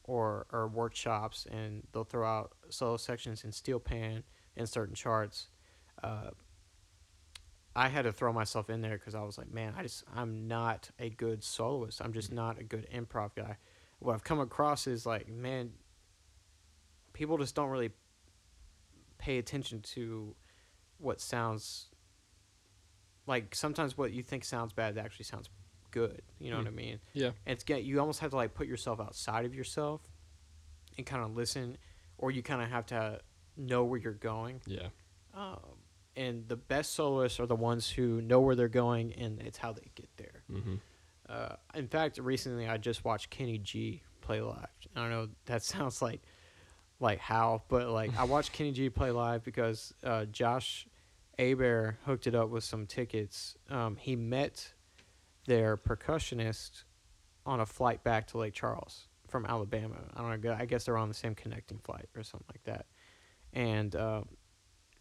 or 0.05 0.47
or 0.53 0.69
workshops, 0.69 1.45
and 1.51 1.85
they'll 1.91 2.05
throw 2.05 2.25
out 2.25 2.53
solo 2.69 2.95
sections 2.95 3.43
in 3.43 3.51
steel 3.51 3.79
pan 3.79 4.23
in 4.55 4.65
certain 4.65 4.95
charts. 4.95 5.47
Uh, 6.01 6.29
I 7.77 7.89
had 7.89 8.05
to 8.05 8.11
throw 8.11 8.33
myself 8.33 8.71
in 8.71 8.81
there 8.81 8.97
because 8.97 9.13
I 9.13 9.21
was 9.21 9.37
like, 9.37 9.53
man, 9.53 9.75
I 9.77 9.83
just 9.83 10.03
I'm 10.13 10.47
not 10.47 10.89
a 10.97 11.11
good 11.11 11.43
soloist. 11.43 12.01
I'm 12.01 12.11
just 12.11 12.31
not 12.31 12.59
a 12.59 12.63
good 12.63 12.87
improv 12.91 13.35
guy. 13.35 13.57
What 13.99 14.15
I've 14.15 14.23
come 14.23 14.39
across 14.39 14.87
is 14.87 15.05
like, 15.05 15.29
man, 15.29 15.73
people 17.13 17.37
just 17.37 17.53
don't 17.53 17.69
really 17.69 17.91
pay 19.19 19.37
attention 19.37 19.81
to 19.81 20.35
what 20.97 21.21
sounds 21.21 21.89
like 23.27 23.53
sometimes 23.53 23.95
what 23.95 24.11
you 24.11 24.23
think 24.23 24.43
sounds 24.43 24.73
bad 24.73 24.97
actually 24.97 25.25
sounds 25.25 25.47
good. 25.91 26.23
You 26.39 26.49
know 26.49 26.57
what 26.57 26.67
I 26.67 26.71
mean? 26.71 26.99
Yeah. 27.13 27.27
And 27.45 27.53
it's 27.53 27.63
get 27.63 27.83
you 27.83 27.99
almost 27.99 28.21
have 28.21 28.31
to 28.31 28.37
like 28.37 28.55
put 28.55 28.67
yourself 28.67 28.99
outside 28.99 29.45
of 29.45 29.53
yourself 29.53 30.01
and 30.97 31.05
kind 31.05 31.23
of 31.23 31.35
listen, 31.35 31.77
or 32.17 32.31
you 32.31 32.41
kind 32.41 32.63
of 32.63 32.69
have 32.69 32.87
to 32.87 33.19
know 33.55 33.83
where 33.83 33.99
you're 33.99 34.13
going. 34.13 34.61
Yeah. 34.65 34.87
Um, 35.35 35.76
and 36.17 36.47
the 36.47 36.56
best 36.56 36.95
soloists 36.95 37.39
are 37.39 37.45
the 37.45 37.56
ones 37.56 37.89
who 37.89 38.21
know 38.21 38.41
where 38.41 38.56
they're 38.56 38.67
going, 38.67 39.13
and 39.13 39.39
it's 39.39 39.60
how 39.60 39.71
they 39.71 39.89
get 39.95 40.10
there. 40.17 40.41
Mm-hmm. 40.51 40.75
Uh, 41.30 41.56
in 41.75 41.88
fact, 41.88 42.17
recently 42.17 42.67
I 42.67 42.77
just 42.77 43.06
watched 43.06 43.30
Kenny 43.30 43.60
G 43.60 44.01
play 44.21 44.41
live. 44.41 44.67
I 44.95 44.99
don't 44.99 45.10
know 45.12 45.27
that 45.45 45.63
sounds 45.63 46.01
like 46.01 46.21
like 46.99 47.19
how, 47.19 47.62
but 47.69 47.89
like 47.89 48.17
I 48.17 48.23
watched 48.23 48.51
Kenny 48.51 48.71
G 48.71 48.89
play 48.89 49.12
live 49.12 49.43
because 49.43 49.93
uh, 50.03 50.25
Josh 50.25 50.88
Aber 51.38 51.97
hooked 52.06 52.25
it 52.25 52.34
up 52.34 52.49
with 52.49 52.63
some 52.63 52.88
tickets. 52.88 53.56
Um, 53.69 53.95
he 53.95 54.15
met 54.15 54.73
their 55.45 55.77
percussionist 55.77 56.84
on 57.45 57.60
a 57.60 57.65
flight 57.65 58.03
back 58.03 58.27
to 58.27 58.39
Lake 58.39 58.53
Charles 58.53 59.08
from 59.27 59.45
Alabama. 59.45 59.97
I 60.15 60.21
don't 60.21 60.43
know. 60.43 60.58
I 60.60 60.65
guess 60.65 60.86
they're 60.86 60.97
on 60.97 61.10
the 61.10 61.13
same 61.13 61.36
connecting 61.36 61.77
flight 61.77 62.10
or 62.15 62.23
something 62.23 62.47
like 62.51 62.63
that. 62.63 62.88
And 63.53 63.95
uh, 63.95 64.23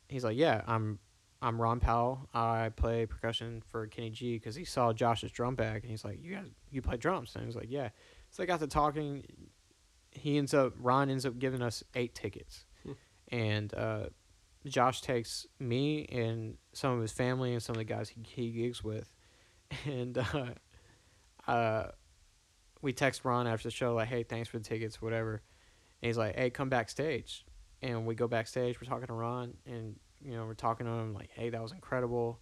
he's 0.08 0.22
like, 0.22 0.36
"Yeah, 0.36 0.60
I'm 0.66 0.98
I'm 1.46 1.62
Ron 1.62 1.78
Powell. 1.78 2.28
I 2.34 2.70
play 2.74 3.06
percussion 3.06 3.62
for 3.70 3.86
Kenny 3.86 4.10
G 4.10 4.34
because 4.34 4.56
he 4.56 4.64
saw 4.64 4.92
Josh's 4.92 5.30
drum 5.30 5.54
bag 5.54 5.82
and 5.82 5.90
he's 5.92 6.04
like, 6.04 6.18
"You 6.20 6.34
guys, 6.34 6.46
you 6.72 6.82
play 6.82 6.96
drums?" 6.96 7.36
And 7.36 7.44
he's 7.44 7.54
like, 7.54 7.70
"Yeah." 7.70 7.90
So 8.30 8.42
I 8.42 8.46
got 8.46 8.58
to 8.58 8.66
talking. 8.66 9.24
He 10.10 10.38
ends 10.38 10.52
up 10.54 10.72
Ron 10.80 11.08
ends 11.08 11.24
up 11.24 11.38
giving 11.38 11.62
us 11.62 11.84
eight 11.94 12.16
tickets, 12.16 12.64
Hmm. 12.82 12.92
and 13.28 13.74
uh, 13.74 14.06
Josh 14.66 15.02
takes 15.02 15.46
me 15.60 16.06
and 16.06 16.56
some 16.72 16.94
of 16.94 17.00
his 17.00 17.12
family 17.12 17.52
and 17.52 17.62
some 17.62 17.74
of 17.74 17.78
the 17.78 17.84
guys 17.84 18.08
he, 18.08 18.22
he 18.26 18.50
gigs 18.50 18.82
with, 18.82 19.08
and 19.84 20.18
uh, 20.18 20.46
uh, 21.46 21.88
we 22.82 22.92
text 22.92 23.24
Ron 23.24 23.46
after 23.46 23.68
the 23.68 23.72
show 23.72 23.94
like, 23.94 24.08
"Hey, 24.08 24.24
thanks 24.24 24.48
for 24.48 24.58
the 24.58 24.64
tickets, 24.64 25.00
whatever." 25.00 25.42
And 26.02 26.08
he's 26.08 26.18
like, 26.18 26.34
"Hey, 26.34 26.50
come 26.50 26.70
backstage." 26.70 27.44
And 27.82 28.04
we 28.04 28.16
go 28.16 28.26
backstage. 28.26 28.80
We're 28.80 28.88
talking 28.88 29.06
to 29.06 29.12
Ron, 29.12 29.54
and 29.64 29.96
you 30.26 30.36
know, 30.36 30.44
we're 30.44 30.54
talking 30.54 30.86
to 30.86 30.92
him 30.92 31.14
like, 31.14 31.30
"Hey, 31.30 31.50
that 31.50 31.62
was 31.62 31.72
incredible." 31.72 32.40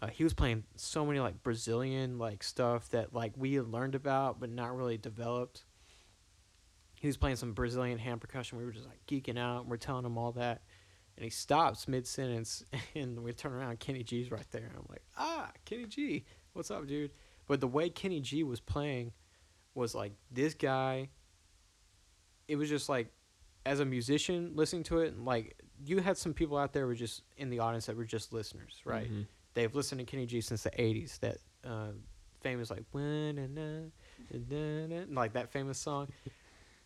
Uh, 0.00 0.06
he 0.06 0.24
was 0.24 0.32
playing 0.32 0.64
so 0.76 1.04
many 1.04 1.20
like 1.20 1.42
Brazilian 1.42 2.18
like 2.18 2.42
stuff 2.42 2.88
that 2.90 3.14
like 3.14 3.32
we 3.36 3.54
had 3.54 3.66
learned 3.66 3.94
about 3.94 4.40
but 4.40 4.48
not 4.48 4.74
really 4.74 4.96
developed. 4.96 5.64
He 6.94 7.06
was 7.06 7.18
playing 7.18 7.36
some 7.36 7.52
Brazilian 7.52 7.98
hand 7.98 8.20
percussion. 8.20 8.58
We 8.58 8.64
were 8.64 8.72
just 8.72 8.86
like 8.86 9.04
geeking 9.06 9.38
out. 9.38 9.62
And 9.62 9.70
we're 9.70 9.76
telling 9.76 10.04
him 10.04 10.16
all 10.16 10.32
that, 10.32 10.62
and 11.16 11.24
he 11.24 11.30
stops 11.30 11.86
mid 11.86 12.06
sentence, 12.06 12.64
and 12.94 13.22
we 13.22 13.32
turn 13.32 13.52
around. 13.52 13.80
Kenny 13.80 14.02
G's 14.02 14.30
right 14.30 14.46
there. 14.50 14.66
And 14.66 14.76
I'm 14.76 14.86
like, 14.88 15.02
ah, 15.18 15.50
Kenny 15.66 15.86
G, 15.86 16.24
what's 16.54 16.70
up, 16.70 16.86
dude? 16.86 17.10
But 17.46 17.60
the 17.60 17.68
way 17.68 17.90
Kenny 17.90 18.20
G 18.20 18.42
was 18.42 18.60
playing 18.60 19.12
was 19.74 19.94
like 19.94 20.12
this 20.30 20.54
guy. 20.54 21.10
It 22.48 22.56
was 22.56 22.68
just 22.68 22.88
like, 22.88 23.12
as 23.66 23.80
a 23.80 23.84
musician 23.84 24.52
listening 24.54 24.82
to 24.84 24.98
it, 25.00 25.18
like 25.18 25.60
you 25.84 25.98
had 25.98 26.16
some 26.16 26.32
people 26.34 26.56
out 26.56 26.72
there 26.72 26.86
were 26.86 26.94
just 26.94 27.22
in 27.36 27.50
the 27.50 27.58
audience 27.58 27.86
that 27.86 27.96
were 27.96 28.04
just 28.04 28.32
listeners, 28.32 28.80
right? 28.84 29.10
Mhm. 29.10 29.26
they've 29.54 29.74
listened 29.74 29.98
to 29.98 30.04
Kenny 30.04 30.26
G 30.26 30.40
since 30.40 30.62
the 30.62 30.70
'80s. 30.70 31.18
That 31.20 31.38
uh, 31.64 31.92
famous 32.40 32.70
like 32.70 32.84
"Wa-na-na, 32.92 33.88
like 35.10 35.32
that 35.34 35.50
famous 35.50 35.78
song. 35.78 36.08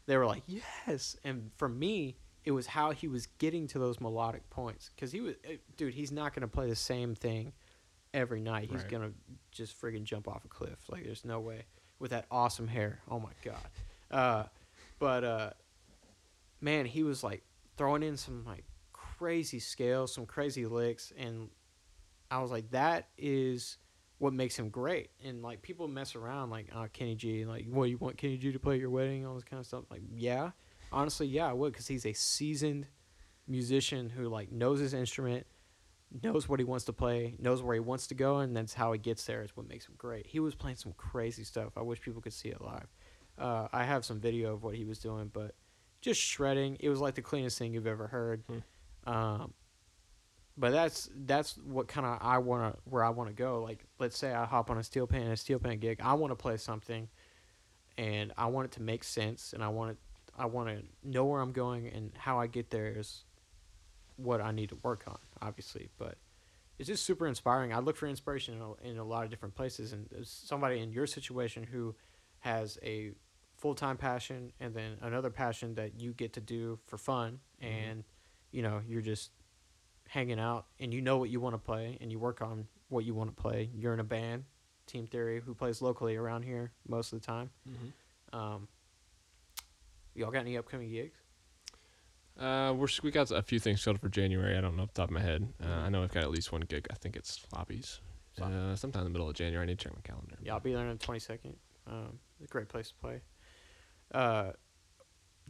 They 0.07 0.17
were 0.17 0.27
like 0.27 0.43
yes, 0.47 1.17
and 1.25 1.51
for 1.57 1.69
me, 1.69 2.17
it 2.45 2.51
was 2.51 2.67
how 2.67 2.91
he 2.91 3.09
was 3.09 3.27
getting 3.39 3.67
to 3.69 3.79
those 3.79 4.01
melodic 4.01 4.49
points 4.51 4.91
because 4.95 5.13
he 5.13 5.21
was, 5.21 5.35
eh, 5.45 5.57
dude. 5.77 5.95
He's 5.95 6.13
not 6.13 6.35
gonna 6.35 6.49
play 6.49 6.69
the 6.69 6.77
same 6.77 7.15
thing 7.15 7.53
every 8.13 8.41
night. 8.41 8.69
He's 8.71 8.83
Right. 8.83 8.91
gonna 8.91 9.13
just 9.51 9.81
friggin' 9.81 10.05
jump 10.05 10.29
off 10.29 10.45
a 10.45 10.49
cliff. 10.49 10.79
Like 10.91 11.05
there's 11.05 11.25
no 11.25 11.41
way 11.41 11.65
with 11.99 12.11
that 12.11 12.27
awesome 12.31 12.69
hair. 12.69 13.01
Oh 13.09 13.19
my 13.19 13.33
god. 13.43 13.67
Uh, 14.11 14.45
but 14.99 15.25
uh, 15.25 15.51
man, 16.65 16.87
he 16.87 17.03
was 17.03 17.23
like 17.23 17.45
throwing 17.77 18.03
in 18.03 18.17
some 18.17 18.45
like 18.45 18.65
crazy 18.93 19.61
scales, 19.61 20.13
some 20.13 20.25
crazy 20.25 20.65
licks, 20.67 21.13
and 21.17 21.51
I 22.31 22.41
was 22.41 22.51
like, 22.51 22.71
that 22.71 23.09
is 23.19 23.77
what 24.19 24.33
makes 24.33 24.59
him 24.59 24.71
great. 24.71 25.11
And 25.23 25.43
like 25.43 25.61
people 25.61 25.87
mess 25.87 26.17
around 26.17 26.49
like, 26.51 26.71
oh, 26.75 26.87
Kenny 26.93 27.15
G, 27.15 27.45
like, 27.45 27.67
what 27.69 27.91
you 27.91 27.99
want 27.99 28.17
Kenny 28.17 28.39
G 28.39 28.51
to 28.51 28.59
play 28.59 28.75
at 28.75 28.81
your 28.81 28.91
wedding, 28.91 29.27
all 29.27 29.35
this 29.35 29.45
kind 29.45 29.61
of 29.61 29.67
stuff. 29.67 29.85
Like, 29.91 30.03
yeah, 30.17 30.51
honestly, 30.91 31.27
yeah, 31.27 31.49
I 31.49 31.53
would, 31.53 31.73
because 31.73 31.87
he's 31.87 32.07
a 32.07 32.15
seasoned 32.15 32.89
musician 33.47 34.09
who 34.09 34.29
like 34.29 34.51
knows 34.51 34.81
his 34.81 34.95
instrument, 34.95 35.47
knows 36.23 36.49
what 36.49 36.61
he 36.61 36.65
wants 36.65 36.87
to 36.87 36.95
play, 36.95 37.35
knows 37.39 37.63
where 37.63 37.75
he 37.75 37.81
wants 37.81 38.07
to 38.07 38.15
go, 38.15 38.39
and 38.39 38.57
that's 38.57 38.73
how 38.73 38.93
he 38.93 38.99
gets 38.99 39.27
there. 39.27 39.43
Is 39.43 39.55
what 39.55 39.69
makes 39.69 39.87
him 39.87 39.95
great. 39.99 40.27
He 40.27 40.41
was 40.41 40.55
playing 40.55 40.77
some 40.77 40.95
crazy 40.97 41.45
stuff. 41.45 41.73
I 41.77 41.83
wish 41.83 42.01
people 42.01 42.23
could 42.23 42.33
see 42.33 42.49
it 42.49 42.63
live. 42.63 42.89
Uh, 43.37 43.69
I 43.71 43.85
have 43.85 44.05
some 44.05 44.19
video 44.19 44.55
of 44.55 44.63
what 44.63 44.77
he 44.77 44.87
was 44.87 44.99
doing, 44.99 45.29
but 45.31 45.55
just 46.05 46.21
shredding. 46.21 46.77
It 46.81 46.91
was 46.91 47.01
like 47.01 47.15
the 47.15 47.23
cleanest 47.23 47.59
thing 47.59 47.73
you've 47.73 47.87
ever 47.87 48.07
heard. 48.07 48.45
Um, 49.07 49.55
but 50.57 50.71
that's 50.71 51.09
that's 51.25 51.57
what 51.57 51.89
kind 51.89 52.07
of 52.07 52.19
I 52.21 52.39
want 52.39 52.75
to 52.75 52.81
where 52.85 53.03
I 53.03 53.09
want 53.09 53.31
to 53.31 53.35
go. 53.35 53.63
Like, 53.63 53.85
let's 53.99 54.17
say 54.17 54.33
I 54.33 54.45
hop 54.45 54.71
on 54.71 54.79
a 54.79 54.85
steel 54.85 55.07
pan, 55.07 55.31
a 55.31 55.37
steel 55.37 55.59
pan 55.59 55.79
gig. 55.79 56.01
I 56.03 56.13
want 56.15 56.31
to 56.31 56.37
play 56.37 56.59
something, 56.59 57.09
and 57.97 58.33
I 58.37 58.47
want 58.47 58.67
it 58.67 58.73
to 58.73 58.83
make 58.83 59.03
sense, 59.03 59.53
and 59.55 59.65
I 59.65 59.69
want 59.69 59.93
it. 59.93 59.97
I 60.37 60.47
want 60.47 60.69
to 60.69 60.85
know 61.03 61.25
where 61.25 61.41
I'm 61.41 61.53
going 61.53 61.89
and 61.89 62.13
how 62.17 62.39
I 62.39 62.49
get 62.49 62.71
there 62.71 62.93
is 62.97 63.25
what 64.17 64.41
I 64.41 64.51
need 64.53 64.69
to 64.69 64.77
work 64.83 65.05
on, 65.07 65.19
obviously. 65.41 65.89
But 65.97 66.17
it's 66.79 66.89
just 66.89 67.05
super 67.05 67.27
inspiring. 67.27 67.73
I 67.73 67.79
look 67.79 67.97
for 67.97 68.07
inspiration 68.07 68.55
in 68.55 68.61
a, 68.61 68.91
in 68.91 68.99
a 68.99 69.05
lot 69.05 69.25
of 69.25 69.31
different 69.31 69.55
places, 69.55 69.93
and 69.93 70.09
somebody 70.23 70.81
in 70.81 70.93
your 70.93 71.07
situation 71.07 71.65
who 71.65 71.95
has 72.41 72.79
a 72.83 73.13
full 73.65 73.75
time 73.75 73.97
passion 73.97 74.53
and 74.61 74.75
then 74.75 74.99
another 75.01 75.31
passion 75.31 75.75
that 75.77 75.99
you 75.99 76.13
get 76.13 76.35
to 76.35 76.41
do 76.41 76.79
for 76.85 76.99
fun, 76.99 77.41
and 77.63 78.05
you 78.51 78.61
know 78.61 78.83
you're 78.87 79.01
just 79.01 79.31
hanging 80.07 80.39
out 80.39 80.67
and 80.79 80.93
you 80.93 81.01
know 81.01 81.17
what 81.17 81.31
you 81.31 81.41
want 81.41 81.55
to 81.55 81.59
play 81.59 81.97
and 82.03 82.13
you 82.13 82.19
work 82.19 82.43
on 82.43 82.67
what 82.91 83.07
you 83.07 83.15
want 83.15 83.35
to 83.35 83.43
play. 83.43 83.71
You're 83.75 83.95
in 83.95 84.01
a 84.01 84.05
band, 84.05 84.45
Team 84.87 85.07
Theory, 85.07 85.41
who 85.41 85.55
plays 85.55 85.81
locally 85.81 86.15
around 86.15 86.43
here 86.43 86.73
most 86.87 87.11
of 87.15 87.23
the 87.23 87.27
time. 87.27 87.49
Mhm. 87.67 88.39
Um, 88.39 88.69
y'all 90.15 90.31
got 90.31 90.41
any 90.41 90.59
upcoming 90.59 90.91
gigs? 90.91 91.17
Uh, 92.39 92.75
we're 92.77 92.89
we 93.03 93.11
got 93.11 93.31
a 93.31 93.43
few 93.43 93.59
things 93.59 93.81
scheduled 93.81 94.03
for 94.03 94.11
January. 94.11 94.59
I 94.59 94.61
don't 94.61 94.77
know 94.77 94.83
off 94.83 94.93
the 94.93 95.01
top 95.01 95.09
of 95.09 95.15
my 95.15 95.23
head. 95.23 95.55
Uh, 95.59 95.65
Mhm. 95.65 95.83
I 95.85 95.89
know 95.89 96.03
I've 96.03 96.13
got 96.13 96.23
at 96.25 96.31
least 96.31 96.53
one 96.53 96.61
gig. 96.61 96.87
I 96.91 96.95
think 96.97 97.17
it's 97.17 97.39
Floppy's. 97.39 98.03
Sloppy. 98.37 98.53
Uh, 98.55 98.77
sometime 98.77 99.01
in 99.01 99.05
the 99.05 99.11
middle 99.11 99.31
of 99.31 99.35
January. 99.35 99.63
I 99.63 99.67
need 99.67 99.79
to 99.79 99.85
check 99.85 99.95
my 99.95 100.03
calendar. 100.03 100.37
Yeah, 100.43 100.53
I'll 100.53 100.61
be 100.61 100.75
there 100.75 100.87
on 100.87 100.99
the 100.99 101.03
22nd. 101.07 101.57
Um, 101.87 102.19
it's 102.41 102.51
a 102.51 102.53
great 102.53 102.69
place 102.69 102.89
to 102.89 102.95
play. 102.97 103.23
Uh, 104.13 104.53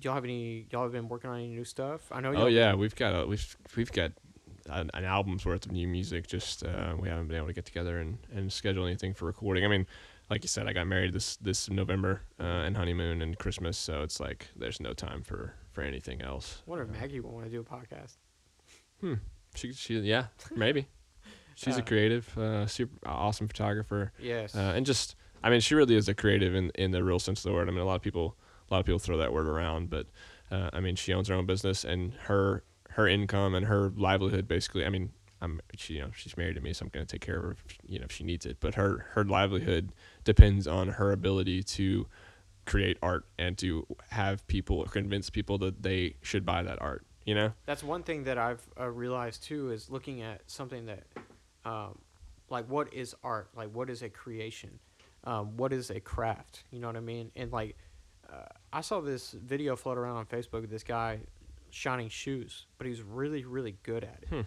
y'all 0.00 0.14
have 0.14 0.24
any? 0.24 0.66
Y'all 0.70 0.82
have 0.84 0.92
been 0.92 1.08
working 1.08 1.30
on 1.30 1.36
any 1.38 1.48
new 1.48 1.64
stuff? 1.64 2.00
I 2.12 2.20
know. 2.20 2.32
Oh 2.34 2.46
yeah, 2.46 2.74
we've 2.74 2.94
got 2.96 3.10
a, 3.22 3.26
we've 3.26 3.56
we've 3.76 3.92
got 3.92 4.12
an, 4.70 4.90
an 4.94 5.04
album's 5.04 5.44
worth 5.44 5.66
of 5.66 5.72
new 5.72 5.86
music. 5.88 6.26
Just 6.26 6.64
uh, 6.64 6.94
we 6.98 7.08
haven't 7.08 7.28
been 7.28 7.36
able 7.36 7.48
to 7.48 7.52
get 7.52 7.64
together 7.66 7.98
and, 7.98 8.18
and 8.34 8.52
schedule 8.52 8.86
anything 8.86 9.14
for 9.14 9.26
recording. 9.26 9.64
I 9.64 9.68
mean, 9.68 9.86
like 10.30 10.42
you 10.42 10.48
said, 10.48 10.66
I 10.66 10.72
got 10.72 10.86
married 10.86 11.12
this 11.12 11.36
this 11.36 11.68
November 11.70 12.22
uh, 12.40 12.42
and 12.44 12.76
honeymoon 12.76 13.22
and 13.22 13.38
Christmas, 13.38 13.76
so 13.76 14.02
it's 14.02 14.20
like 14.20 14.48
there's 14.56 14.80
no 14.80 14.92
time 14.94 15.22
for 15.22 15.54
for 15.72 15.82
anything 15.82 16.22
else. 16.22 16.62
I 16.66 16.70
wonder 16.70 16.84
if 16.84 16.90
Uh, 16.90 17.00
Maggie 17.00 17.20
will 17.20 17.32
want 17.32 17.44
to 17.46 17.50
do 17.50 17.60
a 17.60 17.64
podcast. 17.64 18.16
Hmm. 19.00 19.14
She 19.54 19.72
she 19.72 19.98
yeah 20.00 20.26
maybe. 20.54 20.86
She's 21.56 21.76
Uh, 21.76 21.80
a 21.80 21.82
creative, 21.82 22.36
uh, 22.36 22.66
super 22.66 22.96
awesome 23.06 23.46
photographer. 23.46 24.12
Yes. 24.18 24.56
uh, 24.56 24.72
and 24.74 24.84
just 24.84 25.14
I 25.42 25.50
mean, 25.50 25.60
she 25.60 25.74
really 25.76 25.94
is 25.94 26.08
a 26.08 26.14
creative 26.14 26.52
in 26.54 26.70
in 26.74 26.90
the 26.90 27.04
real 27.04 27.18
sense 27.20 27.44
of 27.44 27.50
the 27.50 27.52
word. 27.52 27.68
I 27.68 27.70
mean, 27.70 27.80
a 27.80 27.84
lot 27.84 27.94
of 27.96 28.02
people 28.02 28.36
a 28.70 28.74
lot 28.74 28.80
of 28.80 28.86
people 28.86 28.98
throw 28.98 29.16
that 29.18 29.32
word 29.32 29.46
around, 29.46 29.90
but 29.90 30.06
uh, 30.50 30.70
I 30.72 30.80
mean, 30.80 30.96
she 30.96 31.12
owns 31.12 31.28
her 31.28 31.34
own 31.34 31.46
business, 31.46 31.84
and 31.84 32.12
her 32.24 32.64
her 32.90 33.08
income 33.08 33.54
and 33.54 33.66
her 33.66 33.92
livelihood 33.96 34.46
basically. 34.46 34.84
I 34.84 34.88
mean, 34.88 35.10
I'm 35.40 35.60
she 35.76 35.94
you 35.94 36.02
know 36.02 36.10
she's 36.14 36.36
married 36.36 36.54
to 36.54 36.60
me, 36.60 36.72
so 36.72 36.84
I'm 36.84 36.90
gonna 36.90 37.06
take 37.06 37.20
care 37.20 37.36
of 37.38 37.44
her, 37.44 37.50
if, 37.52 37.78
you 37.86 37.98
know, 37.98 38.04
if 38.04 38.12
she 38.12 38.24
needs 38.24 38.46
it. 38.46 38.58
But 38.60 38.74
her 38.74 39.06
her 39.12 39.24
livelihood 39.24 39.92
depends 40.24 40.66
on 40.66 40.88
her 40.88 41.12
ability 41.12 41.62
to 41.62 42.06
create 42.66 42.96
art 43.02 43.26
and 43.38 43.58
to 43.58 43.86
have 44.10 44.46
people 44.46 44.84
convince 44.86 45.28
people 45.28 45.58
that 45.58 45.82
they 45.82 46.16
should 46.22 46.46
buy 46.46 46.62
that 46.62 46.80
art. 46.80 47.04
You 47.24 47.34
know. 47.34 47.52
That's 47.66 47.82
one 47.82 48.02
thing 48.02 48.24
that 48.24 48.38
I've 48.38 48.66
uh, 48.78 48.88
realized 48.90 49.44
too 49.44 49.70
is 49.70 49.90
looking 49.90 50.20
at 50.20 50.42
something 50.46 50.86
that, 50.86 51.04
um, 51.64 51.98
like 52.50 52.66
what 52.66 52.92
is 52.92 53.14
art? 53.24 53.48
Like 53.56 53.70
what 53.72 53.88
is 53.90 54.02
a 54.02 54.10
creation? 54.10 54.78
Um, 55.24 55.56
what 55.56 55.72
is 55.72 55.90
a 55.90 56.00
craft? 56.00 56.64
You 56.70 56.80
know 56.80 56.86
what 56.86 56.96
I 56.96 57.00
mean? 57.00 57.32
And 57.34 57.50
like, 57.50 57.76
uh, 58.32 58.46
I 58.72 58.80
saw 58.80 59.00
this 59.00 59.32
video 59.32 59.76
float 59.76 59.98
around 59.98 60.16
on 60.16 60.26
Facebook 60.26 60.64
of 60.64 60.70
this 60.70 60.84
guy 60.84 61.20
shining 61.70 62.08
shoes, 62.08 62.66
but 62.78 62.86
he's 62.86 63.02
really 63.02 63.44
really 63.44 63.76
good 63.82 64.04
at 64.04 64.18
it. 64.22 64.28
Hmm. 64.28 64.40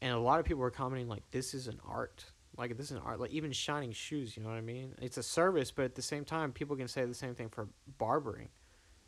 And 0.00 0.12
a 0.12 0.18
lot 0.18 0.38
of 0.38 0.46
people 0.46 0.60
were 0.60 0.70
commenting 0.70 1.08
like, 1.08 1.28
"This 1.30 1.54
is 1.54 1.66
an 1.66 1.80
art." 1.86 2.24
Like 2.56 2.76
this 2.76 2.86
is 2.86 2.96
an 2.96 3.02
art. 3.04 3.20
Like 3.20 3.30
even 3.30 3.52
shining 3.52 3.92
shoes. 3.92 4.36
You 4.36 4.42
know 4.42 4.48
what 4.48 4.58
I 4.58 4.62
mean? 4.62 4.94
It's 5.00 5.16
a 5.16 5.22
service, 5.22 5.70
but 5.70 5.84
at 5.84 5.94
the 5.94 6.02
same 6.02 6.24
time, 6.24 6.52
people 6.52 6.76
can 6.76 6.88
say 6.88 7.04
the 7.04 7.14
same 7.14 7.34
thing 7.34 7.48
for 7.48 7.68
barbering. 7.98 8.48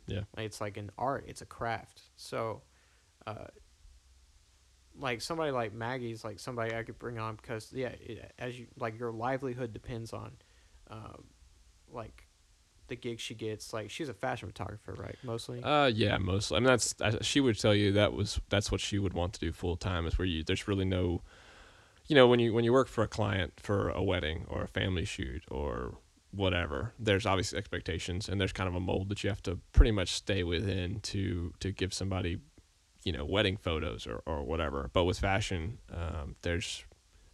Yeah. 0.07 0.21
Like, 0.35 0.45
it's 0.45 0.61
like 0.61 0.77
an 0.77 0.89
art. 0.97 1.25
It's 1.27 1.41
a 1.41 1.45
craft. 1.45 2.01
So, 2.15 2.61
uh, 3.27 3.47
like 4.97 5.21
somebody 5.21 5.51
like 5.51 5.73
Maggie's 5.73 6.23
like 6.23 6.39
somebody 6.39 6.75
I 6.75 6.83
could 6.83 6.99
bring 6.99 7.17
on 7.17 7.35
because 7.35 7.71
yeah, 7.73 7.87
it, 7.87 8.33
as 8.37 8.59
you 8.59 8.67
like 8.77 8.99
your 8.99 9.11
livelihood 9.11 9.73
depends 9.73 10.13
on, 10.13 10.31
um, 10.89 11.25
like, 11.89 12.27
the 12.91 12.95
gig 12.95 13.19
she 13.19 13.33
gets. 13.33 13.73
Like 13.73 13.89
she's 13.89 14.09
a 14.09 14.13
fashion 14.13 14.47
photographer, 14.47 14.93
right? 14.93 15.15
Mostly. 15.23 15.63
Uh, 15.63 15.87
yeah, 15.87 16.17
mostly. 16.17 16.57
I 16.57 16.59
mean, 16.59 16.67
that's 16.67 16.93
I, 17.01 17.17
she 17.21 17.39
would 17.39 17.57
tell 17.59 17.73
you 17.73 17.93
that 17.93 18.13
was 18.13 18.39
that's 18.49 18.71
what 18.71 18.81
she 18.81 18.99
would 18.99 19.13
want 19.13 19.33
to 19.33 19.39
do 19.39 19.51
full 19.51 19.75
time. 19.75 20.05
Is 20.05 20.19
where 20.19 20.27
you 20.27 20.43
there's 20.43 20.67
really 20.67 20.85
no, 20.85 21.21
you 22.07 22.15
know, 22.15 22.27
when 22.27 22.39
you 22.39 22.53
when 22.53 22.63
you 22.63 22.73
work 22.73 22.87
for 22.87 23.03
a 23.03 23.07
client 23.07 23.53
for 23.57 23.89
a 23.89 24.03
wedding 24.03 24.45
or 24.47 24.61
a 24.61 24.67
family 24.67 25.05
shoot 25.05 25.43
or 25.49 25.95
whatever, 26.31 26.93
there's 26.99 27.25
obviously 27.25 27.57
expectations 27.57 28.29
and 28.29 28.39
there's 28.39 28.53
kind 28.53 28.69
of 28.69 28.75
a 28.75 28.79
mold 28.79 29.09
that 29.09 29.23
you 29.23 29.29
have 29.29 29.41
to 29.43 29.59
pretty 29.71 29.91
much 29.91 30.09
stay 30.11 30.43
within 30.43 30.99
to 30.99 31.53
to 31.61 31.71
give 31.71 31.93
somebody, 31.93 32.37
you 33.03 33.13
know, 33.13 33.25
wedding 33.25 33.57
photos 33.57 34.05
or 34.05 34.21
or 34.25 34.43
whatever. 34.43 34.89
But 34.93 35.05
with 35.05 35.17
fashion, 35.17 35.79
um, 35.91 36.35
there's 36.41 36.83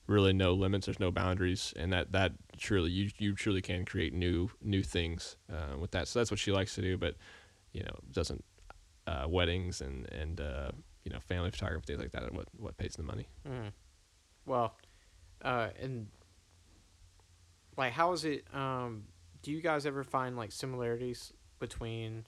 really 0.07 0.33
no 0.33 0.53
limits 0.53 0.85
there's 0.85 0.99
no 0.99 1.11
boundaries 1.11 1.73
and 1.75 1.91
that 1.93 2.11
that 2.11 2.31
truly 2.57 2.89
you 2.89 3.09
you 3.17 3.33
truly 3.35 3.61
can 3.61 3.83
create 3.85 4.13
new 4.13 4.49
new 4.61 4.81
things 4.81 5.35
uh, 5.51 5.77
with 5.77 5.91
that 5.91 6.07
so 6.07 6.19
that's 6.19 6.31
what 6.31 6.39
she 6.39 6.51
likes 6.51 6.75
to 6.75 6.81
do 6.81 6.97
but 6.97 7.15
you 7.73 7.83
know 7.83 7.95
doesn't 8.11 8.43
uh, 9.05 9.25
weddings 9.27 9.81
and 9.81 10.09
and 10.11 10.39
uh, 10.41 10.69
you 11.03 11.11
know 11.11 11.19
family 11.19 11.51
photography 11.51 11.85
things 11.87 11.99
like 11.99 12.11
that 12.11 12.23
are 12.23 12.31
what 12.31 12.47
what 12.57 12.77
pays 12.77 12.93
the 12.95 13.03
money 13.03 13.27
Mm. 13.47 13.71
Well, 14.45 14.75
uh, 15.43 15.69
and 15.81 16.07
like, 17.77 17.93
how 17.93 18.13
is 18.13 18.25
it? 18.25 18.45
Um, 18.53 19.03
do 19.41 19.51
you 19.51 19.61
guys 19.61 19.85
ever 19.85 20.03
find 20.03 20.35
like 20.37 20.51
similarities 20.51 21.33
between, 21.59 22.25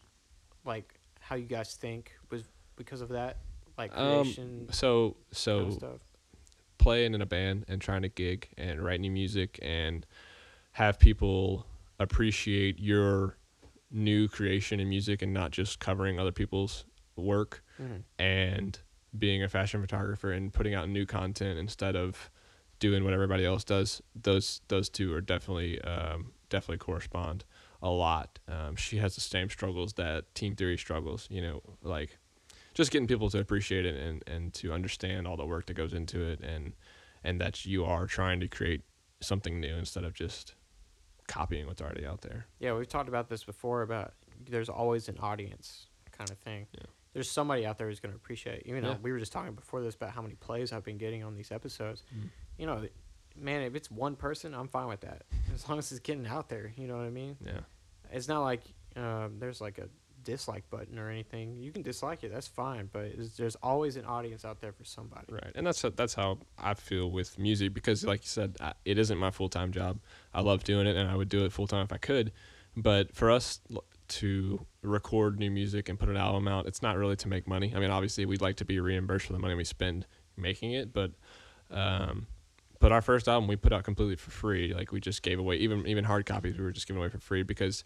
like, 0.65 0.99
how 1.19 1.35
you 1.35 1.45
guys 1.45 1.75
think 1.75 2.13
was 2.29 2.43
because 2.75 3.01
of 3.01 3.09
that, 3.09 3.37
like 3.77 3.91
Um, 3.97 4.23
creation 4.23 4.67
so 4.71 5.11
kind 5.11 5.17
so 5.31 5.59
of 5.59 5.73
stuff? 5.73 6.01
Playing 6.79 7.13
in 7.13 7.21
a 7.21 7.25
band 7.27 7.65
and 7.67 7.79
trying 7.79 8.01
to 8.01 8.09
gig 8.09 8.47
and 8.57 8.81
write 8.83 8.99
new 8.99 9.11
music 9.11 9.59
and 9.61 10.05
have 10.71 10.97
people 10.99 11.65
appreciate 11.99 12.79
your 12.79 13.37
new 13.91 14.27
creation 14.27 14.79
in 14.79 14.87
music 14.89 15.21
and 15.21 15.33
not 15.33 15.51
just 15.51 15.79
covering 15.79 16.19
other 16.19 16.31
people's 16.31 16.85
work 17.15 17.63
Mhm. 17.79 18.03
and 18.17 18.79
being 19.17 19.43
a 19.43 19.49
fashion 19.49 19.81
photographer 19.81 20.31
and 20.31 20.53
putting 20.53 20.73
out 20.75 20.87
new 20.87 21.05
content 21.05 21.57
instead 21.59 21.95
of 21.95 22.29
doing 22.77 23.03
what 23.03 23.11
everybody 23.13 23.43
else 23.43 23.63
does 23.63 24.01
those 24.15 24.61
those 24.69 24.87
two 24.89 25.13
are 25.13 25.19
definitely 25.21 25.81
um, 25.81 26.31
definitely 26.49 26.77
correspond 26.77 27.43
a 27.81 27.89
lot 27.89 28.39
um, 28.47 28.75
she 28.75 28.97
has 28.97 29.15
the 29.15 29.21
same 29.21 29.49
struggles 29.49 29.93
that 29.93 30.33
team 30.35 30.55
theory 30.55 30.77
struggles 30.77 31.27
you 31.31 31.41
know 31.41 31.61
like 31.81 32.18
just 32.79 32.91
getting 32.91 33.07
people 33.07 33.29
to 33.29 33.39
appreciate 33.39 33.85
it 33.85 33.95
and, 33.95 34.23
and 34.25 34.53
to 34.53 34.71
understand 34.71 35.27
all 35.27 35.35
the 35.37 35.45
work 35.45 35.65
that 35.67 35.73
goes 35.75 35.93
into 35.93 36.21
it 36.21 36.39
and 36.39 36.73
and 37.23 37.41
that 37.41 37.65
you 37.65 37.83
are 37.83 38.07
trying 38.07 38.39
to 38.39 38.47
create 38.47 38.81
something 39.19 39.59
new 39.59 39.75
instead 39.75 40.05
of 40.05 40.13
just 40.13 40.55
copying 41.27 41.67
what's 41.67 41.81
already 41.81 42.05
out 42.05 42.21
there 42.21 42.45
Yeah, 42.59 42.73
we've 42.77 42.87
talked 42.87 43.09
about 43.09 43.27
this 43.29 43.43
before 43.43 43.81
about 43.81 44.13
there's 44.49 44.69
always 44.69 45.09
an 45.09 45.17
audience 45.19 45.87
kind 46.17 46.29
of 46.29 46.37
thing. 46.37 46.67
Yeah. 46.71 46.85
There's 47.13 47.29
somebody 47.29 47.65
out 47.65 47.77
there 47.77 47.87
who's 47.87 47.99
going 47.99 48.13
to 48.13 48.15
appreciate. 48.15 48.65
You 48.65 48.79
know, 48.79 48.91
Yeah. 48.91 48.97
we 49.01 49.11
were 49.11 49.19
just 49.19 49.33
talking 49.33 49.53
before 49.53 49.81
this 49.81 49.95
about 49.95 50.11
how 50.11 50.21
many 50.21 50.35
plays 50.35 50.71
I've 50.71 50.83
been 50.85 50.97
getting 50.97 51.23
on 51.23 51.35
these 51.35 51.51
episodes. 51.51 52.03
Mm. 52.15 52.29
You 52.57 52.65
know, 52.67 52.87
man, 53.35 53.61
if 53.63 53.75
it's 53.75 53.91
one 53.91 54.15
person, 54.15 54.53
I'm 54.53 54.69
fine 54.69 54.87
with 54.87 55.01
that 55.01 55.23
as 55.53 55.67
long 55.67 55.77
as 55.79 55.91
it's 55.91 55.99
getting 55.99 56.25
out 56.27 56.47
there. 56.49 56.71
You 56.77 56.87
know 56.87 56.95
what 56.95 57.05
I 57.05 57.09
mean? 57.09 57.35
yeah 57.45 57.61
It's 58.13 58.27
not 58.29 58.41
like 58.43 58.61
um, 58.95 59.35
there's 59.39 59.59
like 59.59 59.77
a 59.77 59.89
dislike 60.23 60.69
button 60.69 60.97
or 60.99 61.09
anything. 61.09 61.57
You 61.57 61.71
can 61.71 61.81
dislike 61.81 62.23
it, 62.23 62.31
that's 62.31 62.47
fine. 62.47 62.89
But 62.91 63.11
there's 63.37 63.55
always 63.55 63.95
an 63.95 64.05
audience 64.05 64.45
out 64.45 64.61
there 64.61 64.71
for 64.71 64.83
somebody. 64.83 65.25
Right, 65.29 65.51
and 65.55 65.65
that's 65.65 65.81
that's 65.95 66.13
how 66.13 66.39
I 66.57 66.73
feel 66.73 67.11
with 67.11 67.37
music 67.39 67.73
because, 67.73 68.03
like 68.05 68.21
you 68.21 68.27
said, 68.27 68.57
I, 68.59 68.73
it 68.85 68.97
isn't 68.97 69.17
my 69.17 69.31
full 69.31 69.49
time 69.49 69.71
job. 69.71 69.99
I 70.33 70.41
love 70.41 70.63
doing 70.63 70.87
it, 70.87 70.95
and 70.95 71.09
I 71.09 71.15
would 71.15 71.29
do 71.29 71.45
it 71.45 71.51
full 71.51 71.67
time 71.67 71.83
if 71.83 71.93
I 71.93 71.97
could. 71.97 72.31
But 72.75 73.15
for 73.15 73.31
us 73.31 73.59
to 74.07 74.65
record 74.81 75.39
new 75.39 75.51
music 75.51 75.89
and 75.89 75.99
put 75.99 76.09
an 76.09 76.17
album 76.17 76.47
out, 76.47 76.65
it's 76.65 76.81
not 76.81 76.97
really 76.97 77.15
to 77.17 77.27
make 77.27 77.47
money. 77.47 77.73
I 77.75 77.79
mean, 77.79 77.91
obviously, 77.91 78.25
we'd 78.25 78.41
like 78.41 78.57
to 78.57 78.65
be 78.65 78.79
reimbursed 78.79 79.27
for 79.27 79.33
the 79.33 79.39
money 79.39 79.55
we 79.55 79.63
spend 79.63 80.05
making 80.37 80.73
it, 80.73 80.93
but 80.93 81.11
um, 81.71 82.27
but 82.79 82.91
our 82.91 83.01
first 83.01 83.27
album 83.27 83.47
we 83.47 83.55
put 83.55 83.73
out 83.73 83.83
completely 83.83 84.15
for 84.15 84.31
free. 84.31 84.73
Like 84.73 84.91
we 84.91 84.99
just 84.99 85.21
gave 85.21 85.39
away 85.39 85.57
even 85.57 85.85
even 85.87 86.03
hard 86.03 86.25
copies 86.25 86.57
we 86.57 86.63
were 86.63 86.71
just 86.71 86.87
giving 86.87 87.01
away 87.01 87.09
for 87.09 87.19
free 87.19 87.43
because 87.43 87.83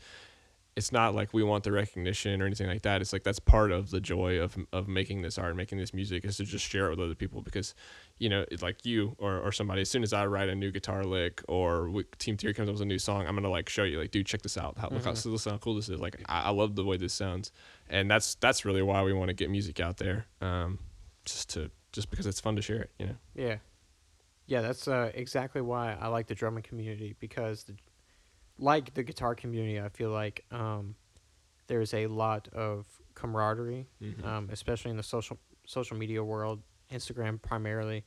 it's 0.76 0.92
not 0.92 1.14
like 1.14 1.34
we 1.34 1.44
want 1.44 1.64
the 1.64 1.72
recognition 1.72 2.42
or 2.42 2.46
anything 2.48 2.68
like 2.68 2.82
that. 2.82 3.00
It's 3.02 3.14
like 3.14 3.24
that's 3.24 3.40
part 3.40 3.72
of 3.72 3.92
the 3.92 4.02
joy 4.02 4.40
of 4.40 4.58
of 4.72 4.88
making 4.88 5.22
this 5.22 5.38
art, 5.38 5.56
making 5.56 5.78
this 5.78 5.94
music, 5.94 6.26
is 6.26 6.38
to 6.38 6.46
just 6.46 6.66
share 6.66 6.88
it 6.88 6.90
with 6.92 7.00
other 7.00 7.14
people. 7.16 7.42
Because, 7.42 7.76
you 8.18 8.28
know, 8.30 8.44
it's 8.50 8.64
like 8.64 8.86
you 8.86 9.16
or, 9.20 9.38
or 9.40 9.52
somebody, 9.52 9.82
as 9.82 9.90
soon 9.90 10.02
as 10.04 10.14
I 10.14 10.26
write 10.26 10.50
a 10.50 10.56
new 10.56 10.72
guitar 10.72 11.04
lick 11.04 11.42
or 11.48 11.90
we, 11.90 12.04
Team 12.18 12.38
Theory 12.38 12.54
comes 12.54 12.70
up 12.70 12.74
with 12.74 12.82
a 12.82 12.86
new 12.86 12.98
song, 13.00 13.28
I'm 13.28 13.36
gonna 13.36 13.50
like 13.50 13.70
show 13.70 13.84
you, 13.84 14.00
like, 14.00 14.12
dude, 14.12 14.26
check 14.26 14.42
this 14.42 14.58
out. 14.58 14.78
How, 14.78 14.90
Look 14.90 15.04
how 15.06 15.12
Mhm. 15.12 15.32
listen 15.32 15.52
how 15.52 15.58
cool 15.60 15.76
this 15.76 15.90
is. 15.90 16.00
Like, 16.00 16.22
I, 16.28 16.42
I 16.44 16.50
love 16.50 16.76
the 16.76 16.84
way 16.84 16.98
this 16.98 17.14
sounds, 17.14 17.52
and 17.90 18.10
that's 18.10 18.36
that's 18.36 18.66
really 18.66 18.82
why 18.82 19.04
we 19.04 19.14
want 19.14 19.30
to 19.30 19.34
get 19.36 19.50
music 19.52 19.80
out 19.80 19.98
there, 19.98 20.26
um, 20.42 20.80
just 21.26 21.50
to 21.52 21.70
just 21.92 22.10
because 22.10 22.26
it's 22.26 22.40
fun 22.40 22.56
to 22.56 22.62
share 22.64 22.82
it. 22.82 22.90
You 22.98 23.06
know. 23.08 23.16
Yeah. 23.36 23.58
Yeah, 24.46 24.62
that's 24.62 24.88
uh, 24.90 25.10
exactly 25.14 25.62
why 25.62 25.96
I 26.00 26.08
like 26.08 26.28
the 26.28 26.36
drumming 26.36 26.64
community 26.64 27.16
because, 27.20 27.64
the, 27.64 27.76
like 28.58 28.94
the 28.94 29.04
guitar 29.04 29.36
community, 29.36 29.80
I 29.80 29.90
feel 29.90 30.10
like 30.12 30.46
um, 30.52 30.96
there's 31.68 31.94
a 31.94 32.08
lot 32.08 32.48
of 32.54 32.86
camaraderie, 33.16 33.88
Mhm. 34.02 34.24
um, 34.26 34.50
especially 34.52 34.92
in 34.92 34.98
the 34.98 35.04
social 35.04 35.38
social 35.66 35.96
media 35.98 36.24
world, 36.24 36.62
Instagram 36.92 37.42
primarily. 37.42 38.04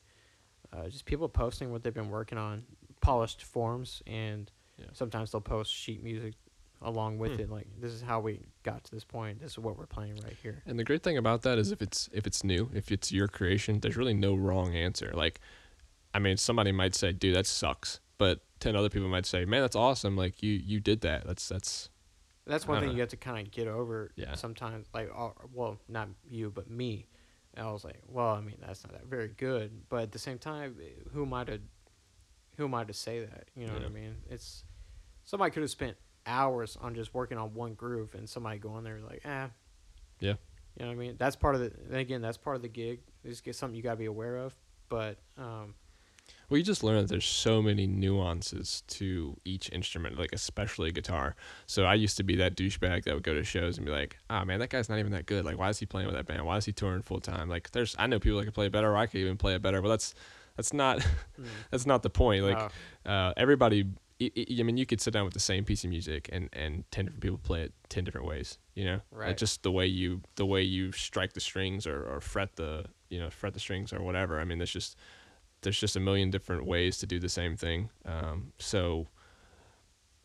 Uh, 0.73 0.89
just 0.89 1.05
people 1.07 1.29
posting 1.29 1.71
what 1.73 1.83
they've 1.83 1.95
been 1.95 2.11
working 2.11 2.37
on, 2.39 2.65
polished 3.01 3.43
forms, 3.43 4.03
and 4.07 4.51
Yeah. 4.79 4.87
sometimes 4.93 5.31
they'll 5.33 5.41
post 5.41 5.73
sheet 5.73 6.03
music 6.03 6.35
along 6.83 7.17
with 7.19 7.37
Hmm. 7.37 7.41
it. 7.41 7.51
Like 7.51 7.67
this 7.81 7.93
is 7.93 8.03
how 8.03 8.21
we 8.21 8.43
got 8.63 8.85
to 8.85 8.91
this 8.91 9.05
point. 9.05 9.41
This 9.41 9.53
is 9.53 9.59
what 9.59 9.79
we're 9.79 9.87
playing 9.87 10.17
right 10.17 10.37
here. 10.43 10.63
And 10.67 10.79
the 10.79 10.85
great 10.85 11.03
thing 11.03 11.17
about 11.17 11.43
that 11.43 11.57
is 11.59 11.73
if 11.73 11.81
it's 11.81 12.09
if 12.13 12.27
it's 12.27 12.45
new, 12.45 12.71
if 12.75 12.93
it's 12.93 13.11
your 13.11 13.27
creation, 13.29 13.81
there's 13.81 13.97
really 13.97 14.13
no 14.15 14.35
wrong 14.35 14.75
answer. 14.75 15.11
Like, 15.15 15.41
I 16.13 16.19
mean, 16.19 16.37
somebody 16.37 16.73
might 16.73 16.95
say, 16.95 17.13
"Dude, 17.13 17.35
that 17.37 17.47
sucks," 17.47 18.01
but 18.19 18.43
ten 18.61 18.77
other 18.77 18.89
people 18.89 19.09
might 19.09 19.27
say, 19.27 19.45
"Man, 19.45 19.61
that's 19.63 19.77
awesome! 19.77 20.17
Like 20.17 20.43
you 20.43 20.53
you 20.53 20.81
did 20.81 21.01
that. 21.03 21.27
That's 21.27 21.49
that's 21.49 21.89
That's 22.47 22.67
one 22.67 22.81
thing 22.81 22.91
know. 22.91 22.95
you 22.95 23.01
have 23.01 23.11
to 23.11 23.17
kind 23.17 23.45
of 23.47 23.53
get 23.53 23.67
over. 23.69 24.13
Yeah. 24.17 24.35
Sometimes, 24.35 24.87
like, 24.95 25.11
well, 25.53 25.79
not 25.89 26.09
you, 26.31 26.51
but 26.51 26.71
me. 26.71 27.07
And 27.55 27.67
I 27.67 27.73
was 27.73 27.85
like, 27.85 28.03
well, 28.07 28.29
I 28.29 28.41
mean, 28.41 28.57
that's 28.61 28.85
not 28.85 28.93
that 28.93 29.07
very 29.07 29.29
good. 29.29 29.71
But 29.89 30.03
at 30.03 30.13
the 30.13 30.19
same 30.19 30.39
time, 30.39 30.77
eh, 30.81 30.91
who 31.13 31.23
am 31.25 31.33
I 31.33 31.45
to, 31.45 31.59
who 32.57 32.65
am 32.65 32.75
I 32.75 32.85
to 32.85 32.93
say 32.93 33.21
that? 33.21 33.49
You 33.57 33.67
know 33.67 33.73
what 33.73 33.85
I 33.85 33.89
mean? 33.89 34.15
It's 34.31 34.63
somebody 35.25 35.51
could 35.51 35.63
have 35.63 35.71
spent 35.71 35.97
hours 36.27 36.77
on 36.81 36.95
just 36.95 37.15
working 37.15 37.39
on 37.39 37.55
one 37.55 37.75
groove, 37.75 38.15
and 38.15 38.29
somebody 38.29 38.59
go 38.59 38.71
on 38.73 38.85
there 38.85 39.01
like, 39.01 39.23
ah, 39.25 39.51
Yeah. 40.21 40.35
You 40.79 40.85
know 40.85 40.89
what 40.89 40.93
I 40.93 40.97
mean? 40.97 41.17
That's 41.19 41.35
part 41.37 41.55
of 41.55 41.63
the. 41.63 41.73
And 41.89 41.97
again, 41.97 42.21
that's 42.21 42.37
part 42.37 42.57
of 42.57 42.63
the 42.63 42.69
gig. 42.69 43.01
It's 43.25 43.41
just 43.41 43.59
something 43.59 43.75
you 43.75 43.83
gotta 43.83 43.97
be 43.97 44.05
aware 44.05 44.37
of. 44.37 44.55
But 44.91 45.17
um, 45.39 45.75
Well, 46.49 46.59
you 46.59 46.65
just 46.65 46.85
learn 46.85 46.99
that 46.99 47.09
there's 47.09 47.27
so 47.27 47.61
many 47.61 47.87
nuances 47.87 48.83
to 48.89 49.37
each 49.45 49.71
instrument, 49.73 50.19
like 50.19 50.31
especially 50.33 50.93
guitar. 50.93 51.35
So 51.67 51.85
I 51.85 51.95
used 51.95 52.17
to 52.19 52.23
be 52.23 52.37
that 52.37 52.57
douchebag 52.57 53.05
that 53.05 53.15
would 53.15 53.23
go 53.25 53.35
to 53.35 53.43
shows 53.43 53.77
and 53.79 53.87
be 53.87 53.93
like, 53.93 54.17
"Ah, 54.31 54.45
man, 54.45 54.61
that 54.61 54.71
guy's 54.71 54.89
not 54.89 54.99
even 54.99 55.13
that 55.13 55.27
good. 55.27 55.45
Like, 55.45 55.59
why 55.59 55.69
is 55.71 55.79
he 55.79 55.87
playing 55.87 56.07
with 56.07 56.17
that 56.17 56.27
band? 56.27 56.45
Why 56.47 56.57
is 56.57 56.65
he 56.65 56.73
touring 56.73 57.03
full 57.03 57.21
time? 57.21 57.49
Like, 57.49 57.71
there's 57.73 57.97
I 57.99 58.07
know 58.07 58.19
people 58.21 58.39
that 58.39 58.45
can 58.45 58.53
play 58.53 58.69
better, 58.69 58.91
or 58.93 58.97
I 58.97 59.07
could 59.07 59.21
even 59.21 59.37
play 59.37 59.55
it 59.55 59.63
better, 59.63 59.83
but 59.83 59.89
that's 59.89 60.15
that's 60.57 60.73
not 60.73 60.99
mm, 61.01 61.45
that's 61.71 61.87
not 61.87 62.03
the 62.03 62.11
point. 62.11 62.45
Like, 62.45 62.57
uh, 63.05 63.09
uh, 63.09 63.33
everybody. 63.37 63.87
I 64.19 64.63
mean, 64.63 64.79
you 64.79 64.87
could 64.87 65.03
sit 65.03 65.13
down 65.13 65.27
with 65.27 65.35
the 65.35 65.41
same 65.41 65.67
piece 65.67 65.85
of 65.85 65.91
music 65.91 66.31
and, 66.33 66.49
and 66.55 66.91
ten 66.91 67.05
different 67.05 67.21
people 67.23 67.37
play 67.39 67.63
it 67.65 67.75
ten 67.91 68.03
different 68.05 68.27
ways. 68.27 68.57
You 68.75 68.87
know, 68.87 68.93
Like, 69.11 69.21
Right. 69.21 69.37
just 69.37 69.63
the 69.63 69.71
way 69.71 69.87
you 69.87 70.23
the 70.37 70.47
way 70.47 70.63
you 70.63 70.93
strike 70.93 71.35
the 71.35 71.41
strings 71.41 71.87
or, 71.87 72.03
or 72.03 72.23
fret 72.23 72.57
the 72.57 72.87
you 73.11 73.19
know 73.19 73.29
fret 73.29 73.53
the 73.53 73.61
strings 73.61 73.93
or 73.93 74.01
whatever. 74.01 74.41
I 74.41 74.45
mean, 74.45 74.57
there's 74.57 74.73
just 74.73 74.97
there's 75.67 75.81
just 75.81 75.97
a 75.97 76.01
million 76.01 76.31
different 76.31 76.65
ways 76.65 76.97
to 76.99 77.07
do 77.07 77.19
the 77.19 77.29
same 77.29 77.57
thing. 77.57 77.91
Um, 78.05 78.53
so 78.61 79.09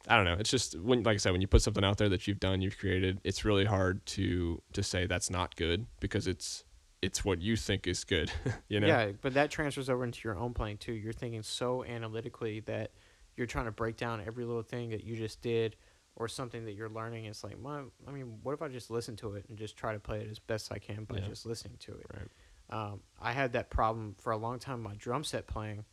I 0.07 0.15
don't 0.15 0.25
know. 0.25 0.35
It's 0.39 0.51
just 0.51 0.79
when, 0.79 1.01
like 1.01 1.15
I 1.15 1.17
said, 1.17 1.31
when 1.31 1.41
you 1.41 1.47
put 1.47 1.63
something 1.63 1.83
out 1.83 1.97
there 1.97 2.09
that 2.09 2.27
you've 2.27 2.39
done, 2.39 2.61
you've 2.61 2.77
created, 2.77 3.19
it's 3.23 3.43
really 3.43 3.65
hard 3.65 4.05
to 4.17 4.61
to 4.73 4.83
say 4.83 5.07
that's 5.07 5.31
not 5.31 5.55
good 5.55 5.87
because 5.99 6.27
it's 6.27 6.63
it's 7.01 7.25
what 7.25 7.41
you 7.41 7.55
think 7.55 7.87
is 7.87 8.03
good. 8.03 8.31
you 8.67 8.79
know. 8.79 8.85
Yeah, 8.85 9.13
but 9.19 9.33
that 9.33 9.49
transfers 9.49 9.89
over 9.89 10.03
into 10.03 10.19
your 10.23 10.37
own 10.37 10.53
playing 10.53 10.77
too. 10.77 10.93
You're 10.93 11.11
thinking 11.13 11.41
so 11.41 11.83
analytically 11.83 12.59
that 12.61 12.91
you're 13.35 13.47
trying 13.47 13.65
to 13.65 13.71
break 13.71 13.97
down 13.97 14.21
every 14.25 14.45
little 14.45 14.61
thing 14.61 14.91
that 14.91 15.03
you 15.03 15.15
just 15.15 15.41
did 15.41 15.75
or 16.15 16.27
something 16.27 16.65
that 16.65 16.73
you're 16.73 16.89
learning. 16.89 17.25
It's 17.25 17.43
like, 17.43 17.55
well, 17.59 17.85
I 18.07 18.11
mean, 18.11 18.37
what 18.43 18.53
if 18.53 18.61
I 18.61 18.67
just 18.67 18.91
listen 18.91 19.15
to 19.17 19.33
it 19.33 19.45
and 19.49 19.57
just 19.57 19.75
try 19.75 19.93
to 19.93 19.99
play 19.99 20.19
it 20.19 20.27
as 20.29 20.37
best 20.37 20.71
I 20.71 20.77
can 20.77 21.05
by 21.05 21.17
Yeah. 21.17 21.27
just 21.27 21.47
listening 21.47 21.77
to 21.79 21.93
it? 21.93 22.05
Right. 22.13 22.27
Um, 22.71 23.01
I 23.19 23.31
had 23.33 23.53
that 23.53 23.69
problem 23.69 24.15
for 24.19 24.31
a 24.31 24.37
long 24.37 24.59
time 24.59 24.81
my 24.81 24.95
drum 24.95 25.23
set 25.23 25.47
playing 25.47 25.85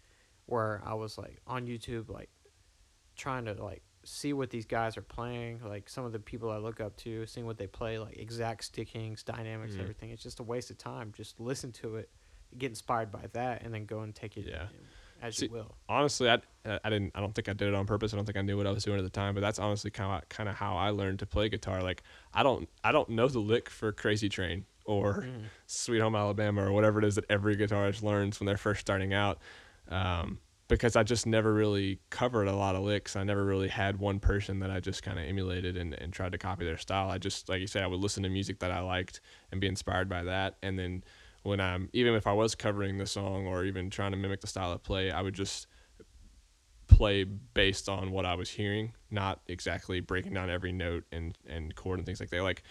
where 0.46 0.80
I 0.84 0.94
was 0.94 1.18
like 1.18 1.40
on 1.46 1.66
YouTube, 1.66 2.08
like 2.08 2.30
trying 3.16 3.44
to 3.46 3.54
like 3.54 3.82
see 4.04 4.32
what 4.32 4.50
these 4.50 4.64
guys 4.64 4.96
are 4.96 5.02
playing, 5.02 5.60
like 5.66 5.88
some 5.88 6.04
of 6.04 6.12
the 6.12 6.18
people 6.20 6.50
I 6.50 6.56
look 6.58 6.80
up 6.80 6.96
to, 6.98 7.26
seeing 7.26 7.46
what 7.46 7.58
they 7.58 7.66
play, 7.66 7.98
like 7.98 8.16
exact 8.16 8.64
stickings, 8.64 9.22
dynamics, 9.22 9.74
Mhm. 9.74 9.80
everything. 9.80 10.10
It's 10.10 10.22
just 10.22 10.40
a 10.40 10.44
waste 10.44 10.70
of 10.70 10.78
time. 10.78 11.12
Just 11.12 11.40
listen 11.40 11.72
to 11.72 11.96
it 11.96 12.08
get 12.56 12.70
inspired 12.70 13.12
by 13.12 13.26
that 13.34 13.62
and 13.62 13.74
then 13.74 13.84
go 13.84 14.00
and 14.00 14.14
take 14.14 14.38
it 14.38 14.46
Yeah. 14.46 14.68
as 15.20 15.36
See, 15.36 15.46
you 15.46 15.52
will. 15.52 15.74
honestly, 15.86 16.30
I, 16.30 16.38
I 16.64 16.88
didn't. 16.88 17.12
I 17.14 17.20
don't 17.20 17.34
think 17.34 17.46
I 17.46 17.52
did 17.52 17.68
it 17.68 17.74
on 17.74 17.84
purpose. 17.84 18.14
I 18.14 18.16
don't 18.16 18.24
think 18.24 18.38
I 18.38 18.40
knew 18.40 18.56
what 18.56 18.66
I 18.66 18.70
was 18.70 18.84
doing 18.84 18.96
at 18.98 19.04
the 19.04 19.10
time. 19.10 19.34
But 19.34 19.42
that's 19.42 19.58
honestly 19.58 19.90
kind 19.90 20.22
of 20.22 20.26
kind 20.30 20.48
of 20.48 20.54
how 20.54 20.74
I 20.74 20.88
learned 20.88 21.18
to 21.18 21.26
play 21.26 21.50
guitar. 21.50 21.82
Like 21.82 22.02
I 22.32 22.42
don't 22.42 22.66
I 22.82 22.90
don't 22.92 23.10
know 23.10 23.28
the 23.28 23.38
lick 23.40 23.68
for 23.68 23.92
Crazy 23.92 24.30
Train 24.30 24.64
or 24.88 25.22
Mhm. 25.22 25.44
Sweet 25.66 26.00
Home 26.00 26.16
Alabama 26.16 26.64
or 26.64 26.72
whatever 26.72 26.98
it 26.98 27.04
is 27.04 27.14
that 27.16 27.26
every 27.28 27.56
guitarist 27.56 28.02
learns 28.02 28.40
when 28.40 28.46
they're 28.46 28.56
first 28.56 28.80
starting 28.80 29.12
out. 29.12 29.38
Um, 29.88 30.40
because 30.66 30.96
I 30.96 31.02
just 31.02 31.26
never 31.26 31.54
really 31.54 31.98
covered 32.10 32.46
a 32.46 32.54
lot 32.54 32.74
of 32.74 32.82
licks. 32.82 33.16
I 33.16 33.24
never 33.24 33.42
really 33.44 33.68
had 33.68 33.98
one 33.98 34.20
person 34.20 34.58
that 34.60 34.70
I 34.70 34.80
just 34.80 35.02
kind 35.02 35.18
of 35.18 35.24
emulated 35.24 35.78
and, 35.78 35.94
and 35.94 36.12
tried 36.12 36.32
to 36.32 36.38
copy 36.38 36.64
their 36.66 36.76
style. 36.76 37.10
I 37.10 37.16
just, 37.16 37.48
like 37.48 37.60
you 37.60 37.66
said, 37.66 37.82
I 37.82 37.86
would 37.86 38.00
listen 38.00 38.22
to 38.24 38.28
music 38.28 38.58
that 38.58 38.70
I 38.70 38.80
liked 38.80 39.20
and 39.50 39.60
be 39.62 39.66
inspired 39.66 40.10
by 40.10 40.24
that. 40.24 40.56
And 40.62 40.78
then 40.78 41.04
when 41.42 41.58
I'm, 41.60 41.88
even 41.94 42.12
if 42.14 42.26
I 42.26 42.34
was 42.34 42.54
covering 42.54 42.98
the 42.98 43.06
song 43.06 43.46
or 43.46 43.64
even 43.64 43.88
trying 43.88 44.10
to 44.10 44.18
mimic 44.18 44.42
the 44.42 44.46
style 44.46 44.72
of 44.72 44.82
play, 44.82 45.10
I 45.10 45.22
would 45.22 45.34
just 45.34 45.68
play 46.86 47.24
based 47.24 47.88
on 47.88 48.10
what 48.10 48.26
I 48.26 48.34
was 48.34 48.50
hearing, 48.50 48.92
not 49.10 49.40
exactly 49.46 50.00
breaking 50.00 50.34
down 50.34 50.50
every 50.50 50.72
note 50.72 51.04
and, 51.12 51.36
and 51.46 51.74
chord 51.74 51.98
and 51.98 52.04
things 52.04 52.20
like 52.20 52.30
that. 52.30 52.42
Like, 52.42 52.62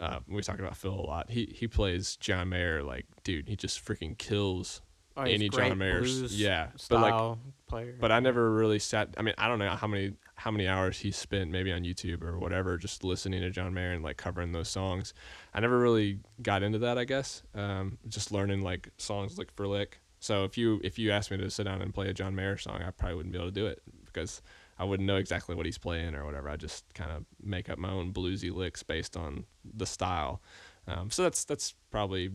uh, 0.00 0.18
we 0.28 0.42
talked 0.42 0.60
about 0.60 0.76
Phil 0.76 0.92
a 0.92 1.00
lot. 1.06 1.30
He 1.30 1.52
he 1.54 1.66
plays 1.68 2.16
John 2.16 2.48
Mayer 2.50 2.82
like, 2.82 3.06
dude, 3.24 3.48
he 3.48 3.56
just 3.56 3.84
freaking 3.84 4.16
kills 4.16 4.82
Oh, 5.18 5.22
any 5.22 5.48
John 5.48 5.78
Mayer's. 5.78 6.18
blues 6.18 6.38
Yeah, 6.38 6.68
but 6.90 7.00
like, 7.00 7.38
player. 7.68 7.94
but 7.98 8.12
I 8.12 8.20
never 8.20 8.52
really 8.52 8.78
sat. 8.78 9.14
I 9.16 9.22
mean, 9.22 9.32
I 9.38 9.48
don't 9.48 9.58
know 9.58 9.70
how 9.70 9.86
many 9.86 10.12
how 10.34 10.50
many 10.50 10.68
hours 10.68 10.98
he 10.98 11.10
spent 11.10 11.50
maybe 11.50 11.72
on 11.72 11.84
YouTube 11.84 12.22
or 12.22 12.38
whatever, 12.38 12.76
just 12.76 13.02
listening 13.02 13.40
to 13.40 13.48
John 13.48 13.72
Mayer 13.72 13.92
and 13.92 14.04
like 14.04 14.18
covering 14.18 14.52
those 14.52 14.68
songs. 14.68 15.14
I 15.54 15.60
never 15.60 15.78
really 15.78 16.18
got 16.42 16.62
into 16.62 16.78
that. 16.80 16.98
I 16.98 17.04
guess 17.04 17.42
um, 17.54 17.96
just 18.08 18.30
learning 18.30 18.60
like 18.60 18.90
songs 18.98 19.38
lick 19.38 19.50
for 19.52 19.66
lick. 19.66 20.00
So 20.20 20.44
if 20.44 20.58
you 20.58 20.82
if 20.84 20.98
you 20.98 21.12
asked 21.12 21.30
me 21.30 21.38
to 21.38 21.48
sit 21.48 21.64
down 21.64 21.80
and 21.80 21.94
play 21.94 22.08
a 22.10 22.12
John 22.12 22.34
Mayer 22.34 22.58
song, 22.58 22.82
I 22.86 22.90
probably 22.90 23.16
wouldn't 23.16 23.32
be 23.32 23.38
able 23.38 23.48
to 23.48 23.54
do 23.54 23.66
it 23.66 23.80
because 24.04 24.42
I 24.78 24.84
wouldn't 24.84 25.06
know 25.06 25.16
exactly 25.16 25.54
what 25.54 25.66
he's 25.66 25.78
playing 25.78 26.14
or 26.14 26.24
whatever. 26.24 26.48
I 26.48 26.56
just 26.56 26.92
kind 26.94 27.10
of 27.10 27.24
make 27.42 27.70
up 27.70 27.78
my 27.78 27.90
own 27.90 28.12
bluesy 28.12 28.52
licks 28.52 28.82
based 28.82 29.16
on 29.16 29.44
the 29.64 29.86
style. 29.86 30.42
Um, 30.86 31.10
so 31.10 31.22
that's 31.22 31.44
that's 31.44 31.74
probably 31.90 32.30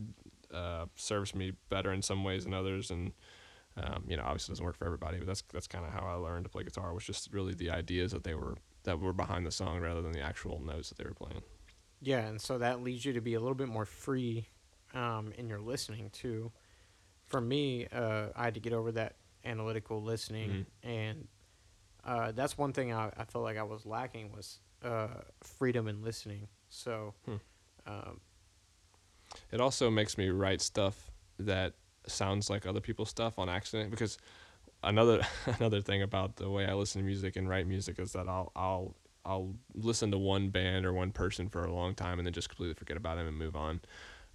uh, 0.52 0.86
serves 0.96 1.34
me 1.34 1.52
better 1.68 1.92
in 1.92 2.02
some 2.02 2.24
ways 2.24 2.44
than 2.44 2.52
others, 2.52 2.90
and 2.90 3.12
um, 3.76 4.04
you 4.06 4.16
know, 4.16 4.24
obviously 4.24 4.52
doesn't 4.52 4.64
work 4.64 4.76
for 4.76 4.84
everybody, 4.84 5.18
but 5.18 5.26
that's 5.26 5.42
that's 5.52 5.66
kind 5.66 5.84
of 5.84 5.92
how 5.92 6.06
I 6.06 6.14
learned 6.14 6.44
to 6.44 6.50
play 6.50 6.64
guitar. 6.64 6.92
Was 6.92 7.04
just 7.04 7.32
really 7.32 7.54
the 7.54 7.70
ideas 7.70 8.12
that 8.12 8.24
they 8.24 8.34
were 8.34 8.56
that 8.84 8.98
were 9.00 9.12
behind 9.12 9.46
the 9.46 9.50
song 9.50 9.80
rather 9.80 10.02
than 10.02 10.12
the 10.12 10.20
actual 10.20 10.60
notes 10.60 10.88
that 10.90 10.98
they 10.98 11.04
were 11.04 11.14
playing. 11.14 11.42
Yeah, 12.00 12.26
and 12.26 12.40
so 12.40 12.58
that 12.58 12.82
leads 12.82 13.04
you 13.04 13.12
to 13.12 13.20
be 13.20 13.34
a 13.34 13.40
little 13.40 13.54
bit 13.54 13.68
more 13.68 13.86
free 13.86 14.48
um, 14.92 15.32
in 15.38 15.48
your 15.48 15.60
listening 15.60 16.10
too. 16.10 16.50
For 17.26 17.40
me, 17.40 17.86
uh, 17.86 18.26
I 18.34 18.44
had 18.44 18.54
to 18.54 18.60
get 18.60 18.72
over 18.72 18.92
that 18.92 19.14
analytical 19.44 20.02
listening, 20.02 20.66
and 20.82 21.28
uh, 22.04 22.32
that's 22.32 22.58
one 22.58 22.72
thing 22.72 22.92
I, 22.92 23.10
I 23.16 23.24
felt 23.24 23.44
like 23.44 23.56
I 23.56 23.62
was 23.62 23.86
lacking 23.86 24.32
was 24.32 24.60
uh, 24.84 25.08
freedom 25.42 25.88
in 25.88 26.02
listening. 26.02 26.48
So, 26.68 27.14
Hmm. 27.24 27.36
um, 27.86 28.20
It 29.50 29.60
also 29.60 29.90
makes 29.90 30.18
me 30.18 30.30
write 30.30 30.60
stuff 30.60 31.10
that 31.38 31.74
sounds 32.06 32.50
like 32.50 32.66
other 32.66 32.80
people's 32.80 33.10
stuff 33.10 33.38
on 33.38 33.48
accident 33.48 33.90
because 33.90 34.18
another 34.82 35.22
another 35.58 35.80
thing 35.80 36.02
about 36.02 36.36
the 36.36 36.50
way 36.50 36.66
I 36.66 36.74
listen 36.74 37.00
to 37.00 37.06
music 37.06 37.36
and 37.36 37.48
write 37.48 37.66
music 37.66 37.98
is 37.98 38.12
that 38.12 38.28
I'll 38.28 38.52
I'll 38.56 38.96
I'll 39.24 39.54
listen 39.74 40.10
to 40.10 40.18
one 40.18 40.50
band 40.50 40.84
or 40.84 40.92
one 40.92 41.12
person 41.12 41.48
for 41.48 41.64
a 41.64 41.72
long 41.72 41.94
time 41.94 42.18
and 42.18 42.26
then 42.26 42.32
just 42.32 42.48
completely 42.48 42.74
forget 42.74 42.96
about 42.96 43.16
them 43.16 43.26
and 43.28 43.38
move 43.38 43.54
on. 43.56 43.80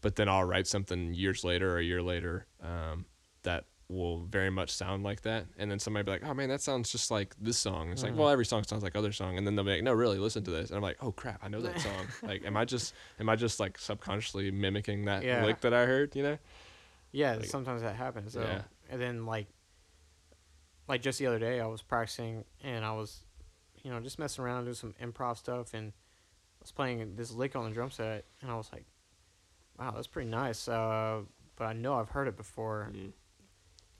But 0.01 0.15
then 0.15 0.29
I'll 0.29 0.45
write 0.45 0.67
something 0.67 1.13
years 1.13 1.43
later 1.43 1.75
or 1.75 1.79
a 1.79 1.83
year 1.83 2.01
later 2.01 2.45
um, 2.61 3.05
that 3.43 3.65
will 3.89 4.19
very 4.25 4.49
much 4.49 4.69
sound 4.69 5.03
like 5.03 5.21
that. 5.21 5.45
And 5.57 5.71
then 5.71 5.79
somebody 5.79 6.03
be 6.03 6.11
like, 6.11 6.23
"Oh 6.25 6.33
man, 6.33 6.49
that 6.49 6.61
sounds 6.61 6.91
just 6.91 7.09
like 7.09 7.33
this 7.39 7.57
song." 7.57 7.89
It's 7.91 8.01
Mhm. 8.01 8.05
like, 8.09 8.15
well, 8.17 8.29
every 8.29 8.45
song 8.45 8.63
sounds 8.63 8.83
like 8.83 8.95
other 8.97 9.13
song. 9.13 9.37
And 9.37 9.47
then 9.47 9.55
they'll 9.55 9.63
be 9.63 9.71
like, 9.71 9.83
"No, 9.83 9.93
really, 9.93 10.17
listen 10.19 10.43
to 10.43 10.51
this." 10.51 10.69
And 10.69 10.75
I'm 10.77 10.83
like, 10.83 10.97
"Oh 11.01 11.11
crap, 11.13 11.41
I 11.43 11.47
know 11.47 11.61
that 11.61 11.79
song." 11.79 12.07
like, 12.23 12.43
am 12.45 12.57
I 12.57 12.65
just 12.65 12.93
am 13.19 13.29
I 13.29 13.35
just 13.37 13.59
like 13.61 13.77
subconsciously 13.77 14.51
mimicking 14.51 15.05
that 15.05 15.23
Yeah. 15.23 15.45
lick 15.45 15.61
that 15.61 15.73
I 15.73 15.85
heard? 15.85 16.15
You 16.15 16.23
know? 16.23 16.37
yeah, 17.13 17.35
Like- 17.35 17.45
sometimes 17.45 17.81
that 17.81 17.95
happens. 17.95 18.33
So, 18.33 18.41
Yeah. 18.41 18.63
and 18.89 18.99
then 19.01 19.25
like, 19.25 19.47
like 20.87 21.01
just 21.01 21.19
the 21.19 21.27
other 21.27 21.39
day, 21.39 21.59
I 21.61 21.65
was 21.67 21.81
practicing 21.81 22.43
and 22.61 22.83
I 22.85 22.91
was, 22.93 23.23
you 23.83 23.89
know, 23.91 23.99
just 24.01 24.19
messing 24.19 24.43
around, 24.43 24.65
doing 24.65 24.73
some 24.75 24.93
improv 25.01 25.37
stuff, 25.37 25.73
and 25.73 25.93
I 25.93 26.61
was 26.61 26.71
playing 26.71 27.15
this 27.15 27.31
lick 27.31 27.55
on 27.55 27.63
the 27.65 27.71
drum 27.73 27.91
set, 27.91 28.25
and 28.41 28.51
I 28.51 28.55
was 28.55 28.69
like, 28.73 28.85
"Wow, 29.79 29.91
that's 29.91 30.07
pretty 30.07 30.29
nice." 30.29 30.67
Uh, 30.67 31.21
but 31.55 31.65
I 31.65 31.73
know 31.73 31.95
I've 31.95 32.09
heard 32.09 32.27
it 32.27 32.35
before. 32.35 32.91
Mm. 32.93 33.13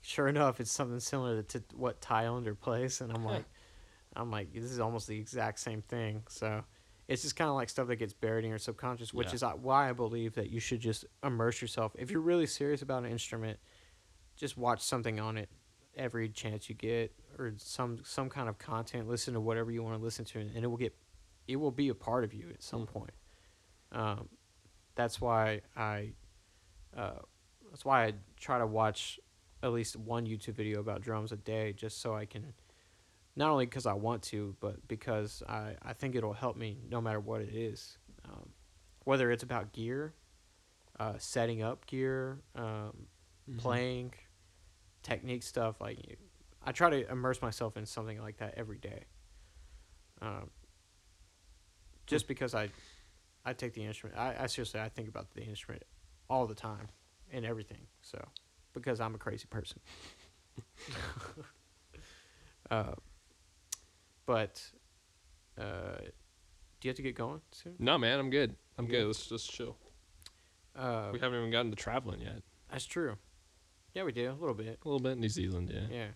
Sure 0.08 0.26
enough, 0.26 0.58
it's 0.58 0.70
something 0.70 1.00
similar 1.00 1.42
to 1.42 1.62
what 1.74 2.00
Ty 2.00 2.28
Under 2.28 2.54
plays, 2.54 3.02
and 3.02 3.12
I'm 3.12 3.26
like, 3.26 3.44
I'm 4.16 4.30
like, 4.30 4.54
this 4.54 4.64
is 4.64 4.80
almost 4.80 5.06
the 5.06 5.18
exact 5.18 5.60
same 5.60 5.82
thing. 5.82 6.22
So. 6.28 6.64
It's 7.08 7.22
just 7.22 7.36
kind 7.36 7.48
of 7.48 7.56
like 7.56 7.70
stuff 7.70 7.88
that 7.88 7.96
gets 7.96 8.12
buried 8.12 8.44
in 8.44 8.50
your 8.50 8.58
subconscious, 8.58 9.14
which 9.14 9.28
Yeah. 9.28 9.34
is 9.34 9.42
uh, 9.42 9.52
why 9.52 9.88
I 9.88 9.92
believe 9.92 10.34
that 10.34 10.50
you 10.50 10.60
should 10.60 10.80
just 10.80 11.06
immerse 11.24 11.62
yourself. 11.62 11.96
If 11.98 12.10
you're 12.10 12.20
really 12.20 12.46
serious 12.46 12.82
about 12.82 13.04
an 13.04 13.10
instrument, 13.10 13.58
just 14.36 14.58
watch 14.58 14.82
something 14.82 15.18
on 15.18 15.36
it 15.38 15.48
every 15.94 16.28
chance 16.28 16.68
you 16.68 16.74
get 16.74 17.12
or 17.38 17.52
some 17.56 17.98
some 18.04 18.28
kind 18.28 18.48
of 18.48 18.56
content 18.58 19.08
listen 19.08 19.34
to 19.34 19.40
whatever 19.40 19.70
you 19.70 19.82
want 19.82 19.98
to 19.98 20.02
listen 20.02 20.24
to 20.24 20.38
and 20.38 20.64
it 20.64 20.66
will 20.66 20.76
get 20.76 20.94
it 21.48 21.56
will 21.56 21.72
be 21.72 21.88
a 21.88 21.94
part 21.94 22.22
of 22.24 22.32
you 22.32 22.46
at 22.50 22.62
some 22.62 22.82
Mm. 22.82 22.92
point 22.92 23.10
um, 23.90 24.28
that's 24.94 25.20
why 25.20 25.60
i 25.76 26.12
uh, 26.96 27.18
that's 27.70 27.84
why 27.84 28.04
i 28.04 28.14
try 28.38 28.58
to 28.58 28.66
watch 28.66 29.18
at 29.62 29.72
least 29.72 29.96
one 29.96 30.26
youtube 30.26 30.54
video 30.54 30.80
about 30.80 31.00
drums 31.00 31.32
a 31.32 31.36
day 31.36 31.72
just 31.72 32.00
so 32.00 32.14
i 32.14 32.24
can 32.24 32.52
not 33.36 33.50
only 33.50 33.66
because 33.66 33.86
i 33.86 33.92
want 33.92 34.22
to 34.22 34.54
but 34.60 34.86
because 34.88 35.42
i, 35.48 35.74
I 35.82 35.92
think 35.92 36.14
it'll 36.14 36.32
help 36.32 36.56
me 36.56 36.78
no 36.90 37.00
matter 37.00 37.20
what 37.20 37.40
it 37.40 37.54
is. 37.54 37.98
Um, 38.24 38.50
whether 39.04 39.30
it's 39.30 39.42
about 39.42 39.72
gear 39.72 40.12
uh, 41.00 41.14
setting 41.18 41.62
up 41.62 41.86
gear 41.86 42.40
um, 42.56 43.06
Mm-hmm. 43.48 43.60
playing 43.60 44.12
technique 45.02 45.42
stuff 45.42 45.80
like 45.80 46.18
i 46.62 46.70
try 46.70 46.90
to 46.90 47.10
immerse 47.10 47.40
myself 47.40 47.78
in 47.78 47.86
something 47.86 48.20
like 48.20 48.36
that 48.38 48.52
every 48.58 48.76
day. 48.76 49.04
Um, 50.20 50.50
just 52.04 52.28
because 52.28 52.54
i 52.54 52.68
i 53.46 53.54
take 53.54 53.72
the 53.72 53.84
instrument 53.84 54.18
I, 54.18 54.34
I 54.40 54.46
seriously 54.48 54.80
i 54.80 54.90
think 54.90 55.08
about 55.08 55.30
the 55.34 55.42
instrument 55.42 55.84
all 56.28 56.46
the 56.46 56.54
time 56.54 56.88
and 57.32 57.46
everything 57.46 57.86
so 58.02 58.18
because 58.74 59.00
i'm 59.00 59.14
a 59.14 59.18
crazy 59.18 59.46
person 59.48 59.80
uh, 62.70 62.92
but 64.26 64.62
uh, 65.58 65.98
do 66.80 66.86
you 66.86 66.90
have 66.90 66.96
to 66.96 67.02
get 67.02 67.14
going 67.14 67.40
soon 67.52 67.74
No, 67.78 67.98
man, 67.98 68.18
I'm 68.18 68.30
good. 68.30 68.54
I'm 68.78 68.86
good. 68.86 69.06
Let's 69.06 69.26
just 69.26 69.50
chill. 69.50 69.76
uh, 70.76 71.10
We 71.12 71.18
haven't 71.18 71.38
even 71.38 71.50
gotten 71.50 71.70
to 71.70 71.76
traveling 71.76 72.20
yet. 72.20 72.42
that's 72.70 72.86
true 72.86 73.16
yeah 73.94 74.04
we 74.04 74.12
do 74.12 74.30
a 74.30 74.32
little 74.38 74.54
bit 74.54 74.78
A 74.84 74.88
little 74.88 75.00
bit. 75.00 75.18
New 75.18 75.28
Zealand, 75.28 75.70
yeah. 75.72 75.86
Yeah. 75.90 76.06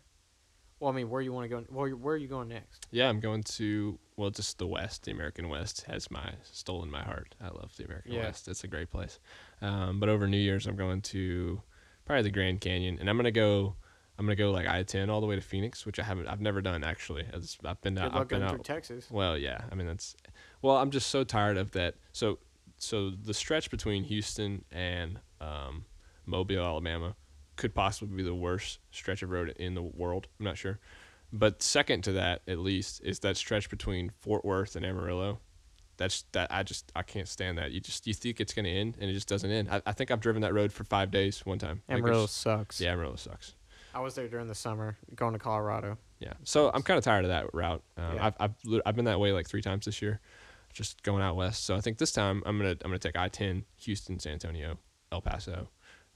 Well, 0.79 0.91
I 0.93 0.95
mean, 0.97 1.09
where 1.11 1.21
you 1.21 1.33
want 1.33 1.45
to 1.45 1.49
go? 1.49 1.65
Well, 1.71 1.89
where 1.91 2.15
are 2.15 2.19
you 2.19 2.27
going 2.27 2.49
next? 2.49 2.89
Yeah, 2.91 3.09
I'm 3.09 3.21
going 3.21 3.45
to 3.45 4.01
well, 4.17 4.31
just 4.31 4.59
the 4.59 4.67
West. 4.67 5.05
The 5.05 5.13
American 5.13 5.49
West 5.49 5.83
has 5.83 6.11
my 6.11 6.33
stolen 6.43 6.91
my 6.91 7.03
heart. 7.05 7.37
I 7.41 7.49
love 7.51 7.73
the 7.77 7.85
American 7.85 8.13
Yeah. 8.13 8.25
West. 8.25 8.49
It's 8.49 8.65
a 8.65 8.67
great 8.67 8.91
place. 8.91 9.21
Um, 9.61 10.01
but 10.01 10.09
over 10.09 10.27
New 10.27 10.37
Year's, 10.39 10.67
I'm 10.67 10.75
going 10.75 11.01
to 11.03 11.63
probably 12.05 12.23
the 12.23 12.31
Grand 12.31 12.61
Canyon, 12.61 12.99
and 13.01 13.09
I'm 13.09 13.17
gonna 13.17 13.31
go. 13.31 13.77
I'm 14.19 14.27
gonna 14.27 14.37
go 14.37 14.51
like 14.51 14.69
I-10 14.69 15.09
all 15.09 15.21
the 15.21 15.27
way 15.27 15.37
to 15.37 15.41
Phoenix, 15.41 15.87
which 15.87 15.99
I 15.99 16.03
haven't. 16.03 16.29
I've 16.29 16.41
never 16.41 16.61
done 16.61 16.85
actually. 16.85 17.25
It's, 17.33 17.57
I've 17.65 17.81
been 17.81 17.97
out. 17.99 18.13
Good 18.13 18.13
luck 18.13 18.21
I've 18.23 18.29
been 18.29 18.39
going 18.41 18.51
out. 18.51 18.55
through 18.55 18.75
Texas. 18.75 19.11
Well, 19.11 19.39
yeah. 19.39 19.63
I 19.71 19.75
mean, 19.75 19.87
that's. 19.87 20.15
Well, 20.61 20.77
I'm 20.77 20.91
just 20.91 21.09
so 21.09 21.25
tired 21.25 21.57
of 21.57 21.73
that. 21.73 21.95
So, 22.13 22.39
so 22.77 23.11
the 23.11 23.35
stretch 23.35 23.71
between 23.71 24.05
Houston 24.05 24.65
and 24.71 25.19
um, 25.41 25.87
Mobile, 26.27 26.63
Alabama, 26.63 27.17
could 27.57 27.75
possibly 27.75 28.17
be 28.17 28.23
the 28.23 28.35
worst 28.35 28.79
stretch 28.91 29.23
of 29.23 29.31
road 29.31 29.55
in 29.59 29.75
the 29.75 29.83
world. 29.83 30.29
I'm 30.39 30.45
not 30.45 30.59
sure, 30.59 30.79
but 31.33 31.63
second 31.63 32.05
to 32.05 32.13
that, 32.13 32.43
at 32.47 32.59
least, 32.59 33.01
is 33.03 33.21
that 33.21 33.37
stretch 33.37 33.71
between 33.71 34.11
Fort 34.21 34.45
Worth 34.45 34.77
and 34.77 34.85
Amarillo. 34.85 35.41
That's 35.99 36.25
that 36.33 36.51
I 36.51 36.63
just 36.63 36.91
I 36.97 37.03
can't 37.03 37.29
stand 37.29 37.59
that. 37.59 37.73
You 37.73 37.81
just 37.81 38.07
you 38.07 38.15
think 38.15 38.41
it's 38.41 38.53
gonna 38.55 38.69
end 38.69 38.97
and 39.01 39.11
it 39.11 39.13
just 39.15 39.29
doesn't 39.29 39.51
end. 39.51 39.69
I, 39.71 39.83
I 39.87 39.93
think 39.93 40.11
I've 40.11 40.21
driven 40.21 40.43
that 40.43 40.55
road 40.55 40.73
for 40.73 40.85
five 40.85 41.11
days 41.11 41.45
one 41.45 41.59
time. 41.59 41.83
Like, 41.89 41.99
Amarillo 41.99 42.25
it's- 42.25 42.33
sucks. 42.33 42.81
Yeah, 42.81 42.93
Amarillo 42.93 43.17
sucks. 43.17 43.55
I 43.95 44.01
was 44.01 44.15
there 44.15 44.27
during 44.27 44.49
the 44.49 44.55
summer, 44.55 44.97
going 45.15 45.35
to 45.35 45.39
Colorado. 45.39 45.99
Yeah. 46.19 46.33
So 46.45 46.71
I'm 46.73 46.81
kind 46.83 46.97
of 46.97 47.05
tired 47.05 47.27
of 47.27 47.29
that 47.29 47.53
route. 47.53 47.83
Um, 47.99 48.15
Yeah. 48.15 48.27
I've, 48.27 48.35
I've 48.41 48.81
I've 48.87 48.97
been 48.97 49.05
that 49.05 49.21
way 49.21 49.33
like 49.33 49.47
three 49.47 49.61
times 49.61 49.85
this 49.85 50.01
year, 50.01 50.19
just 50.73 51.03
going 51.03 51.23
out 51.23 51.37
west. 51.37 51.65
So 51.67 51.77
I 51.77 51.81
think 51.83 51.99
this 51.99 52.11
time 52.13 52.43
I'm 52.47 52.57
gonna 52.57 52.71
I'm 52.71 52.79
gonna 52.91 52.99
take 52.99 53.17
I-10, 53.19 53.65
Houston, 53.81 54.19
San 54.19 54.33
Antonio, 54.35 54.79
El 55.13 55.21
Paso, 55.21 55.69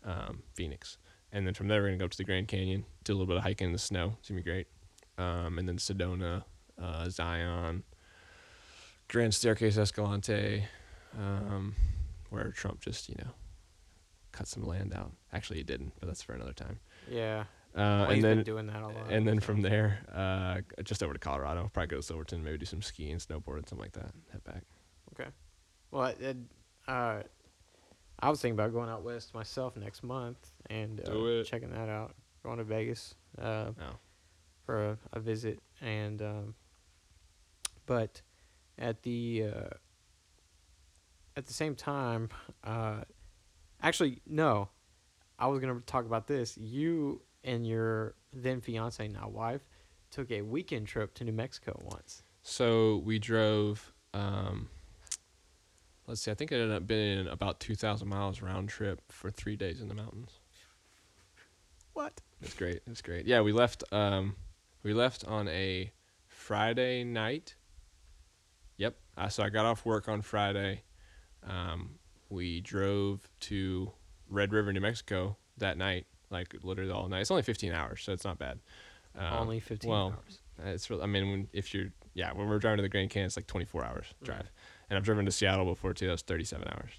um, 0.05 0.43
Phoenix, 0.55 0.97
and 1.33 1.47
then 1.47 1.53
from 1.53 1.68
there 1.68 1.83
we're 1.83 1.89
gonna 1.89 1.99
go 1.99 2.07
up 2.07 2.12
to 2.12 2.16
the 2.16 2.24
Grand 2.24 2.49
Canyon, 2.49 2.87
do 3.05 3.12
a 3.12 3.14
little 3.14 3.27
bit 3.27 3.37
of 3.37 3.43
hiking 3.43 3.66
in 3.66 3.72
the 3.72 3.79
snow. 3.79 4.14
It's 4.20 4.29
gonna 4.31 4.41
be 4.41 4.51
great. 4.51 4.68
Um, 5.18 5.59
and 5.59 5.68
then 5.68 5.77
Sedona, 5.77 6.45
uh, 6.81 7.09
Zion, 7.11 7.83
Grand 9.09 9.34
Staircase 9.34 9.78
Escalante, 9.78 10.64
um, 11.18 11.74
where 12.30 12.50
Trump 12.50 12.80
just 12.80 13.09
you 13.09 13.14
know 13.18 13.30
cut 14.32 14.46
some 14.48 14.64
land 14.66 14.92
out. 14.94 15.12
Actually, 15.32 15.59
he 15.59 15.62
didn't, 15.64 15.92
but 16.00 16.07
that's 16.07 16.22
for 16.22 16.34
another 16.34 16.52
time. 16.52 16.78
Yeah. 17.11 17.44
Uh, 17.74 17.78
Well, 18.09 18.11
and 18.11 18.24
then 18.24 18.42
doing 18.42 18.66
that 18.68 18.82
a 18.82 18.86
lot. 18.88 19.11
and 19.11 19.28
then 19.28 19.38
from 19.38 19.61
there, 19.61 19.98
uh, 20.14 20.61
just 20.82 21.02
over 21.02 21.12
to 21.12 21.18
Colorado. 21.18 21.70
Probably 21.72 21.88
go 21.88 21.96
to 21.96 22.02
Silverton, 22.02 22.42
maybe 22.42 22.57
do 22.59 22.64
some 22.64 22.80
skiing, 22.82 23.16
snowboarding, 23.18 23.68
something 23.68 23.78
like 23.78 23.92
that. 23.92 24.12
Head 24.32 24.44
back. 24.44 24.62
Okay. 25.12 25.28
Well, 25.90 26.07
it, 26.18 26.36
uh, 26.88 27.22
I 28.18 28.30
was 28.30 28.40
thinking 28.40 28.59
about 28.59 28.72
going 28.72 28.88
out 28.88 29.02
west 29.04 29.34
myself 29.34 29.76
next 29.76 30.02
month 30.02 30.38
and 30.70 31.00
uh, 31.07 31.44
checking 31.44 31.70
that 31.70 31.88
out. 31.90 32.14
Going 32.42 32.59
to 32.59 32.64
Vegas 32.64 33.14
uh, 33.38 33.70
Oh. 33.78 33.96
for 34.64 34.90
a, 34.90 34.98
a 35.12 35.20
visit, 35.20 35.61
and 35.82 36.22
um, 36.22 36.54
but 37.84 38.22
at 38.79 39.03
the 39.03 39.47
uh, 39.55 39.74
at 41.37 41.47
the 41.47 41.53
same 41.53 41.74
time, 41.74 42.29
uh, 42.64 43.01
actually 43.83 44.20
no, 44.27 44.68
I 45.39 45.47
was 45.47 45.61
gonna 45.61 45.81
talk 45.87 46.05
about 46.05 46.27
this. 46.27 46.57
You 46.59 47.22
and 47.45 47.66
your 47.66 48.14
then 48.33 48.61
fiance, 48.61 49.07
now 49.09 49.29
wife, 49.29 49.68
took 50.11 50.31
a 50.31 50.43
weekend 50.43 50.87
trip 50.87 51.14
to 51.14 51.24
New 51.24 51.33
Mexico 51.33 51.81
once. 51.85 52.22
So 52.43 53.03
we 53.05 53.18
drove. 53.18 53.93
Um, 54.14 54.68
let's 56.07 56.22
see. 56.22 56.31
I 56.31 56.35
think 56.35 56.53
it 56.53 56.57
ended 56.57 56.77
up 56.77 56.87
being 56.87 57.27
about 57.29 57.61
two 57.61 57.74
thousand 57.74 58.09
miles 58.09 58.43
round 58.43 58.68
trip 58.68 59.01
for 59.11 59.31
three 59.31 59.57
days 59.57 59.81
in 59.81 59.89
the 59.89 59.95
mountains. 59.95 60.41
What? 61.93 62.20
It's 62.43 62.55
great. 62.55 62.83
It's 62.87 63.01
great. 63.01 63.27
Yeah, 63.27 63.41
we 63.41 63.53
left. 63.53 63.85
Um, 63.91 64.37
we 64.83 64.93
left 64.93 65.24
on 65.24 65.49
a 65.49 65.93
Friday 66.27 67.05
night. 67.05 67.57
Uh, 69.17 69.29
so 69.29 69.43
I 69.43 69.49
got 69.49 69.64
off 69.64 69.85
work 69.85 70.09
on 70.09 70.23
Friday. 70.23 70.83
Um, 71.49 71.99
we 72.29 72.61
drove 72.61 73.29
to 73.41 73.91
Red 74.29 74.53
River, 74.53 74.73
New 74.73 74.81
Mexico 74.81 75.37
that 75.59 75.79
night, 75.79 76.07
like 76.31 76.55
literally 76.62 76.91
all 76.91 77.09
night. 77.09 77.21
It's 77.21 77.31
only 77.31 77.43
15 77.43 77.73
hours, 77.73 78.03
so 78.03 78.12
it's 78.12 78.25
not 78.25 78.39
bad. 78.39 78.59
Um, 79.19 79.33
Only 79.33 79.61
fifteen 79.61 79.91
well, 79.91 80.09
hours. 80.12 80.41
It's 80.75 80.91
really, 80.91 81.03
I 81.03 81.07
mean, 81.07 81.31
when 81.31 81.49
if 81.55 81.73
you're 81.73 81.87
yeah, 82.12 82.33
when 82.33 82.49
we're 82.49 82.59
driving 82.59 82.77
to 82.79 82.83
the 82.83 82.89
Grand 82.91 83.09
Canyon, 83.09 83.27
it's 83.29 83.37
like 83.37 83.47
24 83.47 83.83
hours 83.83 84.07
Mm. 84.21 84.27
drive, 84.27 84.51
and 84.91 84.99
I've 84.99 85.05
driven 85.05 85.25
to 85.25 85.31
Seattle 85.33 85.64
before 85.64 85.95
too. 85.95 86.07
That's 86.07 86.21
37 86.21 86.69
hours. 86.69 86.91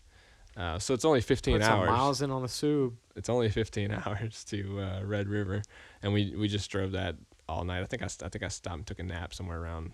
Uh, 0.56 0.80
so 0.80 0.96
it's 0.96 1.06
only 1.06 1.22
15 1.22 1.58
Put 1.58 1.64
some 1.64 1.80
hours 1.80 1.90
miles 1.92 2.22
in 2.24 2.32
on 2.32 2.42
the 2.42 2.48
sub. 2.48 2.94
it's 3.16 3.30
only 3.30 3.50
15 3.50 3.92
hours 4.06 4.44
to 4.46 4.80
uh, 4.80 5.02
Red 5.04 5.28
River, 5.28 5.62
and 6.02 6.12
we 6.12 6.34
we 6.36 6.48
just 6.48 6.72
drove 6.72 6.94
that 6.94 7.16
all 7.48 7.64
night. 7.64 7.82
I 7.82 7.86
think 7.86 8.02
I, 8.02 8.08
I 8.08 8.30
think 8.30 8.44
I 8.44 8.48
stopped 8.48 8.76
and 8.78 8.88
took 8.88 8.98
a 8.98 9.04
nap 9.04 9.32
somewhere 9.36 9.62
around 9.62 9.92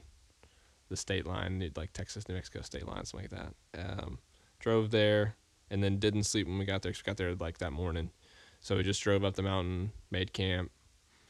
the 0.94 0.98
state 0.98 1.26
line, 1.26 1.72
like 1.76 1.92
Texas 1.92 2.28
New 2.30 2.36
Mexico 2.36 2.62
state 2.62 2.88
line, 2.88 3.04
something 3.06 3.28
like 3.32 3.54
that. 3.74 4.04
Um, 4.04 4.20
drove 4.60 4.92
there 4.92 5.36
and 5.72 5.84
then 5.84 5.98
didn't 5.98 6.24
sleep 6.24 6.46
when 6.48 6.60
we 6.60 6.66
got 6.66 6.84
there. 6.84 6.92
'cause 6.92 7.02
we 7.04 7.10
got 7.10 7.18
there 7.18 7.34
like 7.36 7.58
that 7.58 7.74
morning, 7.74 8.12
so 8.60 8.78
we 8.78 8.84
just 8.84 9.02
drove 9.02 9.24
up 9.24 9.34
the 9.34 9.42
mountain, 9.42 9.92
made 10.12 10.34
camp, 10.34 10.72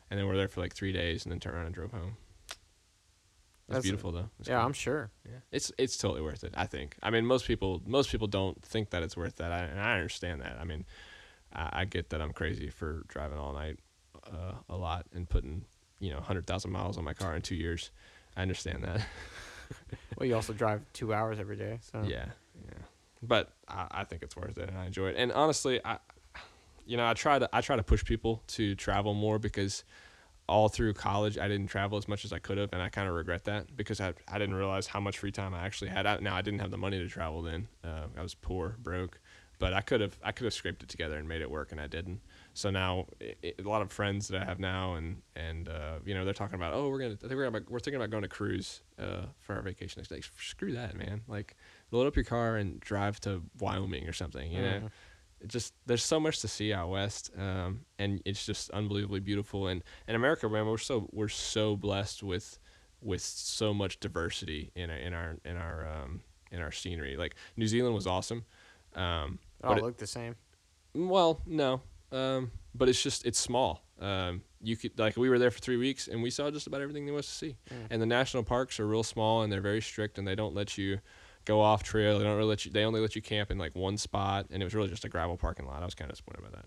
and 0.09 0.19
then 0.19 0.27
we 0.27 0.33
are 0.33 0.37
there 0.37 0.49
for 0.49 0.59
like 0.59 0.73
three 0.75 0.91
days, 0.91 1.23
and 1.23 1.31
then 1.31 1.39
turned 1.39 1.55
around 1.55 1.67
and 1.67 1.75
drove 1.75 1.91
home. 1.91 2.17
It's 2.49 3.67
That's- 3.67 3.83
beautiful 3.83 4.11
though. 4.11 4.29
It's 4.39 4.49
Yeah, 4.49 4.57
cool. 4.57 4.65
I'm 4.65 4.73
sure. 4.73 5.11
Yeah, 5.25 5.39
it's 5.51 5.71
it's 5.77 5.95
totally 5.97 6.21
worth 6.21 6.43
it. 6.43 6.53
I 6.55 6.65
think. 6.67 6.97
I 7.01 7.09
mean, 7.09 7.25
most 7.25 7.45
people 7.47 7.81
most 7.85 8.11
people 8.11 8.27
don't 8.27 8.61
think 8.61 8.89
that 8.89 9.01
it's 9.03 9.15
worth 9.15 9.37
that, 9.37 9.51
I, 9.53 9.59
and 9.59 9.79
I 9.79 9.93
understand 9.93 10.41
that. 10.41 10.57
I 10.59 10.65
mean, 10.65 10.85
I, 11.53 11.69
I 11.81 11.85
get 11.85 12.09
that 12.09 12.21
I'm 12.21 12.33
crazy 12.33 12.69
for 12.69 13.03
driving 13.07 13.37
all 13.37 13.53
night, 13.53 13.79
uh, 14.27 14.55
a 14.67 14.75
lot, 14.75 15.05
and 15.13 15.29
putting 15.29 15.63
you 15.99 16.09
know 16.11 16.19
hundred 16.19 16.45
thousand 16.45 16.71
miles 16.71 16.97
on 16.97 17.05
my 17.05 17.13
car 17.13 17.33
in 17.37 17.41
two 17.41 17.55
years. 17.55 17.91
I 18.35 18.41
understand 18.41 18.83
that. 18.83 19.05
Well, 20.17 20.27
you 20.27 20.35
also 20.35 20.53
drive 20.53 20.81
two 20.93 21.13
hours 21.13 21.39
every 21.39 21.55
day, 21.55 21.79
so 21.81 22.03
Yeah, 22.03 22.25
yeah. 22.65 22.73
But 23.21 23.51
I, 23.67 23.87
I 23.91 24.03
think 24.03 24.21
it's 24.21 24.35
worth 24.35 24.57
it, 24.57 24.69
and 24.69 24.77
I 24.77 24.85
enjoy 24.85 25.07
it. 25.07 25.15
And 25.17 25.31
honestly, 25.31 25.81
I, 25.83 25.97
you 26.85 26.97
know, 26.97 27.05
I 27.05 27.13
try 27.13 27.39
to 27.39 27.49
I 27.51 27.61
try 27.61 27.75
to 27.75 27.83
push 27.83 28.03
people 28.05 28.43
to 28.47 28.75
travel 28.75 29.13
more 29.13 29.39
because 29.39 29.83
all 30.47 30.69
through 30.69 30.93
college 30.93 31.37
I 31.37 31.47
didn't 31.47 31.67
travel 31.67 31.97
as 31.97 32.07
much 32.07 32.25
as 32.25 32.33
I 32.33 32.39
could 32.39 32.57
have, 32.57 32.69
and 32.73 32.81
I 32.81 32.89
kind 32.89 33.07
of 33.07 33.15
regret 33.15 33.45
that 33.45 33.75
because 33.75 33.99
I 34.01 34.13
I 34.27 34.37
didn't 34.37 34.55
realize 34.55 34.87
how 34.87 34.99
much 34.99 35.17
free 35.17 35.31
time 35.31 35.53
I 35.53 35.65
actually 35.65 35.89
had. 35.89 36.05
I, 36.05 36.17
now 36.17 36.35
I 36.35 36.41
didn't 36.41 36.59
have 36.59 36.71
the 36.71 36.77
money 36.77 36.99
to 36.99 37.07
travel 37.07 37.41
then. 37.41 37.67
Uh, 37.83 38.03
I 38.17 38.21
was 38.21 38.35
poor, 38.35 38.75
broke, 38.81 39.19
but 39.59 39.73
I 39.73 39.81
could 39.81 40.01
have 40.01 40.17
I 40.23 40.31
could 40.31 40.45
have 40.45 40.53
scraped 40.53 40.83
it 40.83 40.89
together 40.89 41.17
and 41.17 41.27
made 41.27 41.41
it 41.41 41.49
work, 41.49 41.71
and 41.71 41.81
I 41.81 41.87
didn't. 41.87 42.21
So 42.55 42.69
now 42.69 43.07
a 43.21 43.53
lot 43.63 43.81
of 43.81 43.91
friends 43.91 44.27
that 44.27 44.41
I 44.41 44.45
have 44.45 44.59
now, 44.59 44.93
and 44.93 45.21
and 45.35 45.67
uh, 45.67 45.99
you 46.05 46.13
know 46.13 46.23
they're 46.23 46.33
talking 46.35 46.55
about 46.55 46.73
oh 46.73 46.87
we're 46.89 46.99
gonna 46.99 47.13
I 47.15 47.27
think 47.27 47.33
we're 47.33 47.49
gonna, 47.49 47.65
we're 47.67 47.79
thinking 47.79 47.95
about 47.95 48.11
going 48.11 48.21
to 48.23 48.29
cruise 48.29 48.81
uh, 48.99 49.25
for 49.39 49.55
our 49.55 49.61
vacation 49.63 49.99
next 49.99 50.09
day. 50.09 50.21
Screw 50.39 50.73
that, 50.73 50.95
man! 50.95 51.21
Like 51.27 51.55
load 51.91 52.05
up 52.05 52.15
your 52.15 52.25
car 52.25 52.57
and 52.57 52.79
drive 52.79 53.19
to 53.21 53.41
Wyoming 53.59 54.07
or 54.07 54.13
something. 54.13 54.51
You 54.51 54.61
know, 54.61 54.67
Mhm. 54.81 54.89
it 55.41 55.47
just 55.47 55.73
there's 55.87 56.03
so 56.03 56.19
much 56.19 56.41
to 56.41 56.47
see 56.47 56.71
out 56.73 56.89
west, 56.89 57.31
um, 57.37 57.85
and 57.97 58.21
it's 58.23 58.45
just 58.45 58.69
unbelievably 58.69 59.21
beautiful. 59.21 59.67
And 59.67 59.83
in 60.07 60.13
America, 60.15 60.47
man, 60.47 60.67
we're 60.67 60.77
so 60.77 61.09
we're 61.11 61.29
so 61.29 61.75
blessed 61.75 62.21
with 62.21 62.59
with 63.01 63.21
so 63.21 63.73
much 63.73 63.99
diversity 63.99 64.71
in 64.75 64.91
our 64.91 64.97
in 64.97 65.13
our 65.15 65.37
in 65.43 65.57
our 65.57 65.87
um, 65.87 66.21
in 66.51 66.61
our 66.61 66.71
scenery. 66.71 67.17
Like 67.17 67.33
New 67.57 67.65
Zealand 67.67 67.95
was 67.95 68.05
awesome. 68.05 68.45
Um, 68.93 69.39
it 69.59 69.65
all 69.65 69.71
but 69.73 69.77
it- 69.79 69.83
look 69.83 69.97
the 69.97 70.05
same. 70.05 70.35
well, 70.93 71.41
no, 71.47 71.81
um, 72.13 72.51
but 72.75 72.87
it's 72.87 73.01
just 73.01 73.25
it's 73.25 73.39
small. 73.39 73.83
Um, 73.99 74.43
you 74.61 74.77
could 74.77 74.97
like 74.97 75.17
we 75.17 75.29
were 75.29 75.39
there 75.39 75.51
for 75.51 75.59
three 75.59 75.77
weeks 75.77 76.07
and 76.07 76.21
we 76.21 76.29
saw 76.29 76.49
just 76.51 76.67
about 76.67 76.81
everything 76.81 77.05
there 77.05 77.13
was 77.13 77.27
to 77.27 77.33
see. 77.33 77.57
Mm. 77.69 77.87
And 77.91 78.01
the 78.01 78.05
national 78.05 78.43
parks 78.43 78.79
are 78.79 78.87
real 78.87 79.03
small 79.03 79.41
and 79.41 79.51
they're 79.51 79.61
very 79.61 79.81
strict 79.81 80.17
and 80.17 80.27
they 80.27 80.35
don't 80.35 80.53
let 80.53 80.77
you 80.77 80.99
go 81.45 81.59
off 81.59 81.83
trail. 81.83 82.17
They 82.17 82.23
don't 82.23 82.37
really 82.37 82.49
let 82.49 82.65
you. 82.65 82.71
They 82.71 82.85
only 82.85 83.01
let 83.01 83.15
you 83.15 83.21
camp 83.21 83.51
in 83.51 83.57
like 83.57 83.75
one 83.75 83.97
spot 83.97 84.47
and 84.51 84.61
it 84.61 84.65
was 84.65 84.75
really 84.75 84.89
just 84.89 85.05
a 85.05 85.09
gravel 85.09 85.37
parking 85.37 85.65
lot. 85.65 85.81
I 85.81 85.85
was 85.85 85.95
kind 85.95 86.09
of 86.09 86.15
disappointed 86.15 86.43
by 86.43 86.57
that. 86.57 86.65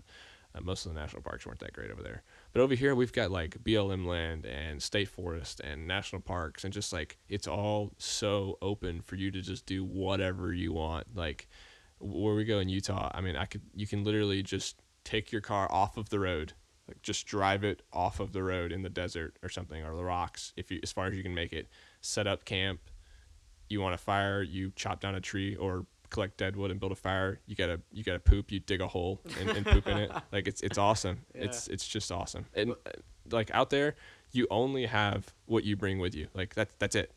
Uh, 0.55 0.61
most 0.61 0.85
of 0.85 0.93
the 0.93 0.99
national 0.99 1.21
parks 1.21 1.45
weren't 1.45 1.59
that 1.59 1.73
great 1.73 1.91
over 1.91 2.03
there. 2.03 2.23
But 2.53 2.61
over 2.61 2.75
here 2.75 2.93
we've 2.93 3.13
got 3.13 3.31
like 3.31 3.63
BLM 3.63 4.05
land 4.05 4.45
and 4.45 4.81
state 4.81 5.07
forest 5.07 5.59
and 5.61 5.87
national 5.87 6.21
parks 6.21 6.63
and 6.63 6.73
just 6.73 6.91
like 6.91 7.17
it's 7.29 7.47
all 7.47 7.93
so 7.97 8.57
open 8.61 9.01
for 9.01 9.15
you 9.15 9.31
to 9.31 9.41
just 9.41 9.65
do 9.65 9.83
whatever 9.83 10.53
you 10.53 10.73
want. 10.73 11.07
Like 11.15 11.47
where 11.99 12.35
we 12.35 12.45
go 12.45 12.59
in 12.59 12.69
Utah, 12.69 13.11
I 13.13 13.21
mean, 13.21 13.35
I 13.35 13.45
could 13.45 13.61
you 13.75 13.87
can 13.87 14.03
literally 14.03 14.43
just 14.43 14.81
take 15.07 15.31
your 15.31 15.39
car 15.41 15.71
off 15.71 15.95
of 15.95 16.09
the 16.09 16.19
road, 16.19 16.51
like 16.85 17.01
just 17.01 17.25
drive 17.25 17.63
it 17.63 17.81
off 17.93 18.19
of 18.19 18.33
the 18.33 18.43
road 18.43 18.73
in 18.73 18.81
the 18.81 18.89
desert 18.89 19.37
or 19.41 19.47
something 19.47 19.81
or 19.83 19.95
the 19.95 20.03
rocks 20.03 20.51
if 20.57 20.69
you 20.69 20.79
as 20.83 20.91
far 20.91 21.07
as 21.07 21.15
you 21.15 21.23
can 21.23 21.33
make 21.33 21.53
it. 21.53 21.67
Set 22.01 22.27
up 22.27 22.43
camp. 22.43 22.81
You 23.69 23.79
want 23.81 23.95
a 23.95 23.97
fire, 23.97 24.41
you 24.41 24.71
chop 24.75 24.99
down 24.99 25.15
a 25.15 25.21
tree 25.21 25.55
or 25.55 25.85
collect 26.09 26.37
dead 26.37 26.57
wood 26.57 26.71
and 26.71 26.79
build 26.79 26.91
a 26.91 26.95
fire. 26.95 27.39
You 27.45 27.55
gotta 27.55 27.79
you 27.91 28.03
gotta 28.03 28.19
poop, 28.19 28.51
you 28.51 28.59
dig 28.59 28.81
a 28.81 28.87
hole 28.87 29.21
and, 29.39 29.49
and 29.49 29.65
poop 29.65 29.87
in 29.87 29.97
it. 29.97 30.11
Like 30.33 30.47
it's 30.47 30.61
it's 30.61 30.77
awesome. 30.77 31.19
It's 31.33 31.69
it's 31.69 31.87
just 31.87 32.11
awesome. 32.11 32.45
And 32.53 32.71
uh, 32.71 32.91
like 33.31 33.49
out 33.53 33.69
there, 33.69 33.95
you 34.33 34.45
only 34.51 34.87
have 34.87 35.33
what 35.45 35.63
you 35.63 35.77
bring 35.77 35.99
with 35.99 36.13
you. 36.15 36.27
Like 36.33 36.53
that's 36.53 36.73
that's 36.79 36.95
it. 36.95 37.13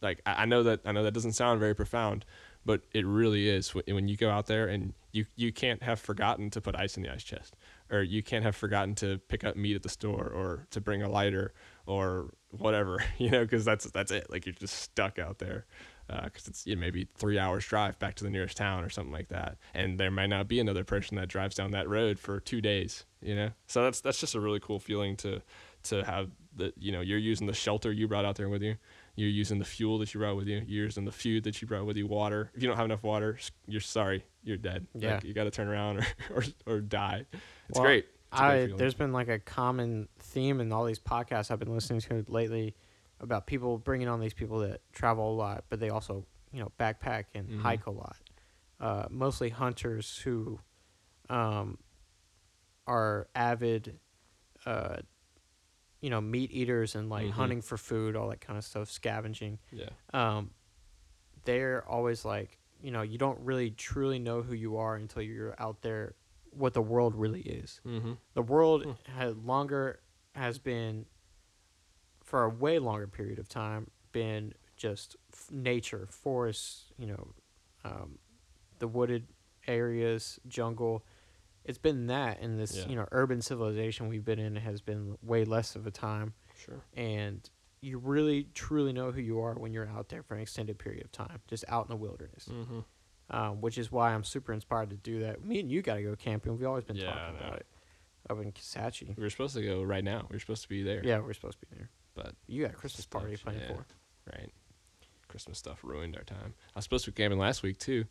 Like 0.00 0.20
I, 0.24 0.42
I 0.42 0.44
know 0.44 0.62
that 0.62 0.80
I 0.84 0.92
know 0.92 1.02
that 1.02 1.12
doesn't 1.12 1.32
sound 1.32 1.58
very 1.58 1.74
profound, 1.74 2.24
but 2.64 2.82
it 2.92 3.04
really 3.04 3.48
is 3.48 3.74
when 3.74 4.06
you 4.06 4.16
go 4.16 4.30
out 4.30 4.46
there 4.46 4.68
and 4.68 4.94
you 5.12 5.26
you 5.36 5.52
can't 5.52 5.82
have 5.82 6.00
forgotten 6.00 6.50
to 6.50 6.60
put 6.60 6.74
ice 6.74 6.96
in 6.96 7.02
the 7.02 7.12
ice 7.12 7.22
chest 7.22 7.54
or 7.90 8.02
you 8.02 8.22
can't 8.22 8.44
have 8.44 8.56
forgotten 8.56 8.94
to 8.94 9.18
pick 9.28 9.44
up 9.44 9.56
meat 9.56 9.76
at 9.76 9.82
the 9.82 9.88
store 9.88 10.26
or 10.26 10.66
to 10.70 10.80
bring 10.80 11.02
a 11.02 11.08
lighter 11.08 11.52
or 11.86 12.30
whatever 12.50 13.02
you 13.18 13.30
know 13.30 13.42
because 13.42 13.64
that's 13.64 13.84
that's 13.90 14.10
it 14.10 14.26
like 14.30 14.46
you're 14.46 14.54
just 14.54 14.74
stuck 14.74 15.18
out 15.18 15.38
there 15.38 15.66
uh, 16.10 16.24
because 16.24 16.48
it's 16.48 16.66
you 16.66 16.74
know, 16.74 16.80
maybe 16.80 17.06
three 17.14 17.38
hours 17.38 17.64
drive 17.64 17.98
back 17.98 18.14
to 18.14 18.24
the 18.24 18.30
nearest 18.30 18.56
town 18.56 18.82
or 18.82 18.90
something 18.90 19.12
like 19.12 19.28
that 19.28 19.56
and 19.74 19.98
there 20.00 20.10
might 20.10 20.26
not 20.26 20.48
be 20.48 20.58
another 20.58 20.84
person 20.84 21.16
that 21.16 21.28
drives 21.28 21.54
down 21.54 21.70
that 21.70 21.88
road 21.88 22.18
for 22.18 22.40
two 22.40 22.60
days 22.60 23.04
you 23.20 23.34
know 23.34 23.50
so 23.66 23.84
that's 23.84 24.00
that's 24.00 24.20
just 24.20 24.34
a 24.34 24.40
really 24.40 24.60
cool 24.60 24.78
feeling 24.78 25.16
to 25.16 25.40
to 25.82 26.04
have 26.04 26.30
that 26.56 26.76
you 26.78 26.92
know 26.92 27.00
you're 27.00 27.18
using 27.18 27.46
the 27.46 27.52
shelter 27.52 27.92
you 27.92 28.08
brought 28.08 28.24
out 28.24 28.36
there 28.36 28.48
with 28.48 28.62
you 28.62 28.76
you're 29.14 29.28
using 29.28 29.58
the 29.58 29.64
fuel 29.64 29.98
that 29.98 30.14
you 30.14 30.20
brought 30.20 30.36
with 30.36 30.48
you. 30.48 30.62
You're 30.66 30.84
using 30.84 31.04
the 31.04 31.12
food 31.12 31.44
that 31.44 31.60
you 31.60 31.68
brought 31.68 31.84
with 31.84 31.96
you. 31.96 32.06
Water. 32.06 32.50
If 32.54 32.62
you 32.62 32.68
don't 32.68 32.76
have 32.76 32.86
enough 32.86 33.02
water, 33.02 33.38
you're 33.66 33.80
sorry. 33.80 34.24
You're 34.44 34.56
dead. 34.56 34.86
Yeah. 34.94 35.14
Like, 35.14 35.24
you 35.24 35.34
got 35.34 35.44
to 35.44 35.50
turn 35.50 35.68
around 35.68 35.98
or, 35.98 36.06
or 36.34 36.44
or 36.66 36.80
die. 36.80 37.26
It's 37.68 37.78
Well, 37.78 37.84
great. 37.84 38.06
It's 38.32 38.40
a 38.40 38.44
great 38.44 38.72
I 38.72 38.76
there's 38.76 38.94
been 38.94 39.12
like 39.12 39.28
a 39.28 39.38
common 39.38 40.08
theme 40.18 40.60
in 40.60 40.72
all 40.72 40.84
these 40.84 40.98
podcasts 40.98 41.50
I've 41.50 41.58
been 41.58 41.72
listening 41.74 42.00
to 42.02 42.24
lately 42.28 42.74
about 43.20 43.46
people 43.46 43.78
bringing 43.78 44.08
on 44.08 44.20
these 44.20 44.34
people 44.34 44.58
that 44.60 44.80
travel 44.92 45.32
a 45.32 45.36
lot, 45.36 45.64
but 45.68 45.78
they 45.80 45.90
also 45.90 46.24
you 46.52 46.60
know 46.60 46.72
backpack 46.78 47.24
and 47.34 47.48
Mhm. 47.48 47.60
hike 47.60 47.86
a 47.86 47.90
lot. 47.90 48.16
Uh, 48.80 49.06
mostly 49.10 49.50
hunters 49.50 50.18
who 50.18 50.58
um, 51.30 51.78
are 52.86 53.28
avid, 53.34 54.00
uh, 54.66 54.96
you 56.00 56.10
know, 56.10 56.20
meat 56.20 56.50
eaters 56.50 56.94
and 56.96 57.08
like 57.08 57.28
Mhm. 57.28 57.32
hunting 57.32 57.62
for 57.62 57.76
food, 57.76 58.16
all 58.16 58.28
that 58.30 58.40
kind 58.40 58.58
of 58.58 58.64
stuff, 58.64 58.90
scavenging. 58.90 59.58
Yeah. 59.70 59.90
Um, 60.12 60.50
they're 61.44 61.86
always 61.88 62.24
like, 62.24 62.58
you 62.82 62.90
know, 62.90 63.02
you 63.02 63.16
don't 63.16 63.38
really 63.40 63.70
truly 63.70 64.18
know 64.18 64.42
who 64.42 64.54
you 64.54 64.76
are 64.76 64.96
until 64.96 65.22
you're 65.22 65.54
out 65.58 65.82
there, 65.82 66.14
what 66.50 66.74
the 66.74 66.82
world 66.82 67.14
really 67.14 67.40
is 67.40 67.80
Mm-hmm. 67.86 68.12
the 68.34 68.42
world 68.42 68.84
Hmm. 68.84 69.12
has 69.16 69.34
longer 69.36 70.00
has 70.34 70.58
been 70.58 71.06
for 72.22 72.44
a 72.44 72.48
way 72.50 72.78
longer 72.78 73.06
period 73.06 73.38
of 73.38 73.48
time 73.48 73.90
been 74.12 74.52
just 74.76 75.16
f- 75.32 75.48
nature 75.50 76.06
forests 76.10 76.92
you 76.98 77.06
know 77.06 77.28
um, 77.84 78.18
the 78.78 78.86
wooded 78.88 79.26
areas 79.66 80.38
jungle 80.48 81.04
it's 81.64 81.78
been 81.78 82.06
that 82.08 82.40
and 82.40 82.58
this 82.58 82.76
Yeah. 82.76 82.88
you 82.88 82.96
know 82.96 83.06
urban 83.12 83.40
civilization 83.42 84.08
we've 84.08 84.24
been 84.24 84.38
in 84.38 84.56
has 84.56 84.80
been 84.80 85.16
way 85.22 85.44
less 85.44 85.74
of 85.76 85.86
a 85.86 85.90
time 85.90 86.34
Sure. 86.58 86.80
and 86.94 87.48
you 87.82 87.98
really 87.98 88.46
truly 88.54 88.92
know 88.92 89.10
who 89.10 89.20
you 89.20 89.40
are 89.40 89.54
when 89.54 89.72
you're 89.72 89.88
out 89.88 90.08
there 90.08 90.22
for 90.22 90.34
an 90.34 90.40
extended 90.40 90.78
period 90.78 91.04
of 91.04 91.12
time 91.12 91.40
just 91.48 91.64
out 91.68 91.84
in 91.84 91.90
the 91.90 91.96
wilderness 91.96 92.48
Mm-hmm. 92.50 92.80
um, 93.36 93.60
which 93.60 93.76
is 93.76 93.90
why 93.92 94.12
i'm 94.14 94.24
super 94.24 94.52
inspired 94.52 94.90
to 94.90 94.96
do 94.96 95.20
that 95.20 95.44
me 95.44 95.60
and 95.60 95.70
you 95.70 95.82
got 95.82 95.94
to 95.96 96.02
go 96.02 96.14
camping 96.16 96.56
we've 96.56 96.66
always 96.66 96.84
been 96.84 96.96
Yeah, 96.96 97.06
talking 97.12 97.36
about 97.40 97.56
it 97.58 97.66
up 98.30 98.40
in 98.40 98.52
Kisatchie. 98.52 99.16
We 99.16 99.22
were 99.24 99.30
supposed 99.30 99.54
to 99.56 99.62
go 99.62 99.82
right 99.82 100.04
now. 100.04 100.26
We 100.30 100.36
were 100.36 100.40
supposed 100.40 100.62
to 100.62 100.68
be 100.68 100.82
there. 100.84 101.02
yeah 101.04 101.18
we're 101.18 101.32
supposed 101.34 101.58
to 101.60 101.66
be 101.66 101.76
there 101.76 101.90
But 102.14 102.34
you 102.46 102.62
got 102.62 102.70
a 102.72 102.76
christmas 102.76 103.04
party 103.04 103.34
Stuff, 103.34 103.44
planned 103.44 103.60
yeah. 103.68 103.74
for 103.76 103.84
right, 104.32 104.52
Christmas 105.28 105.58
stuff 105.58 105.80
ruined 105.82 106.16
our 106.16 106.22
time. 106.22 106.54
I 106.74 106.78
was 106.78 106.84
supposed 106.84 107.04
to 107.06 107.10
be 107.10 107.16
camping 107.20 107.38
last 107.40 107.62
week 107.64 107.78
too, 107.78 108.04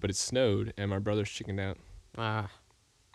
but 0.00 0.10
it 0.10 0.16
snowed 0.16 0.72
and 0.78 0.90
my 0.90 0.98
brother's 1.00 1.28
chickened 1.30 1.58
out. 1.58 1.76
ah 2.16 2.48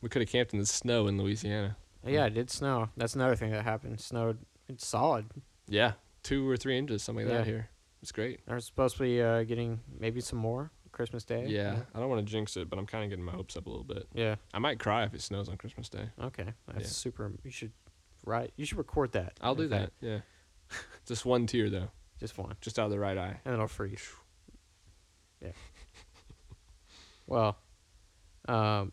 We 0.02 0.10
could 0.10 0.22
have 0.22 0.30
camped 0.30 0.52
in 0.54 0.60
the 0.60 0.66
snow 0.66 1.08
in 1.08 1.18
Louisiana. 1.18 1.78
yeah 2.06 2.26
it 2.26 2.34
did 2.34 2.50
snow 2.50 2.90
that's 2.98 3.16
another 3.16 3.38
thing 3.38 3.52
that 3.52 3.64
happened 3.64 4.02
snowed 4.02 4.40
it's 4.68 4.86
solid 4.86 5.28
Yeah, 5.68 5.94
two 6.24 6.48
or 6.50 6.58
three 6.58 6.78
inches, 6.78 7.04
something 7.04 7.28
like 7.28 7.38
that 7.38 7.46
here. 7.48 7.70
It's 8.02 8.12
great. 8.12 8.42
They're 8.46 8.60
supposed 8.60 8.98
to 8.98 9.04
be 9.04 9.22
uh, 9.22 9.44
getting 9.44 9.80
maybe 10.00 10.20
some 10.22 10.38
more 10.40 10.72
Christmas 10.92 11.24
Day. 11.24 11.46
Yeah, 11.48 11.78
I 11.96 12.00
don't 12.00 12.10
want 12.10 12.26
to 12.26 12.30
jinx 12.32 12.58
it, 12.58 12.70
but 12.70 12.78
I'm 12.78 12.86
kind 12.86 13.04
of 13.04 13.10
getting 13.10 13.24
my 13.26 13.32
hopes 13.32 13.56
up 13.56 13.66
a 13.66 13.70
little 13.70 13.86
bit. 13.86 14.08
Yeah. 14.14 14.36
I 14.54 14.60
might 14.60 14.78
cry 14.80 15.04
if 15.06 15.14
it 15.14 15.22
snows 15.22 15.48
on 15.50 15.56
Christmas 15.58 15.88
Day. 15.90 16.10
Okay. 16.22 16.54
That's 16.68 16.82
Yeah. 16.84 16.88
super. 16.88 17.32
You 17.44 17.50
should 17.52 17.72
write. 18.26 18.52
You 18.58 18.66
should 18.66 18.78
record 18.78 19.14
that. 19.14 19.34
I'll 19.42 19.56
do 19.56 19.68
that. 19.70 19.92
Yeah, 20.02 20.20
just 21.06 21.26
one 21.26 21.48
tear 21.48 21.70
though, 21.70 21.90
Just 22.20 22.38
one, 22.38 22.56
just 22.62 22.78
out 22.78 22.86
of 22.86 22.92
the 22.92 23.00
right 23.00 23.18
eye. 23.18 23.40
and 23.46 23.54
it'll 23.54 23.68
freeze. 23.68 24.08
Yeah. 25.42 25.52
well, 27.28 27.58
um, 28.48 28.92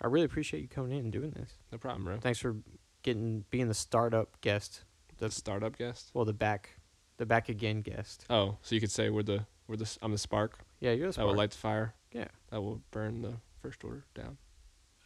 I 0.00 0.06
really 0.08 0.26
appreciate 0.26 0.60
you 0.60 0.68
coming 0.68 0.92
in 0.92 0.98
and 1.04 1.12
doing 1.12 1.30
this. 1.30 1.50
No 1.70 1.78
problem, 1.78 2.04
bro. 2.04 2.18
Thanks 2.18 2.38
for 2.38 2.56
getting 3.02 3.44
being 3.50 3.68
the 3.68 3.74
startup 3.74 4.40
guest. 4.40 4.84
The 5.18 5.30
startup 5.30 5.76
guest. 5.78 6.10
Well, 6.14 6.24
the 6.24 6.32
back, 6.32 6.70
the 7.16 7.26
back 7.26 7.48
again 7.48 7.82
guest. 7.82 8.24
Oh, 8.30 8.56
so 8.62 8.74
you 8.74 8.80
could 8.80 8.90
say 8.90 9.10
we're 9.10 9.22
the 9.22 9.46
we're 9.68 9.76
the 9.76 9.96
I'm 10.02 10.12
the 10.12 10.18
spark 10.18 10.58
Yeah, 10.80 10.92
you're 10.92 11.10
the 11.12 11.18
that 11.18 11.26
will 11.26 11.34
light 11.34 11.50
the 11.52 11.58
fire. 11.58 11.94
Yeah. 12.12 12.28
That 12.50 12.60
will 12.60 12.80
burn 12.90 13.22
the 13.22 13.34
first 13.60 13.82
order 13.84 14.04
down. 14.14 14.36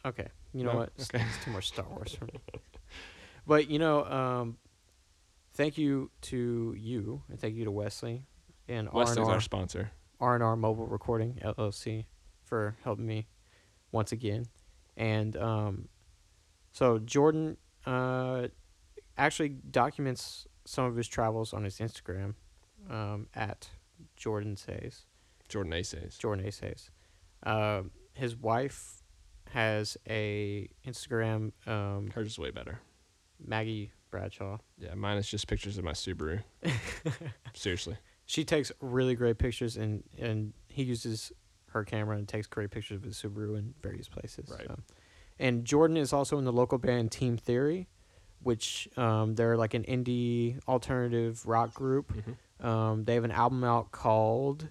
Okay. 0.05 0.27
You 0.53 0.63
know 0.63 0.71
No? 0.73 0.77
what? 0.79 0.89
It's, 0.97 1.09
Okay. 1.13 1.23
it's 1.23 1.45
too 1.45 1.51
much 1.51 1.67
Star 1.67 1.85
Wars 1.89 2.13
for 2.15 2.25
me. 2.25 2.33
But 3.45 3.69
you 3.69 3.79
know, 3.79 4.03
um, 4.05 4.57
thank 5.53 5.77
you 5.77 6.11
to 6.23 6.75
you, 6.77 7.23
and 7.29 7.39
thank 7.39 7.55
you 7.55 7.63
to 7.63 7.71
Wesley 7.71 8.25
and 8.67 8.89
R 8.89 8.93
Wesley's 8.95 9.17
and 9.19 9.27
our 9.27 9.33
R 9.35 9.39
sponsor. 9.41 9.91
R 10.19 10.35
and 10.35 10.43
R 10.43 10.55
Mobile 10.57 10.85
Recording 10.87 11.39
LLC 11.41 12.07
for 12.43 12.75
helping 12.83 13.05
me 13.05 13.27
once 13.93 14.11
again. 14.11 14.47
And 14.97 15.37
um, 15.37 15.87
so 16.73 16.99
Jordan 16.99 17.55
uh, 17.87 18.47
actually 19.17 19.49
documents 19.49 20.45
some 20.65 20.85
of 20.85 20.95
his 20.95 21.07
travels 21.07 21.53
on 21.53 21.63
his 21.63 21.77
Instagram 21.77 22.35
um, 22.89 23.27
at 23.33 23.69
Jordan 24.15 24.57
Says. 24.57 25.05
Jordan 25.47 25.73
A 25.73 25.83
says. 25.83 26.17
Jordan 26.17 26.45
A 26.45 26.51
says. 26.51 26.91
Um, 27.43 27.91
his 28.13 28.35
wife 28.35 29.01
has 29.51 29.97
a 30.09 30.67
Instagram, 30.85 31.53
um, 31.65 32.11
Hers 32.13 32.27
is 32.27 32.39
way 32.39 32.51
better. 32.51 32.79
Maggie 33.39 33.91
Bradshaw. 34.11 34.57
Yeah, 34.77 34.93
mine 34.95 35.17
is 35.17 35.27
just 35.27 35.47
pictures 35.47 35.77
of 35.77 35.85
my 35.85 35.91
Subaru. 35.91 36.43
Seriously. 37.53 37.95
She 38.25 38.43
takes 38.43 38.73
really 38.81 39.15
great 39.15 39.37
pictures, 39.37 39.77
and 39.77 40.03
and 40.19 40.53
he 40.67 40.83
uses 40.83 41.31
her 41.67 41.85
camera 41.85 42.17
and 42.17 42.27
takes 42.27 42.47
great 42.47 42.71
pictures 42.71 42.97
of 42.97 43.03
his 43.03 43.21
Subaru 43.21 43.57
in 43.57 43.73
various 43.81 44.09
places. 44.09 44.49
Right. 44.49 44.67
so. 44.67 44.77
And 45.39 45.65
Jordan 45.65 45.97
is 45.97 46.13
also 46.13 46.37
in 46.37 46.45
the 46.45 46.51
local 46.53 46.77
band 46.77 47.11
Team 47.11 47.37
Theory, 47.37 47.87
which 48.41 48.87
um, 48.97 49.35
they're 49.35 49.57
like 49.57 49.73
an 49.73 49.83
indie 49.83 50.59
alternative 50.67 51.45
rock 51.45 51.73
group. 51.73 52.11
hmm 52.11 52.65
Um, 52.65 53.03
they 53.05 53.13
have 53.13 53.23
an 53.23 53.31
album 53.31 53.63
out 53.63 53.91
called 53.91 54.67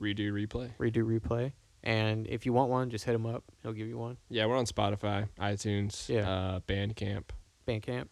Redo 0.00 0.30
replay. 0.32 0.70
Redo 0.78 1.02
Replay. 1.04 1.52
And 1.82 2.26
if 2.28 2.46
you 2.46 2.52
want 2.52 2.70
one, 2.70 2.88
just 2.88 3.04
hit 3.04 3.14
him 3.14 3.26
up. 3.26 3.44
He'll 3.62 3.72
give 3.72 3.88
you 3.88 3.98
one. 3.98 4.16
Yeah, 4.30 4.46
we're 4.46 4.56
on 4.56 4.64
Spotify, 4.66 5.28
iTunes, 5.38 6.08
Yeah. 6.08 6.28
uh, 6.30 6.60
Bandcamp. 6.60 7.24
Bandcamp. 7.68 8.06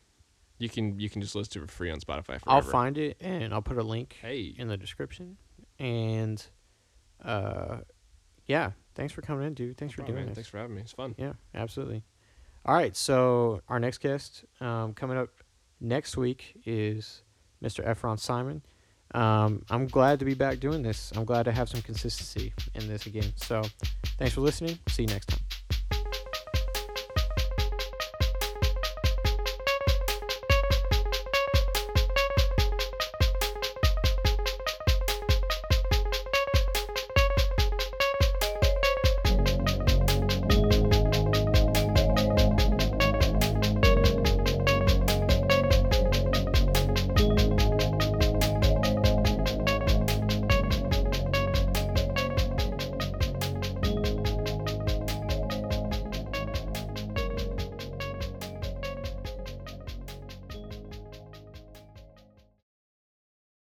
You 0.58 0.68
can 0.68 1.00
you 1.00 1.08
can 1.10 1.22
just 1.22 1.34
listen 1.34 1.52
to 1.54 1.62
it 1.64 1.70
for 1.70 1.76
free 1.76 1.90
on 1.90 1.98
Spotify. 2.00 2.38
Forever. 2.40 2.42
I'll 2.48 2.62
find 2.62 2.98
it 2.98 3.16
and 3.20 3.52
I'll 3.54 3.62
put 3.62 3.78
a 3.78 3.82
link 3.82 4.16
Hey, 4.20 4.54
in 4.58 4.68
the 4.68 4.76
description. 4.76 5.38
And 5.78 6.44
uh, 7.24 7.78
yeah, 8.46 8.72
thanks 8.94 9.12
for 9.12 9.22
coming 9.22 9.46
in, 9.46 9.54
dude. 9.54 9.76
Thanks 9.76 9.94
for 9.94 9.98
problem, 9.98 10.16
doing 10.16 10.26
man. 10.26 10.30
this. 10.30 10.36
Thanks 10.36 10.48
for 10.50 10.58
having 10.58 10.76
me. 10.76 10.82
It's 10.82 10.92
fun. 10.92 11.14
Yeah, 11.18 11.32
absolutely. 11.54 12.02
All 12.64 12.74
right, 12.74 12.96
so 12.96 13.60
our 13.68 13.80
next 13.80 13.98
guest 13.98 14.44
um, 14.60 14.94
coming 14.94 15.18
up 15.18 15.30
next 15.80 16.16
week 16.16 16.54
is 16.64 17.22
Mr. 17.62 17.84
Efron 17.86 18.18
Simon. 18.18 18.62
Um, 19.14 19.64
I'm 19.68 19.86
glad 19.86 20.20
to 20.20 20.24
be 20.24 20.34
back 20.34 20.60
doing 20.60 20.82
this. 20.82 21.12
I'm 21.16 21.24
glad 21.24 21.42
to 21.44 21.52
have 21.52 21.68
some 21.68 21.82
consistency 21.82 22.54
in 22.74 22.88
this 22.88 23.06
again. 23.06 23.32
So, 23.36 23.62
thanks 24.18 24.34
for 24.34 24.40
listening. 24.40 24.78
See 24.88 25.02
you 25.02 25.08
next 25.08 25.26
time. 25.26 25.40